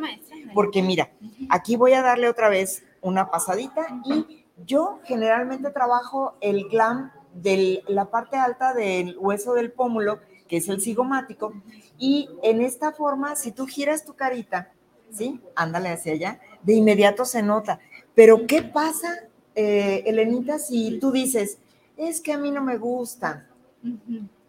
[0.54, 1.12] Porque mira,
[1.50, 7.84] aquí voy a darle otra vez una pasadita y yo generalmente trabajo el glam de
[7.88, 11.54] la parte alta del hueso del pómulo, que es el cigomático,
[11.98, 14.72] y en esta forma, si tú giras tu carita,
[15.12, 15.42] ¿sí?
[15.56, 17.80] Ándale hacia allá, de inmediato se nota.
[18.14, 19.24] Pero ¿qué pasa,
[19.56, 21.60] eh, Elenita, si tú dices,
[21.96, 23.48] es que a mí no me gustan?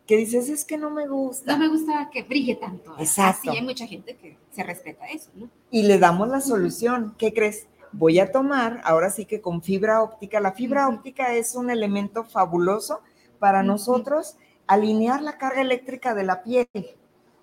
[0.05, 1.53] Que dices, es que no me gusta.
[1.53, 2.93] No me gusta que brille tanto.
[2.99, 3.51] Exacto.
[3.51, 5.49] Así hay mucha gente que se respeta eso, ¿no?
[5.71, 7.15] y le damos la solución.
[7.19, 7.69] ¿Qué crees?
[7.93, 10.41] Voy a tomar, ahora sí que con fibra óptica.
[10.41, 13.01] La fibra óptica es un elemento fabuloso
[13.39, 14.37] para nosotros
[14.67, 16.69] alinear la carga eléctrica de la piel,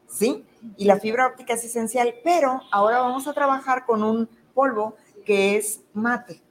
[0.05, 0.43] ¿sí?
[0.75, 4.95] Y la fibra óptica es esencial, pero ahora vamos a trabajar con un polvo
[5.25, 6.41] que es mate,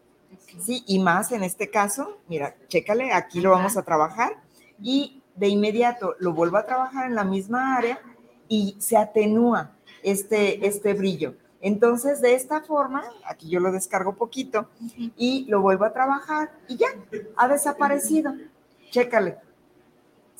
[0.60, 0.84] ¿sí?
[0.86, 4.36] Y más en este caso, mira, chécale, aquí lo vamos a trabajar
[4.80, 8.00] y de inmediato lo vuelvo a trabajar en la misma área
[8.46, 9.72] y se atenúa
[10.04, 11.34] este, este brillo.
[11.60, 14.68] Entonces, de esta forma, aquí yo lo descargo poquito
[15.16, 16.88] y lo vuelvo a trabajar y ya,
[17.36, 18.34] ha desaparecido.
[18.90, 19.38] Chécale.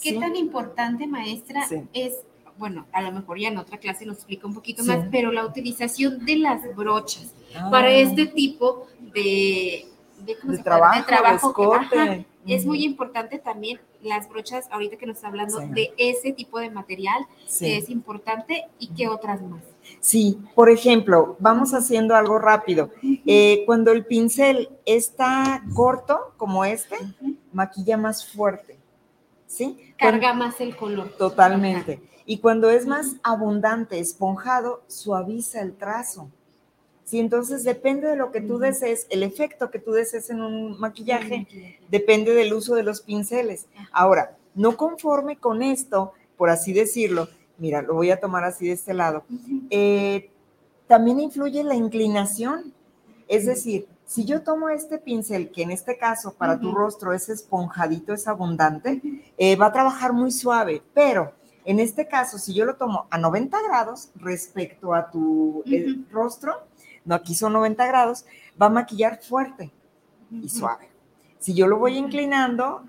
[0.03, 0.21] ¿Qué Sí.
[0.21, 1.89] tan importante, maestra, Sí.
[1.95, 2.19] es,
[2.59, 4.89] bueno, a lo mejor ya en otra clase nos explica un poquito Sí.
[4.89, 7.69] más, pero la utilización de las brochas Ah.
[7.71, 9.87] para este tipo de,
[10.25, 11.99] de, ¿cómo De se trabajo, de que- escote.
[11.99, 12.73] ajá, Es Ujú.
[12.73, 15.67] muy importante también las brochas, ahorita que nos está hablando Sí.
[15.71, 17.65] de ese tipo de material, Sí.
[17.65, 19.63] que es importante y que otras más.
[19.99, 22.91] Sí, por ejemplo, vamos haciendo algo rápido.
[23.25, 26.97] Eh, cuando el pincel está corto, como este,
[27.55, 28.77] maquilla más fuerte.
[29.47, 29.95] ¿Sí?
[29.97, 31.17] Carga más el color.
[31.17, 31.99] Totalmente.
[32.27, 36.31] Y cuando es más abundante, esponjado, suaviza el trazo.
[37.05, 40.81] Sí, entonces depende de lo que tú desees, el efecto que tú desees en un
[40.81, 43.67] maquillaje, depende del uso de los pinceles.
[43.93, 47.29] Ahora, no conforme con esto, por así decirlo,
[47.59, 49.25] mira, lo voy a tomar así de este lado,
[49.69, 50.31] eh,
[50.87, 52.73] también influye la inclinación.
[53.29, 57.29] Es decir, si yo tomo este pincel, que en este caso para tu rostro es
[57.29, 59.01] esponjadito, es abundante,
[59.37, 61.33] eh, va a trabajar muy suave, pero
[61.65, 66.67] en este caso, si yo lo tomo a 90 grados respecto a tu eh, rostro,
[67.05, 68.25] no, aquí son 90 grados,
[68.61, 69.71] va a maquillar fuerte
[70.31, 70.89] y suave.
[71.39, 72.85] Si yo lo voy inclinando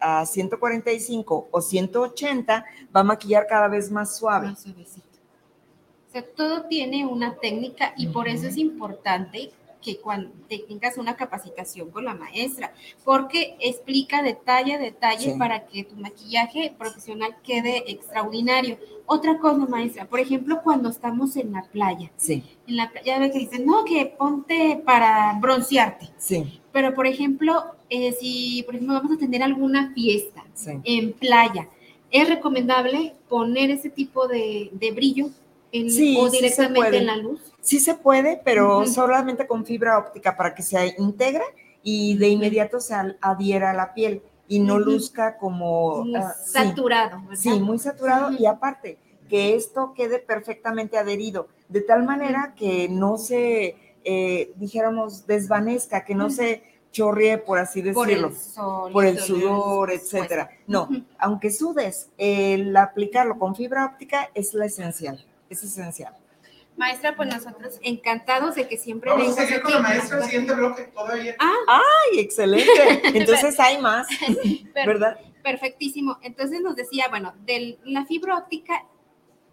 [0.00, 4.48] a 145 o 180, va a maquillar cada vez más suave.
[4.48, 5.06] Más suavecito.
[6.08, 11.16] O sea, todo tiene una técnica y por eso es importante que cuando tengas una
[11.16, 12.72] capacitación con la maestra,
[13.04, 15.38] porque explica detalle a detalle Sí.
[15.38, 18.78] para que tu maquillaje profesional quede extraordinario.
[19.06, 23.30] Otra cosa, maestra, por ejemplo, cuando estamos en la playa, Sí, en la playa ve
[23.32, 26.08] que dicen, no, que ponte para broncearte.
[26.16, 30.72] sí, Pero, por ejemplo, eh, si, por ejemplo, vamos a tener alguna fiesta sí.
[30.84, 31.68] en playa,
[32.12, 35.30] ¿es recomendable poner ese tipo de, de brillo
[35.72, 36.98] en- Sí, o sí se directamente puede.
[36.98, 37.40] en la luz?
[37.60, 41.44] Sí se puede, pero solamente con fibra óptica para que se integre
[41.82, 46.50] y de inmediato se adhiera a la piel y no luzca como Muy ah, sí.
[46.52, 47.20] saturado.
[47.34, 48.98] Sí, muy saturado y aparte
[49.28, 56.16] que esto quede perfectamente adherido, de tal manera que no se, eh, dijéramos, desvanezca, que
[56.16, 58.92] no se chorree, por así Por decirlo, el sol.
[58.92, 60.50] por el sudor, etcétera.
[60.66, 61.04] No, Ujú.
[61.18, 66.14] aunque sudes, el aplicarlo con fibra óptica es la esencial, es esencial.
[66.76, 70.24] Maestra, pues nosotros encantados de que siempre Vamos a vengas seguir con la maestra el
[70.24, 71.36] siguiente bloque todavía.
[71.38, 72.70] Ah, ¡Ay, excelente!
[73.14, 74.06] Entonces hay más,
[74.74, 75.20] ¿verdad?
[75.42, 76.18] perfectísimo.
[76.22, 78.86] Entonces nos decía, bueno, de la fibra óptica,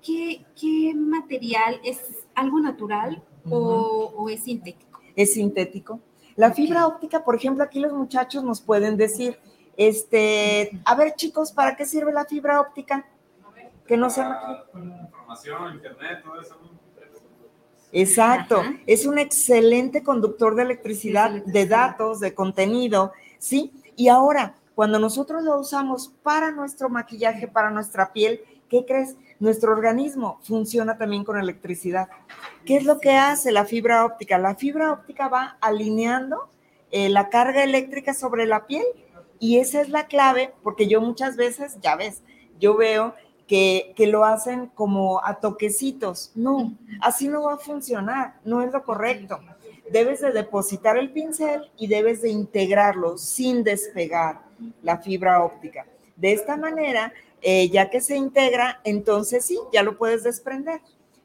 [0.02, 1.99] ¿qué, qué material es
[2.36, 4.88] algo natural o, o es sintético?
[5.18, 5.99] es sintético.
[6.36, 9.38] La fibra óptica, por ejemplo, aquí los muchachos nos pueden decir,
[9.76, 13.06] este, a ver chicos, ¿para qué sirve la fibra óptica?
[13.88, 16.57] Que no sea Información, internet, todo eso.
[17.91, 18.73] Exacto, Ajá.
[18.85, 23.72] es un excelente conductor de electricidad, de datos, de contenido, ¿sí?
[23.95, 29.15] Y ahora, cuando nosotros lo usamos para nuestro maquillaje, para nuestra piel, ¿qué crees?
[29.39, 32.09] Nuestro organismo funciona también con electricidad.
[32.65, 34.38] ¿Qué es lo que hace la fibra óptica?
[34.38, 36.49] La fibra óptica va alineando
[36.91, 38.85] eh, la carga eléctrica sobre la piel
[39.39, 42.23] y esa es la clave, porque yo muchas veces, ya ves,
[42.59, 43.14] yo veo
[43.48, 46.32] que, que lo hacen como a toquecitos.
[46.36, 49.40] No, así no va a funcionar, no es lo correcto.
[49.90, 54.41] Debes de depositar el pincel y debes de integrarlo sin despegar
[54.84, 55.86] la fibra óptica.
[56.15, 60.82] De esta manera, eh, ya que se integra, entonces sí, ya lo puedes desprender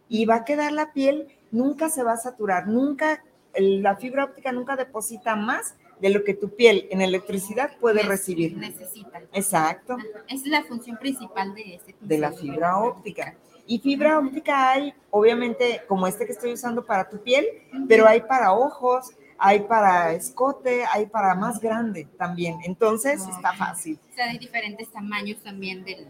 [0.08, 3.24] y va a quedar la piel, nunca se va a saturar, nunca
[3.54, 8.56] la fibra óptica nunca deposita más de lo que tu piel en electricidad puede recibir.
[8.56, 9.22] Necesita.
[9.32, 9.96] Exacto,
[10.26, 13.36] Esa es la función principal de este de la fibra óptica.
[13.68, 17.46] Y fibra óptica hay, obviamente, como este que estoy usando para tu piel,
[17.88, 22.58] pero hay para ojos, hay para escote, hay para más grande también.
[22.64, 24.00] Entonces, está fácil.
[24.10, 26.06] O sea, hay diferentes tamaños también del...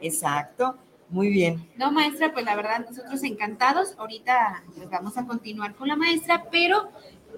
[0.00, 0.76] Exacto,
[1.08, 1.70] muy bien.
[1.76, 3.94] No, maestra, pues la verdad, nosotros encantados.
[3.98, 6.88] Ahorita pues, vamos a continuar con la maestra, pero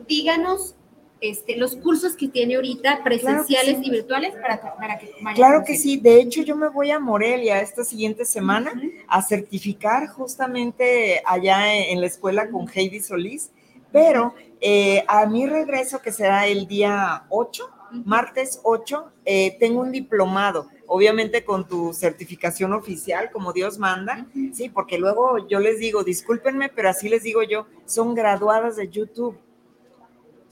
[0.08, 0.75] díganos
[1.20, 3.86] este, los cursos que tiene ahorita, presenciales sí.
[3.86, 7.60] y virtuales, para, para que Claro que sí, de hecho yo me voy a Morelia
[7.60, 8.72] esta siguiente semana
[9.08, 13.50] a certificar justamente allá en, en la escuela con Heidi Solís,
[13.92, 17.70] pero eh, a mi regreso, que será el día 8,
[18.04, 24.68] martes 8, eh, tengo un diplomado, obviamente con tu certificación oficial, como Dios manda, sí,
[24.68, 29.38] porque luego yo les digo, discúlpenme, pero así les digo yo, son graduadas de YouTube.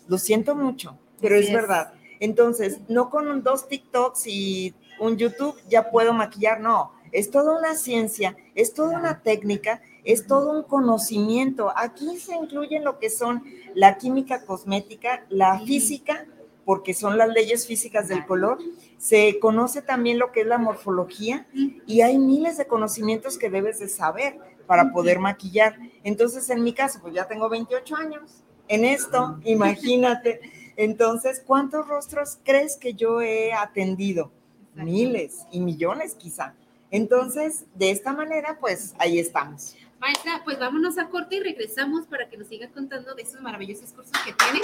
[0.09, 1.55] Lo siento mucho, pero Así es es.
[1.57, 1.93] verdad.
[2.21, 6.93] Entonces, no con dos TikToks y un YouTube ya puedo maquillar, no.
[7.13, 11.73] Es toda una ciencia, es toda una técnica, es todo un conocimiento.
[11.77, 13.45] Aquí se incluyen lo que son
[13.75, 16.27] la química cosmética, la física,
[16.65, 18.59] porque son las leyes físicas del color.
[18.99, 21.47] Se conoce también lo que es la morfología
[21.87, 25.77] y hay miles de conocimientos que debes de saber para poder maquillar.
[26.03, 30.41] Entonces, en mi caso, pues ya tengo 28 años en esto, imagínate.
[30.77, 34.31] Entonces, ¿cuántos rostros crees que yo he atendido?
[34.75, 36.55] Miles y millones quizá.
[36.91, 39.77] Entonces, de esta manera, pues ahí estamos.
[40.01, 43.93] Maestra, pues vámonos a corte y regresamos para que nos siga contando de esos maravillosos
[43.93, 44.61] cursos que tiene.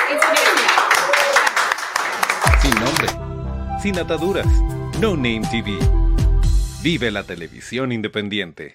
[2.61, 4.47] Sin nombre, sin ataduras,
[5.01, 5.79] No Name TV.
[6.83, 8.75] Vive la televisión independiente.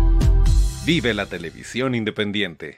[0.83, 2.77] Vive la televisión independiente.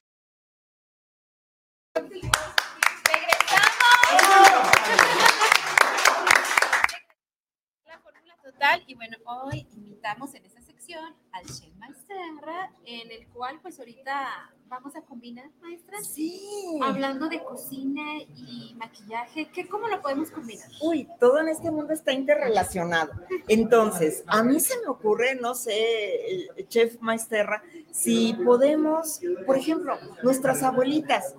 [7.86, 13.26] La fórmula total y bueno, hoy invitamos en esta sección al chef Maestra, en el
[13.30, 16.00] cual pues ahorita vamos a combinar, maestra.
[16.02, 16.80] Sí.
[16.82, 18.02] Hablando de cocina
[18.36, 20.68] y maquillaje, ¿qué, ¿cómo lo podemos combinar?
[20.82, 23.12] Uy, todo en este mundo está interrelacionado.
[23.48, 30.64] Entonces, a mí se me ocurre, no sé, chef Maesterra, si podemos, por ejemplo, nuestras
[30.64, 31.36] abuelitas,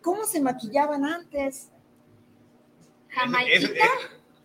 [0.00, 1.68] ¿cómo se maquillaban antes?
[3.46, 3.70] Es- es-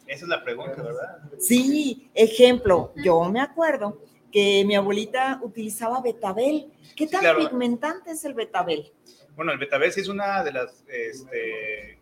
[0.08, 1.20] esa es la pregunta, ¿verdad?
[1.40, 3.98] Sí, ejemplo, yo me acuerdo
[4.36, 6.70] que mi abuelita utilizaba betabel.
[6.94, 7.40] ¿Qué tan Claro.
[7.40, 8.92] pigmentante es el betabel?
[9.34, 12.02] Bueno, el betabel sí es una de las, este,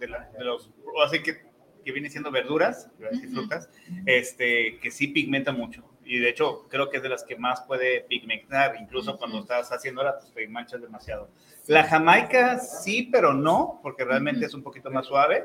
[0.00, 0.72] de, la- de los,
[1.06, 1.40] así que,
[1.84, 3.70] que viene siendo verduras, decir frutas,
[4.06, 5.84] este, que sí pigmenta mucho.
[6.04, 9.70] y de hecho creo que es de las que más puede pigmentar, incluso cuando estás
[9.70, 11.28] haciéndola, pues te manchas demasiado.
[11.66, 15.44] La jamaica sí, pero no, porque realmente es un poquito más suave.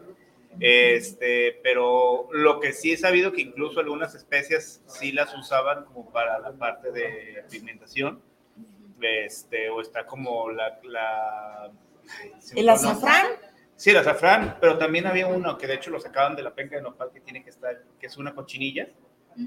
[0.60, 6.12] Este, pero lo que sí he sabido que incluso algunas especias sí las usaban como
[6.12, 8.22] para la parte de pigmentación.
[9.02, 11.72] Este, o está como la, la
[12.56, 13.26] ¿El azafrán?
[13.76, 16.76] Sí, el azafrán, pero también había uno que de hecho lo sacaban de la penca
[16.78, 18.90] de nopal que tiene que estar, que es una cochinilla,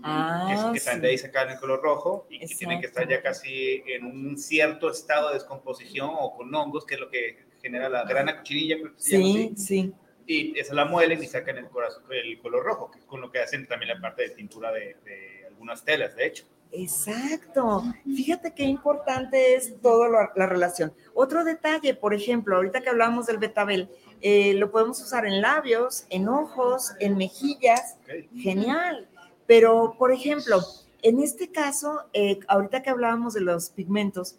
[0.03, 0.85] Ah, que, que sí.
[0.85, 4.05] también de ahí sacaban el color rojo y que tiene que estar ya casi en
[4.05, 8.37] un cierto estado de descomposición o con hongos, que es lo que genera la grana
[8.39, 9.65] cochinilla, creo que se llama Sí, así.
[9.65, 9.95] sí.
[10.27, 13.31] Y esa la muelen y sacan el, corazón, el color rojo, que es con lo
[13.31, 16.45] que hacen también la parte de tintura de, de algunas telas, de hecho.
[16.73, 17.85] Exacto.
[18.05, 20.93] Fíjate qué importante es toda la, la relación.
[21.15, 23.89] Otro detalle, por ejemplo, ahorita que hablamos del betabel,
[24.21, 27.97] eh, lo podemos usar en labios, en ojos, en mejillas.
[28.37, 29.09] Genial.
[29.47, 30.61] Pero, por ejemplo,
[31.03, 34.37] en este caso, eh, ahorita que hablábamos de los pigmentos,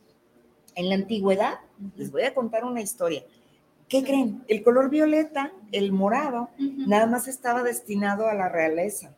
[0.76, 1.60] en la antigüedad,
[1.96, 3.24] les voy a contar una historia.
[3.90, 4.44] ¿Qué creen?
[4.48, 9.16] El color violeta, el morado, nada más estaba destinado a la realeza.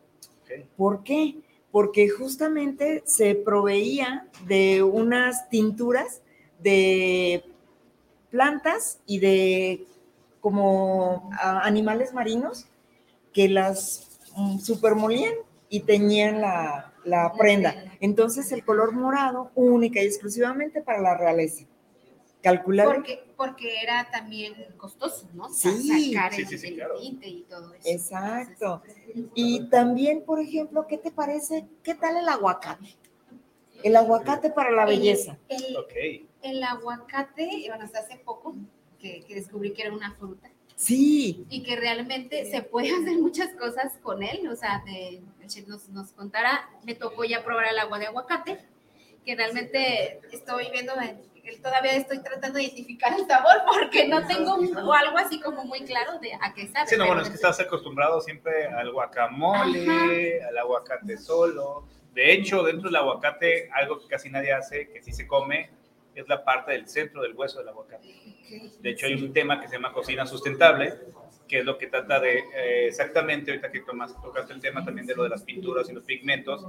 [0.76, 1.36] ¿Por qué?
[1.72, 6.22] Porque justamente se proveía de unas tinturas
[6.60, 7.44] de
[8.30, 9.86] plantas y de
[10.40, 12.66] como animales marinos
[13.32, 15.34] que las mm, supermolían
[15.68, 17.74] y teñían la, la prenda.
[18.00, 21.64] Entonces el color morado única y exclusivamente para la realeza.
[22.42, 25.48] Calcular Porque, porque era también costoso, ¿no?
[25.48, 26.12] Sí.
[26.12, 27.00] Sacar Sí, el, sí, sí, el claro.
[27.00, 27.88] tinte y todo eso.
[27.88, 28.82] Exacto.
[29.34, 31.64] Y también, por ejemplo, ¿qué te parece?
[31.82, 32.98] ¿Qué tal el aguacate?
[33.82, 35.38] El aguacate para la El- belleza.
[35.48, 36.28] El, Ok.
[36.42, 38.54] el aguacate, bueno, hasta hace poco
[38.98, 43.54] que, que descubrí que era una fruta Sí, y que realmente se puede hacer muchas
[43.54, 44.46] cosas con él.
[44.48, 48.04] O sea, de, el chef nos, nos contará, me tocó ya probar el agua de
[48.08, 48.58] aguacate,
[49.24, 50.92] que realmente estoy viendo,
[51.58, 55.64] todavía estoy tratando de identificar el sabor porque no tengo un- o algo así como
[55.64, 56.86] muy claro de a qué sabe.
[56.88, 61.84] Sí, no, bueno, es que estás acostumbrado siempre al guacamole, al aguacate solo.
[62.14, 65.70] De hecho, dentro del aguacate, algo que casi nadie hace, que sí se come,
[66.14, 68.08] es la parte del centro del hueso del aguacate.
[68.80, 70.94] De hecho, hay un tema que se llama cocina sustentable,
[71.46, 75.06] que es lo que trata de eh, exactamente, ahorita que tomas, tocaste el tema también
[75.06, 76.64] de lo de las pinturas y los pigmentos,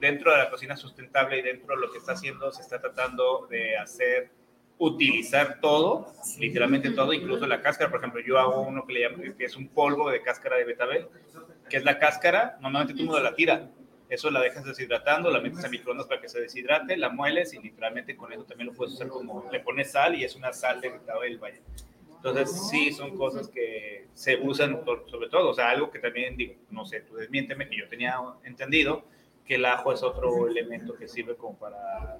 [0.00, 3.46] dentro de la cocina sustentable y dentro de lo que está haciendo, se está tratando
[3.48, 4.30] de hacer,
[4.78, 6.06] utilizar todo,
[6.38, 7.90] literalmente todo, incluso la cáscara.
[7.90, 10.64] Por ejemplo, yo hago uno que le llamo, que es un polvo de cáscara de
[10.64, 11.06] betabel,
[11.68, 13.68] que es la cáscara, normalmente tú no la tira.
[14.08, 17.60] Eso la dejas deshidratando, la metes a microondas para que se deshidrate, la mueles y
[17.60, 20.80] literalmente con eso también lo puedes usar como, le pones sal y es una sal
[20.80, 21.60] de betabel, vaya.
[22.16, 26.54] Entonces, sí, son cosas que se usan sobre todo, o sea, algo que también digo,
[26.70, 29.04] no sé, tú desmiénteme que yo tenía entendido
[29.44, 32.18] que el ajo es otro elemento que sirve como para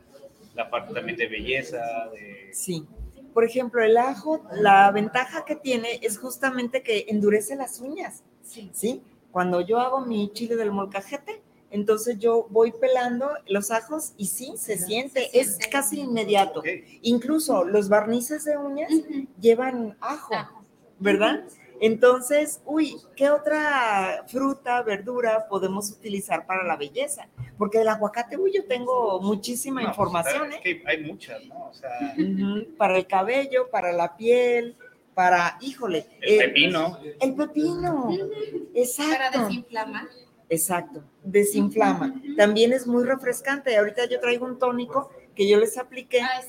[0.55, 1.79] la parte también de belleza,
[2.13, 2.51] de...
[2.53, 2.87] sí.
[3.33, 8.25] Por ejemplo, el ajo, la ventaja que tiene es justamente que endurece las uñas.
[8.43, 9.03] Sí.
[9.31, 11.41] Cuando yo hago mi chile del molcajete,
[11.71, 16.63] entonces yo voy pelando los ajos y sí, se siente, es casi inmediato.
[17.03, 18.91] Incluso los barnices de uñas
[19.41, 20.35] llevan ajo,
[20.99, 21.45] ¿verdad?
[21.81, 27.29] Entonces, uy, ¿qué otra fruta, verdura podemos utilizar para la belleza?
[27.57, 30.61] Porque del aguacate, uy, yo tengo muchísima No, información, es ¿eh?
[30.63, 31.69] que hay muchas, ¿no?
[31.69, 31.91] O sea,
[32.77, 34.77] Para el cabello, para la piel,
[35.15, 36.07] para, híjole.
[36.21, 36.99] el eh, pepino.
[37.21, 38.11] El pepino,
[38.75, 39.13] exacto.
[39.17, 40.07] Para desinflamar.
[40.51, 42.13] Exacto, desinflama.
[42.37, 43.77] También es muy refrescante.
[43.77, 46.19] Ahorita yo traigo un tónico que yo les apliqué.
[46.19, 46.49] Sí,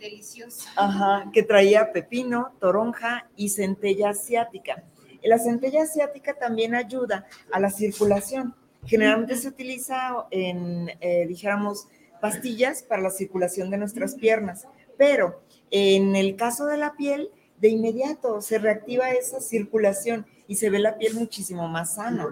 [0.00, 0.66] delicioso.
[0.76, 4.84] Ajá, que traía pepino, toronja y centella asiática.
[5.22, 8.54] La centella asiática también ayuda a la circulación.
[8.84, 11.88] Generalmente se utiliza en, eh, dijéramos,
[12.20, 14.66] pastillas para la circulación de nuestras piernas,
[14.98, 20.68] pero en el caso de la piel, de inmediato se reactiva esa circulación y se
[20.68, 22.28] ve la piel muchísimo más sana.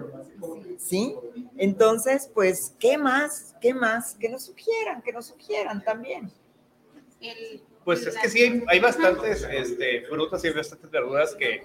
[0.77, 1.15] ¿Sí?
[1.57, 3.55] Entonces, pues, ¿qué más?
[3.59, 4.15] ¿Qué más?
[4.15, 6.31] Que nos sugieran, que nos sugieran también.
[7.23, 11.63] El, Pues es que sí, hay, hay bastantes este, frutas y bastantes verduras que,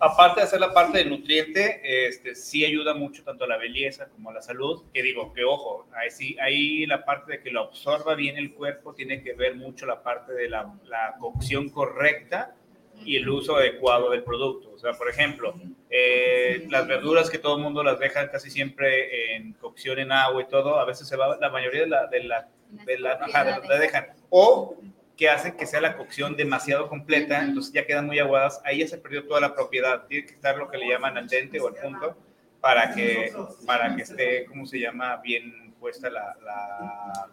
[0.00, 4.08] aparte de hacer la parte del nutriente, este, sí ayuda mucho tanto a la belleza
[4.08, 4.82] como a la salud.
[4.92, 8.52] Que digo, que ojo, ahí, sí, ahí la parte de que lo absorba bien el
[8.54, 12.54] cuerpo tiene que ver mucho la parte de la, la cocción correcta
[13.04, 14.70] y el uso adecuado del producto.
[14.72, 15.54] O sea, por ejemplo,
[15.90, 20.42] eh, las verduras que todo el mundo las deja casi siempre en cocción en agua
[20.42, 23.60] y todo, a veces se va la mayoría de la, de la, de la, ajá,
[23.60, 24.06] de- la dejan.
[24.36, 24.74] O
[25.16, 28.88] que hacen que sea la cocción demasiado completa, entonces ya quedan muy aguadas, ahí ya
[28.88, 30.06] se perdió toda la propiedad.
[30.08, 32.16] Tiene que estar lo que le llaman al dente o al punto
[32.60, 33.32] para que,
[33.64, 35.18] para que esté, ¿cómo se llama?
[35.18, 37.28] Bien compuesta la, la-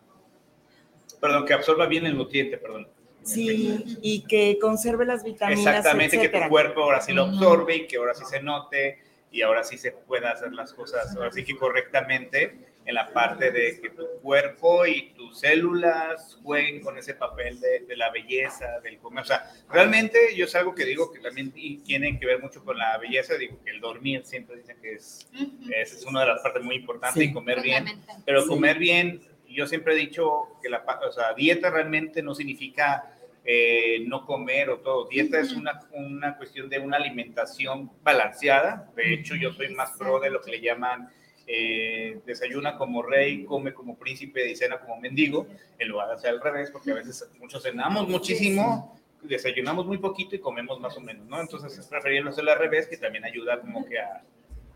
[1.19, 2.87] Perdón, que absorba bien el nutriente, perdón.
[3.23, 6.45] Sí, y que conserve las vitaminas, Exactamente, que etcétera.
[6.45, 8.99] tu cuerpo ahora sí lo absorbe y que ahora sí se note
[9.31, 13.51] y ahora sí se pueda hacer las cosas, ahora sí que correctamente en la parte
[13.51, 18.79] de que tu cuerpo y tus células jueguen con ese papel de, de la belleza,
[18.81, 19.23] del comer.
[19.23, 22.63] O sea, realmente yo es algo que digo que también ti- tiene que ver mucho
[22.63, 25.29] con la belleza, digo que el dormir siempre dicen que es,
[25.69, 27.29] es, es una de las partes muy importantes Sí.
[27.29, 27.85] y comer bien,
[28.25, 28.47] pero Sí.
[28.47, 34.03] comer bien, yo siempre he dicho que la o sea, dieta realmente no significa eh,
[34.07, 35.07] no comer o todo.
[35.07, 38.91] Dieta es una, una cuestión de una alimentación balanceada.
[38.95, 41.09] De hecho, yo soy más pro de lo que le llaman
[41.53, 45.47] eh, desayuna como rey, come como príncipe y cena como mendigo,
[45.77, 50.35] en lugar de hacer al revés, porque a veces muchos cenamos muchísimo, desayunamos muy poquito
[50.35, 51.41] y comemos más o menos, ¿no?
[51.41, 54.23] Entonces es preferible hacerlo al revés, que también ayuda como que a,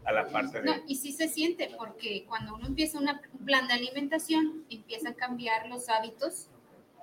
[0.03, 0.65] a la parte de...
[0.65, 5.09] No, y sí se siente, porque cuando uno empieza una- un plan de alimentación, empieza
[5.09, 6.49] a cambiar los hábitos,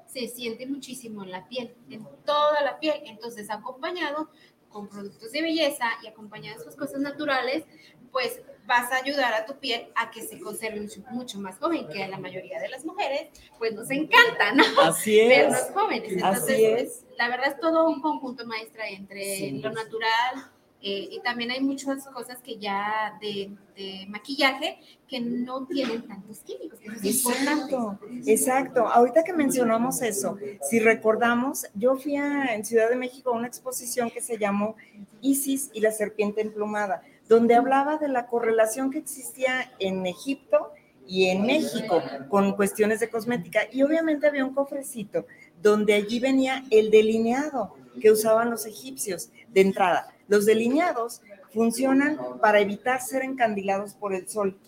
[0.07, 2.97] se siente muchísimo en la piel, en toda la piel.
[3.07, 4.29] Entonces, acompañado
[4.69, 7.65] con productos de belleza y acompañadas con cosas naturales,
[8.13, 11.89] pues vas a ayudar a tu piel a que se conserve mucho, mucho más joven,
[11.89, 13.29] que a la mayoría de las mujeres,
[13.59, 14.63] pues nos encanta, ¿no?
[14.83, 15.29] Así es.
[15.29, 16.13] Vernos jóvenes.
[16.13, 16.71] Entonces, Así es.
[16.73, 19.51] pues, la verdad es todo un conjunto maestra entre Sí.
[19.59, 20.51] lo natural
[20.85, 24.79] eh, y también hay muchas cosas que ya de, de maquillaje
[25.09, 26.79] que no tienen tantos químicos.
[27.05, 28.87] Exacto, exacto.
[28.89, 33.47] Ahorita que mencionamos eso, si recordamos, yo fui a- en Ciudad de México a una
[33.49, 34.77] exposición que se llamó
[35.21, 37.03] Isis y la serpiente emplumada,
[37.33, 40.71] donde hablaba de la correlación que existía en Egipto
[41.07, 43.63] y en México con cuestiones de cosmética.
[43.73, 45.25] Y obviamente había un cofrecito
[45.63, 50.15] donde allí venía el delineado que usaban los egipcios de entrada.
[50.29, 51.23] Los delineados
[51.55, 54.59] funcionan para evitar ser encandilados por el sol.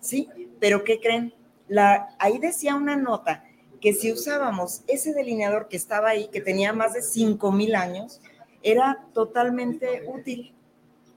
[0.00, 0.30] ¿Sí?
[0.60, 1.34] Pero ¿qué creen?
[1.68, 3.44] La, ahí decía una nota
[3.82, 8.22] que si usábamos ese delineador que estaba ahí, que tenía más de 5000 años,
[8.62, 10.54] era totalmente útil.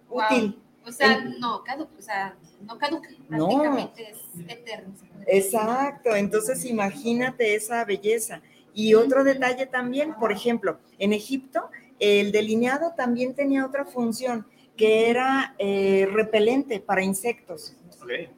[0.10, 0.54] Wow.
[0.86, 3.48] O sea, En- no caduca, o sea, no caduca, No.
[3.48, 4.18] prácticamente es
[4.48, 4.94] eterno.
[5.28, 8.42] Exacto, entonces imagínate esa belleza.
[8.74, 15.10] Y otro detalle también, por ejemplo, en Egipto, el delineado también tenía otra función, que
[15.10, 17.76] era eh, repelente para insectos.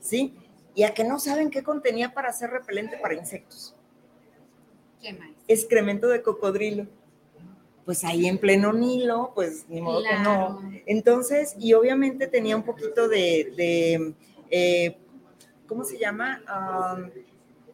[0.01, 0.35] ¿sí?
[0.75, 3.75] Y a que no saben qué contenía para ser repelente para insectos.
[5.01, 5.29] ¿Qué más?
[5.47, 6.87] Excremento de cocodrilo.
[7.85, 10.61] Pues ahí en pleno Nilo, pues ni modo que no.
[10.85, 14.13] Entonces, y obviamente tenía un poquito de, de,
[14.49, 14.97] eh,
[15.67, 16.41] ¿cómo se llama?
[16.47, 17.11] Am,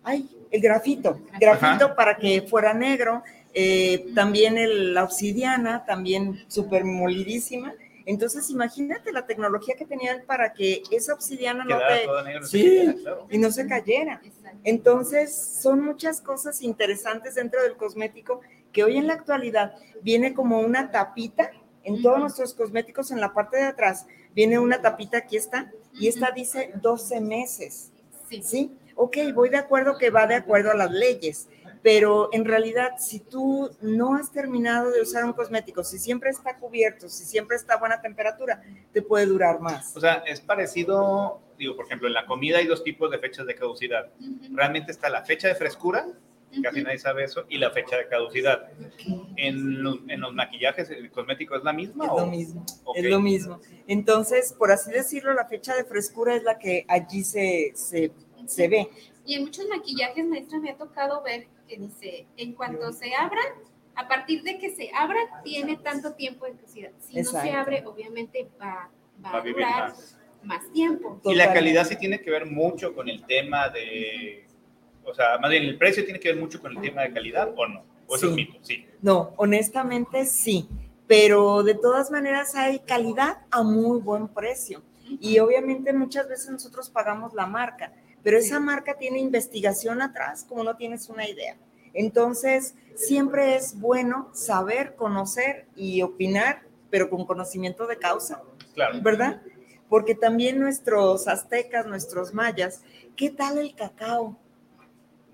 [0.04, 1.96] ay, el grafito, grafito Ajá.
[1.96, 3.22] para que fuera negro.
[3.54, 7.74] eh, también el- la obsidiana, también súper molidísima.
[8.06, 12.46] Entonces, imagínate la tecnología que tenían para que esa obsidiana no te...
[12.46, 13.26] Sí, claro.
[13.30, 14.22] y no se cayera.
[14.64, 18.42] Entonces, son muchas cosas interesantes dentro del cosmético
[18.72, 21.52] que hoy en la actualidad viene como una tapita
[21.84, 24.06] en todos nuestros cosméticos en la parte de atrás.
[24.36, 27.92] Viene una tapita, aquí está, y esta dice 12 meses.
[28.42, 28.72] Sí.
[28.96, 31.48] Ok, voy de acuerdo que va de acuerdo a las leyes,
[31.82, 36.58] pero en realidad si tú no has terminado de usar un cosmético, si siempre está
[36.58, 39.96] cubierto, si siempre está a buena temperatura, te puede durar más.
[39.96, 43.48] O sea, es parecido, digo, por ejemplo, en la comida hay dos tipos de fechas
[43.48, 44.10] de caducidad.
[44.52, 46.06] Realmente está la fecha de frescura,
[46.64, 48.70] casi nadie sabe eso, y la fecha de caducidad.
[49.36, 52.06] En los, en los maquillajes, el cosmético es la misma.
[52.06, 52.20] Es o?
[52.20, 52.66] lo mismo,
[52.96, 53.60] es lo mismo.
[53.88, 58.12] Entonces, por así decirlo, la fecha de frescura es la que allí se, se,
[58.46, 58.90] se ve.
[59.26, 63.46] Y en muchos maquillajes, maestra, me ha tocado ver que dice, en cuanto se abran,
[63.96, 66.92] a partir de que se abran, tiene tanto tiempo de caducidad.
[67.00, 68.90] Si no se abre, obviamente va,
[69.24, 70.18] va Va a vivir durar más.
[70.44, 71.22] más tiempo.
[71.26, 74.48] Y la calidad sí tiene que ver mucho con el tema de,
[75.10, 77.52] o sea, más bien el precio tiene que ver mucho con el tema de calidad
[77.56, 77.84] o no.
[78.08, 78.28] O es Sí.
[78.28, 78.86] mito, sí.
[79.02, 80.68] No, honestamente sí,
[81.08, 84.82] pero de todas maneras hay calidad a muy buen precio.
[85.20, 90.64] Y obviamente muchas veces nosotros pagamos la marca, pero esa marca tiene investigación atrás, como
[90.64, 91.58] no tienes una idea.
[91.94, 96.62] Entonces, siempre es bueno saber, conocer y opinar,
[96.92, 98.44] pero con conocimiento de causa.
[98.76, 99.00] Claro.
[99.02, 99.42] ¿Verdad?
[99.88, 102.84] Porque también nuestros aztecas, nuestros mayas,
[103.16, 104.38] ¿qué tal el cacao?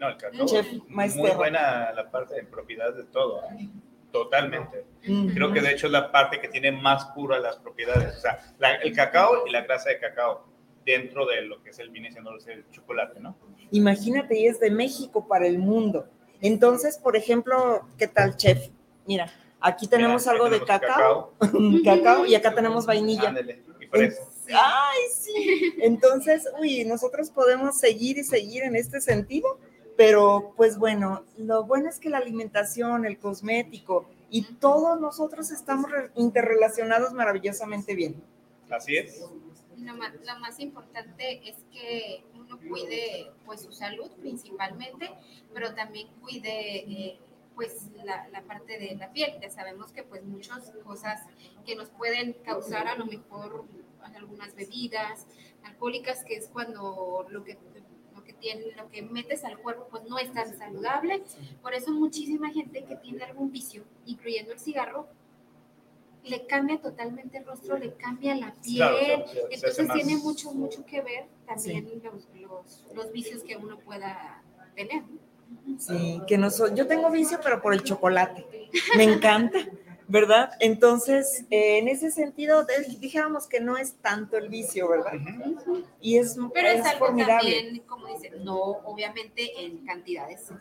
[0.06, 0.46] No, el cacao.
[0.46, 1.36] Chef muy Maestro.
[1.36, 3.42] buena la parte de propiedad de todo.
[3.52, 3.68] ¿eh?
[4.12, 4.86] Totalmente.
[5.08, 5.28] Ujú.
[5.34, 8.16] Creo que de hecho es la parte que tiene más pura las propiedades.
[8.18, 10.46] O sea, la- el cacao y la grasa de cacao
[10.86, 13.36] dentro de lo que es el viene siendo el chocolate, ¿no?
[13.72, 16.08] Imagínate, y es de México para el mundo.
[16.42, 18.70] Entonces, por ejemplo, ¿qué tal, chef?
[19.08, 21.34] Mira, aquí tenemos Mira, algo ahí de tenemos cacao,
[21.84, 23.30] cacao, y acá tenemos vainilla.
[23.30, 24.22] Ándele, y fresa.
[24.54, 25.74] Ay, sí.
[25.82, 29.60] Entonces, uy, nosotros podemos seguir y seguir en este sentido,
[29.98, 35.90] pero pues bueno, lo bueno es que la alimentación, el cosmético y todos nosotros estamos
[35.92, 38.22] re- interrelacionados maravillosamente bien.
[38.70, 39.22] Así es.
[39.78, 45.12] Lo más, lo más importante es que uno cuide pues su salud principalmente,
[45.54, 47.20] pero también cuide eh,
[47.56, 49.34] pues la, la parte de la piel.
[49.42, 51.22] Ya sabemos que pues muchas cosas
[51.66, 53.66] que nos pueden causar a lo mejor
[54.16, 55.26] algunas bebidas
[55.64, 57.56] alcohólicas, que es cuando lo que
[58.46, 61.24] lo que tiene, lo que metes al cuerpo pues no es tan saludable.
[61.62, 65.08] Por eso muchísima gente que tiene algún vicio, incluyendo el cigarro,
[66.24, 68.78] le cambia totalmente el rostro, le cambia la piel.
[68.78, 73.44] Claro, claro, hace Entonces más- tiene mucho, mucho que ver también los, los, los vicios
[73.44, 74.42] que uno pueda
[74.76, 75.04] tener.
[75.78, 78.46] Sí, que no soy, yo tengo vicio, pero por el chocolate.
[78.98, 79.60] Me encanta,
[80.08, 80.52] ¿verdad?
[80.60, 82.66] Entonces, eh, en ese sentido,
[83.00, 85.14] dijéramos que no es tanto el vicio, ¿verdad?
[86.02, 87.52] Y es, Pero es, es algo formidable.
[87.56, 90.52] también, como dicen, no obviamente en cantidades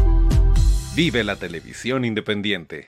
[0.95, 2.87] Vive la televisión independiente.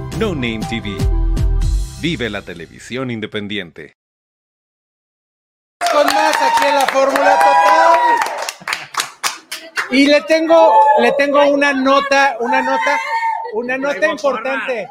[0.19, 0.95] No Name TV.
[2.01, 3.93] Vive la televisión independiente.
[5.91, 7.99] Con más aquí en la Fórmula Total.
[9.91, 12.99] Y le tengo, le tengo una nota, una nota,
[13.53, 14.89] una nota importante.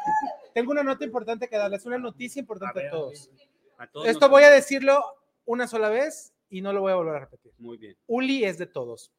[0.53, 3.29] Tengo una nota importante que darles, una noticia importante a, todos.
[3.77, 5.03] A todos Esto voy a decirlo
[5.45, 7.53] una sola vez y no lo voy a volver a repetir.
[7.57, 7.95] Muy bien.
[8.07, 9.11] Uli es de todos.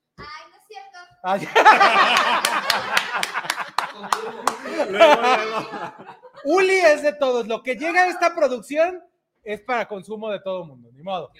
[6.44, 7.47] Uli es de todos.
[7.47, 9.01] Lo que llega a esta producción
[9.44, 11.31] es para consumo de todo mundo, ni modo.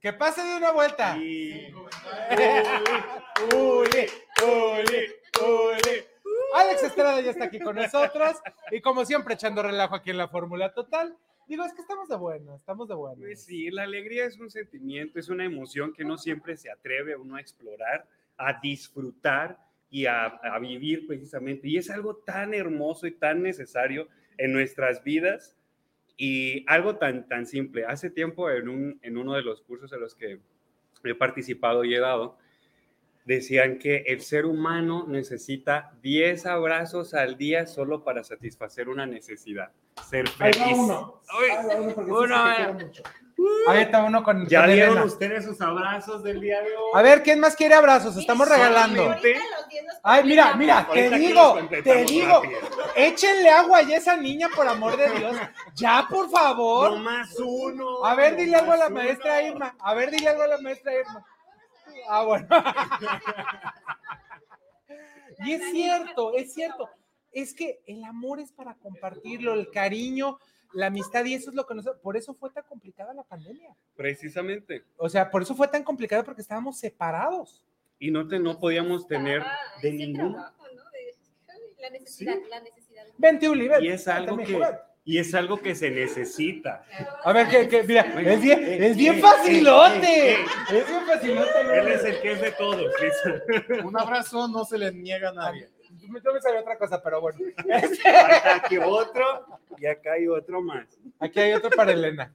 [0.00, 1.16] Que pase de una vuelta.
[3.54, 4.06] Uli,
[4.42, 5.06] Uli,
[5.40, 6.04] Uli.
[6.54, 8.36] Alex Estrada ya está aquí con nosotros
[8.70, 11.16] y como siempre echando relajo aquí en la Fórmula Total.
[11.46, 13.18] Digo, es que estamos de buena, estamos de buena.
[13.18, 17.16] Pues sí, la alegría es un sentimiento, es una emoción que no siempre se atreve
[17.16, 18.06] uno a explorar,
[18.46, 19.58] a disfrutar
[19.90, 21.68] y a, a vivir precisamente.
[21.68, 24.08] Y es algo tan hermoso y tan necesario
[24.38, 25.56] en nuestras vidas
[26.16, 27.84] y algo tan, tan simple.
[27.84, 30.40] Hace tiempo en, un, en uno de los cursos en los que
[31.04, 32.38] he participado y he dado,
[33.24, 39.72] decían que el ser humano necesita 10 abrazos al día solo para satisfacer una necesidad,
[40.08, 40.68] ser Ahí feliz.
[40.68, 41.20] va uno.
[41.40, 43.02] Uy, Ahí va uno porque uno, sí se te quiero mucho.
[43.68, 44.46] Ahí está uno con.
[44.48, 45.04] Ya con dieron Elena.
[45.06, 46.90] ustedes sus abrazos del día de hoy.
[46.94, 48.16] A ver, ¿quién más quiere abrazos?
[48.16, 49.14] Estamos regalando.
[50.02, 52.42] Ay, mira, mira, te digo, te digo,
[52.96, 55.36] échenle agua a esa niña, por amor de Dios.
[55.74, 56.90] Ya, por favor.
[56.92, 58.04] No más uno.
[58.04, 59.42] A ver, dile algo a la maestra.
[59.42, 59.74] Irma.
[59.78, 61.24] A ver, dile algo a la maestra Irma.
[62.08, 62.46] Ah, bueno.
[65.44, 66.88] Y es cierto, es cierto.
[67.32, 70.38] Es que el amor es para compartirlo, el cariño,
[70.74, 71.86] la amistad, y eso es lo que nos.
[72.02, 73.74] Por eso fue tan complicada la pandemia.
[73.96, 74.84] Precisamente.
[74.96, 77.64] O sea, por eso fue tan complicada porque estábamos separados.
[77.98, 79.42] Y no, te, no podíamos tener
[79.82, 79.90] de.
[79.92, 80.34] De-
[81.80, 83.04] La necesidad, la necesidad.
[83.18, 83.46] Vente.
[83.80, 84.60] Y es algo que,
[85.04, 86.84] y es algo que se necesita.
[87.24, 90.32] A ver, que, que mira, es bien, eh, es bien eh, facilote.
[90.34, 90.36] eh.
[90.70, 91.50] Es bien facilote.
[91.78, 92.92] Él es el que es de todos.
[93.00, 93.82] dice.
[93.82, 95.68] Un abrazo no se les niega a nadie.
[96.24, 97.38] Yo me sabía otra cosa, pero bueno.
[98.44, 99.46] Aquí otro
[99.78, 100.86] y acá hay otro más.
[101.18, 102.34] Aquí hay otro para Elena.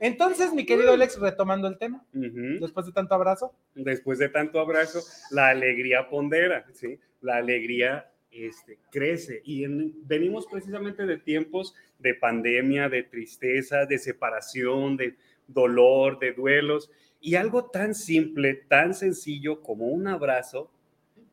[0.00, 2.60] Entonces, mi querido Alex, retomando el tema, Ujú.
[2.60, 3.52] después de tanto abrazo.
[3.74, 5.00] Después de tanto abrazo,
[5.32, 7.00] la alegría pondera, ¿sí?
[7.20, 9.40] La alegría este, crece.
[9.44, 15.16] Y en- venimos precisamente de tiempos de pandemia, de tristeza, de separación, de
[15.48, 16.92] dolor, de duelos.
[17.20, 20.70] Y algo tan simple, tan sencillo como un abrazo,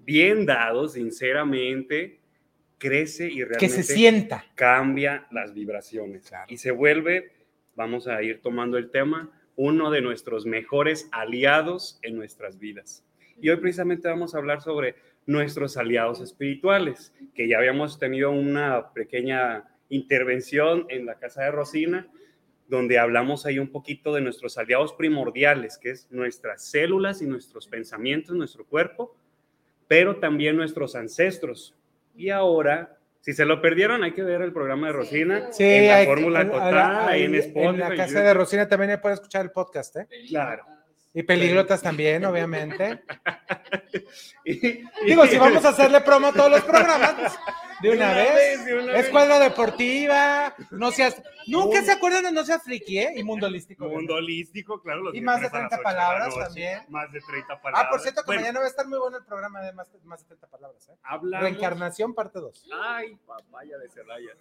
[0.05, 2.19] bien dado, sinceramente,
[2.77, 4.45] crece y realmente Que se sienta.
[4.55, 7.31] cambia las vibraciones y se vuelve,
[7.75, 13.03] vamos a ir tomando el tema, uno de nuestros mejores aliados en nuestras vidas.
[13.41, 14.95] Y hoy precisamente vamos a hablar sobre
[15.25, 22.07] nuestros aliados espirituales, que ya habíamos tenido una pequeña intervención en la casa de Rosina,
[22.67, 27.67] donde hablamos ahí un poquito de nuestros aliados primordiales, que es nuestras células y nuestros
[27.67, 29.15] pensamientos, nuestro cuerpo,
[29.87, 31.75] pero también nuestros ancestros.
[32.15, 35.87] Y ahora, si se lo perdieron, hay que ver el programa de Rosina Sí, en
[35.87, 37.67] la hay- Fórmula Total, ahí en Spotify.
[37.67, 40.07] En la casa de Rosina también puede escuchar el podcast, ¿eh?
[40.27, 40.63] Claro.
[41.15, 43.03] Y peligrotas también, obviamente.
[44.43, 47.35] Y- Digo, si vamos a hacerle promo a todos los programas,
[47.81, 48.65] de una, vez.
[48.65, 49.05] de una vez.
[49.05, 51.21] Escuadra deportiva, no seas.
[51.47, 53.13] Nunca se acuerdan de no seas friki, ¿eh?
[53.15, 53.87] Y mundo holístico.
[53.87, 55.03] Mundo holístico, claro.
[55.03, 56.79] los Y más de viernes a las 30 ocho de la palabras noche, también.
[56.89, 57.85] Más de 30 palabras.
[57.85, 59.87] Ah, por cierto, que Bueno, mañana va a estar muy bueno el programa de más,
[60.03, 60.95] más de 30 palabras, ¿eh?
[61.03, 62.67] Hablamos- Reencarnación, parte 2.
[62.83, 64.31] Ay, papaya de Celaya.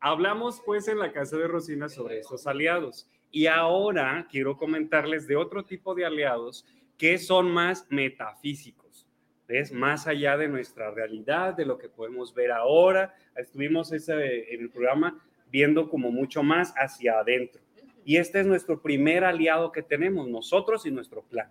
[0.00, 3.08] Hablamos pues en la casa de Rosina sobre estos aliados.
[3.34, 6.64] Y ahora quiero comentarles de otro tipo de aliados
[6.96, 9.08] que son más metafísicos.
[9.48, 9.72] ¿Ves?
[9.72, 13.12] Más allá de nuestra realidad, de lo que podemos ver ahora.
[13.34, 15.20] Estuvimos ese, en el programa
[15.50, 17.60] viendo como mucho más hacia adentro.
[18.04, 21.50] Y este es nuestro primer aliado que tenemos, nosotros y nuestro plan.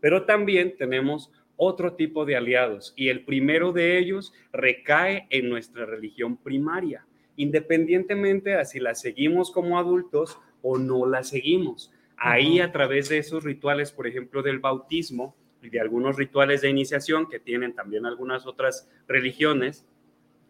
[0.00, 5.86] Pero también tenemos otro tipo de aliados y el primero de ellos recae en nuestra
[5.86, 11.92] religión primaria, independientemente de si la seguimos como adultos o no la seguimos.
[12.16, 16.70] Ahí a través de esos rituales, por ejemplo, del bautismo y de algunos rituales de
[16.70, 19.86] iniciación que tienen también algunas otras religiones,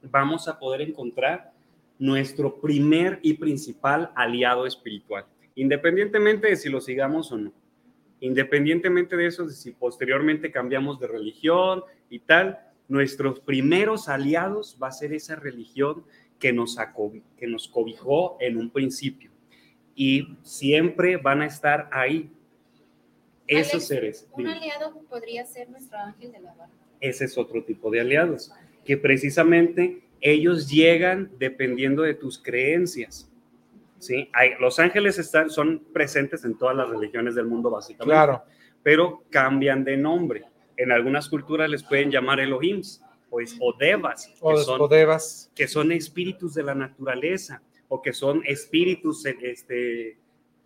[0.03, 1.53] vamos a poder encontrar
[1.99, 7.53] nuestro primer y principal aliado espiritual, independientemente de si lo sigamos o no.
[8.20, 12.59] Independientemente de eso, de si posteriormente cambiamos de religión y tal,
[12.89, 16.05] nuestros primeros aliados va a ser esa religión
[16.39, 16.77] que nos,
[17.37, 19.31] que nos cobijó en un principio.
[19.95, 22.31] Y siempre van a estar ahí.
[23.47, 24.29] Esos Alex, seres.
[24.33, 24.57] Un dime.
[24.57, 26.73] aliado podría ser nuestro ángel de la guarda.
[27.01, 28.53] ese es otro tipo de aliados,
[28.85, 33.29] que precisamente ellos llegan dependiendo de tus creencias.
[33.99, 34.29] ¿sí?
[34.33, 38.12] Hay, los ángeles están, son presentes en todas las religiones del mundo, básicamente.
[38.15, 38.43] Claro.
[38.83, 40.45] Pero cambian de nombre.
[40.77, 45.51] En algunas culturas les pueden llamar Elohims pues, o Devas, que, O, son, o devas.
[45.55, 50.17] que son espíritus de la naturaleza o que son espíritus este,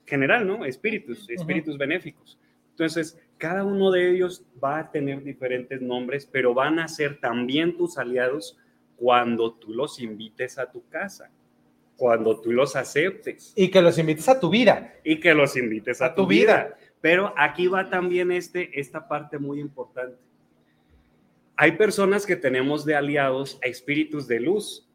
[0.05, 0.65] general, ¿no?
[0.67, 2.39] Espíritus, espíritus benéficos.
[2.71, 7.79] Entonces, cada uno de ellos va a tener diferentes nombres, pero van a ser también
[7.79, 8.59] tus aliados
[8.97, 11.31] cuando tú los invites a tu casa,
[11.97, 13.55] cuando tú los aceptes.
[13.57, 14.95] Y que los invites a tu vida.
[15.03, 16.65] Y que los invites a, A tu, tu vida.
[16.65, 16.79] vida.
[17.01, 20.19] Pero aquí va también este, esta parte muy importante.
[21.57, 24.87] Hay personas que tenemos de aliados a espíritus de luz,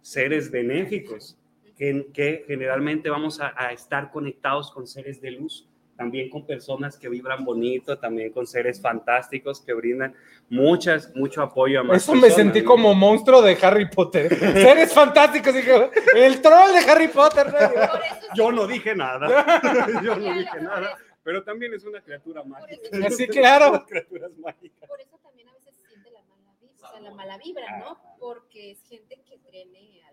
[0.00, 1.38] seres benéficos,
[1.76, 6.96] que, que generalmente vamos a, a estar conectados con seres de luz, también con personas
[6.96, 10.14] que vibran bonito, también con seres fantásticos que brindan
[10.48, 12.66] muchas, mucho apoyo a más Eso me personas, sentí ¿no?
[12.66, 14.28] como monstruo de Harry Potter.
[14.38, 15.54] Seres fantásticos.
[15.54, 17.52] dije, el troll de Harry Potter.
[17.52, 17.58] ¿no?
[18.34, 20.00] Yo no dije nada.
[20.02, 20.96] Yo no dije nada.
[21.22, 23.10] Pero también es una criatura mágica.
[23.10, 23.72] Sí, claro.
[23.72, 24.88] Las criaturas mágicas.
[24.88, 27.78] Por eso también a veces se siente la mala vibra, o sea, la mala vibra,
[27.78, 27.98] ¿no?
[28.18, 30.11] Porque es gente que tiene algo negativo.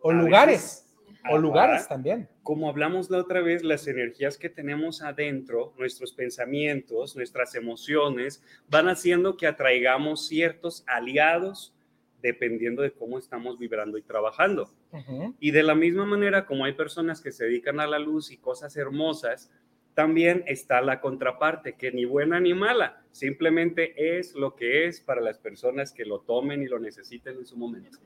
[0.00, 0.54] O A lugares.
[0.62, 0.82] veces-
[1.28, 2.28] O lugares también.
[2.44, 8.88] Como hablamos la otra vez, las energías que tenemos adentro, nuestros pensamientos, nuestras emociones, van
[8.88, 11.72] haciendo que atraigamos ciertos aliados
[12.22, 14.70] dependiendo de cómo estamos vibrando y trabajando.
[15.40, 18.36] Y de la misma manera, como hay personas que se dedican a la luz y
[18.36, 19.50] cosas hermosas,
[19.94, 25.20] también está la contraparte, que ni buena ni mala, simplemente es lo que es para
[25.20, 27.98] las personas que lo tomen y lo necesiten en su momento.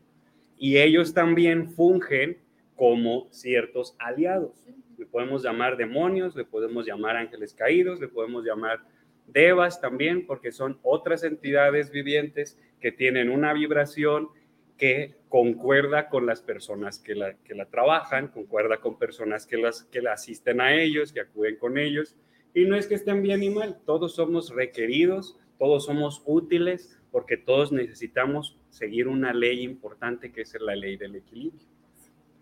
[0.62, 2.37] Y ellos también fungen
[2.77, 4.62] como ciertos aliados.
[4.99, 8.81] Le podemos llamar demonios, le podemos llamar ángeles caídos, le podemos llamar
[9.27, 14.28] devas también, porque son otras entidades vivientes que tienen una vibración
[14.77, 19.85] que concuerda con las personas que la, que la trabajan, concuerda con personas que, las,
[19.85, 22.16] que la asisten a ellos, que acuden con ellos.
[22.53, 27.39] Y no es que estén bien ni mal, todos somos requeridos, todos somos útiles, porque
[27.39, 31.66] todos necesitamos seguir una ley importante que es la ley del equilibrio.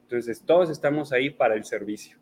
[0.03, 2.19] Entonces, todos estamos ahí para el servicio.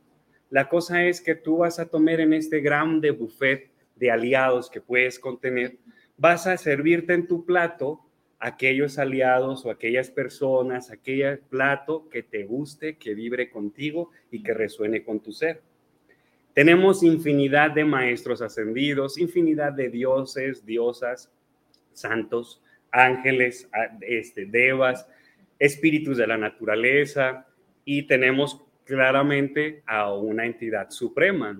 [0.51, 4.81] La cosa es que tú vas a tomar en este grande buffet de aliados que
[4.81, 5.79] puedes contener,
[6.17, 8.01] vas a servirte en tu plato
[8.39, 14.55] aquellos aliados o aquellas personas, aquel plato que te guste, que vibre contigo y que
[14.55, 15.63] resuene con tu ser.
[16.53, 21.31] Tenemos infinidad de maestros ascendidos, infinidad de dioses, diosas,
[21.93, 23.69] santos, ángeles,
[24.01, 25.09] este, devas,
[25.59, 27.47] espíritus de la naturaleza
[27.85, 31.59] y tenemos claramente a una entidad suprema,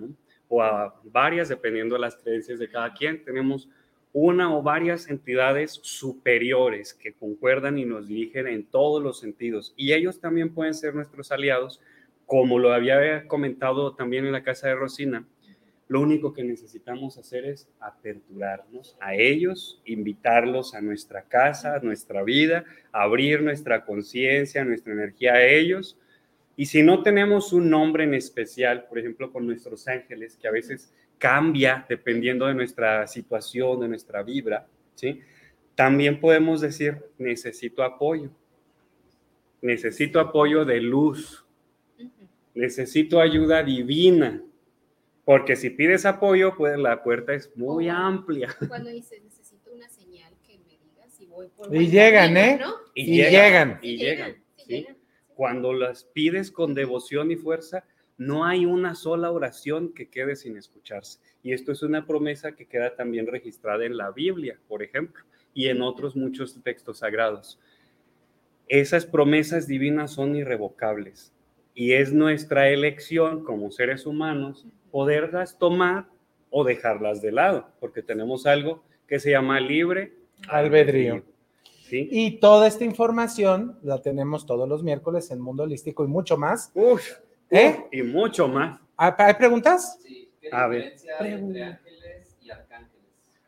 [0.49, 3.23] o a varias, dependiendo de las creencias de cada quien.
[3.23, 3.69] Tenemos
[4.13, 9.73] una o varias entidades superiores que concuerdan y nos dirigen en todos los sentidos.
[9.75, 11.81] Y ellos también pueden ser nuestros aliados,
[12.25, 15.25] como lo había comentado también en la casa de Rosina.
[15.87, 22.23] Lo único que necesitamos hacer es aperturarnos a ellos, invitarlos a nuestra casa, a nuestra
[22.23, 25.97] vida, abrir nuestra conciencia, nuestra energía a ellos.
[26.57, 30.51] Y si no tenemos un nombre en especial, por ejemplo, con nuestros ángeles, que a
[30.51, 35.21] veces cambia dependiendo de nuestra situación, de nuestra vibra, ¿sí?
[35.73, 38.31] También podemos decir, necesito apoyo.
[39.61, 41.45] Necesito apoyo de luz.
[42.55, 44.41] Necesito ayuda divina.
[45.27, 48.47] Porque si pides apoyo, pues la puerta es muy amplia.
[48.69, 52.57] Cuando dices, necesito una señal que me diga si voy por Y llegan, camino, ¿eh?
[52.61, 52.75] ¿no?
[52.93, 53.79] Y llegan.
[53.81, 54.07] Y llegan.
[54.07, 54.73] llegan, sí ¿sí?
[54.73, 54.97] llegan.
[55.35, 57.83] Cuando las pides con devoción y fuerza,
[58.15, 61.19] no hay una sola oración que quede sin escucharse.
[61.43, 65.67] Y esto es una promesa que queda también registrada en la Biblia, por ejemplo, y
[65.67, 67.59] en otros muchos textos sagrados.
[68.69, 71.33] Esas promesas divinas son irrevocables
[71.79, 76.07] y es nuestra elección como seres humanos poderlas tomar
[76.49, 80.15] o dejarlas de lado, porque tenemos algo que se llama libre
[80.47, 81.23] Albedrío.
[81.83, 82.09] ¿sí?
[82.11, 86.71] Y toda esta información la tenemos todos los miércoles en Mundo Holístico y mucho más.
[86.73, 87.19] Uf,
[87.51, 87.85] ¿Eh?
[87.91, 88.79] y mucho más.
[88.95, 89.99] ¿Hay preguntas?
[90.51, 90.95] A ver.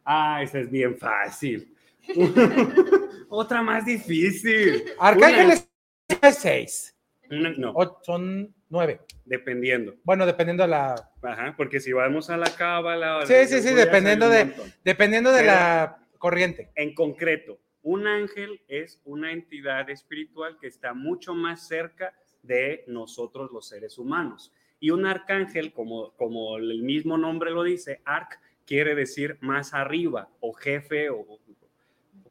[0.06, 1.74] Ah, esa es bien fácil.
[3.30, 4.84] Otra más difícil.
[5.00, 5.68] Arcángeles
[6.22, 6.96] es seis.
[7.30, 9.02] Una- no, O- son nueve.
[9.26, 9.96] dependiendo.
[10.04, 10.96] Bueno, dependiendo de la.
[11.22, 13.26] Ajá, porque si vamos a la cábala.
[13.26, 14.52] Sí, sí, sí, dependiendo de,
[14.84, 16.70] dependiendo de Pero- la corriente.
[16.76, 23.52] En concreto, un ángel es una entidad espiritual que está mucho más cerca de nosotros
[23.52, 24.52] los seres humanos.
[24.80, 30.30] Y un arcángel, como, como el mismo nombre lo dice, arc quiere decir más arriba
[30.40, 31.26] o jefe o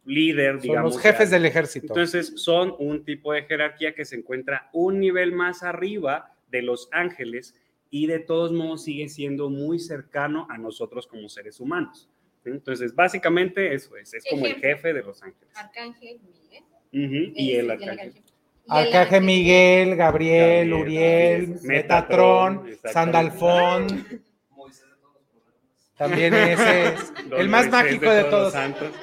[0.08, 0.94] líder, Son digamos.
[0.94, 1.86] los jefes del ejército.
[1.88, 6.88] Entonces, son un tipo de jerarquía que se encuentra un nivel más arriba de los
[6.92, 7.54] ángeles
[7.90, 12.08] y de todos modos sigue siendo muy cercano a nosotros como seres humanos.
[12.44, 15.50] Entonces, básicamente eso es, es como el jefe de los ángeles.
[15.54, 16.18] Arcángel
[16.90, 17.32] Miguel.
[17.34, 18.12] Y el arcángel.
[18.16, 19.24] Y el Arcaje ángel.
[19.24, 24.22] Miguel, Gabriel, Gabriel, Uriel, Metatron, Sandalfón.
[25.98, 28.54] También ese es el más mágico de todos.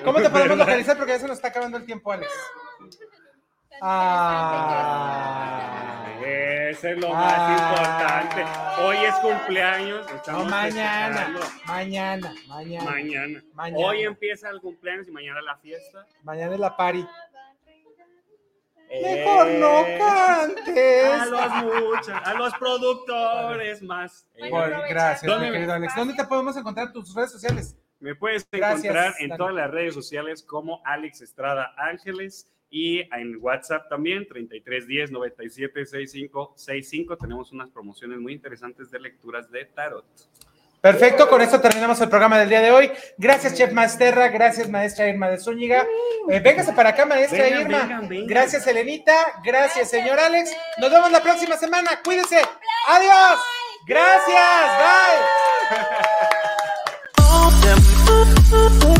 [0.03, 0.57] ¿Cómo te podemos ¿Verdad?
[0.57, 0.97] localizar?
[0.97, 2.31] Porque ya se nos está acabando el tiempo, Alex.
[4.25, 7.19] Ah, Ese es lo Ah.
[7.19, 8.45] más importante.
[8.83, 10.05] Hoy es cumpleaños.
[10.09, 11.29] no, estamos mañana,
[11.67, 12.85] mañana, mañana.
[12.89, 13.43] Mañana.
[13.53, 13.85] Mañana.
[13.85, 16.05] Hoy empieza el cumpleaños y mañana la fiesta.
[16.23, 17.05] Mañana es la party.
[18.89, 21.05] Mejor no Eh, cantes.
[21.21, 24.27] A los muchos, a los productores más.
[24.49, 25.95] Por- gracias, mi ¿Dónde me- querido Alex.
[25.95, 27.75] ¿Dónde te podemos encontrar tus redes sociales?
[27.99, 33.37] Me puedes Gracias, encontrar en todas las redes sociales como Alex Estrada Ángeles y en
[33.41, 37.17] WhatsApp también 3310 97 65 65.
[37.17, 40.05] Tenemos unas promociones muy interesantes de lecturas de tarot.
[40.85, 42.91] Perfecto, con esto terminamos el programa del día de hoy.
[43.17, 44.27] Gracias, Chef Masterra.
[44.27, 45.83] Gracias, maestra Irma de Zúñiga.
[46.29, 47.79] Eh, véngase para acá, maestra Vengan, Irma.
[47.79, 48.27] vengan, vengan.
[48.27, 49.41] Gracias, Elenita.
[49.43, 50.51] Gracias, señor Alex.
[50.77, 51.89] Nos vemos la próxima semana.
[52.03, 52.39] Cuídense.
[52.87, 53.39] Adiós.
[53.87, 54.69] Gracias.
[58.85, 58.94] Bye.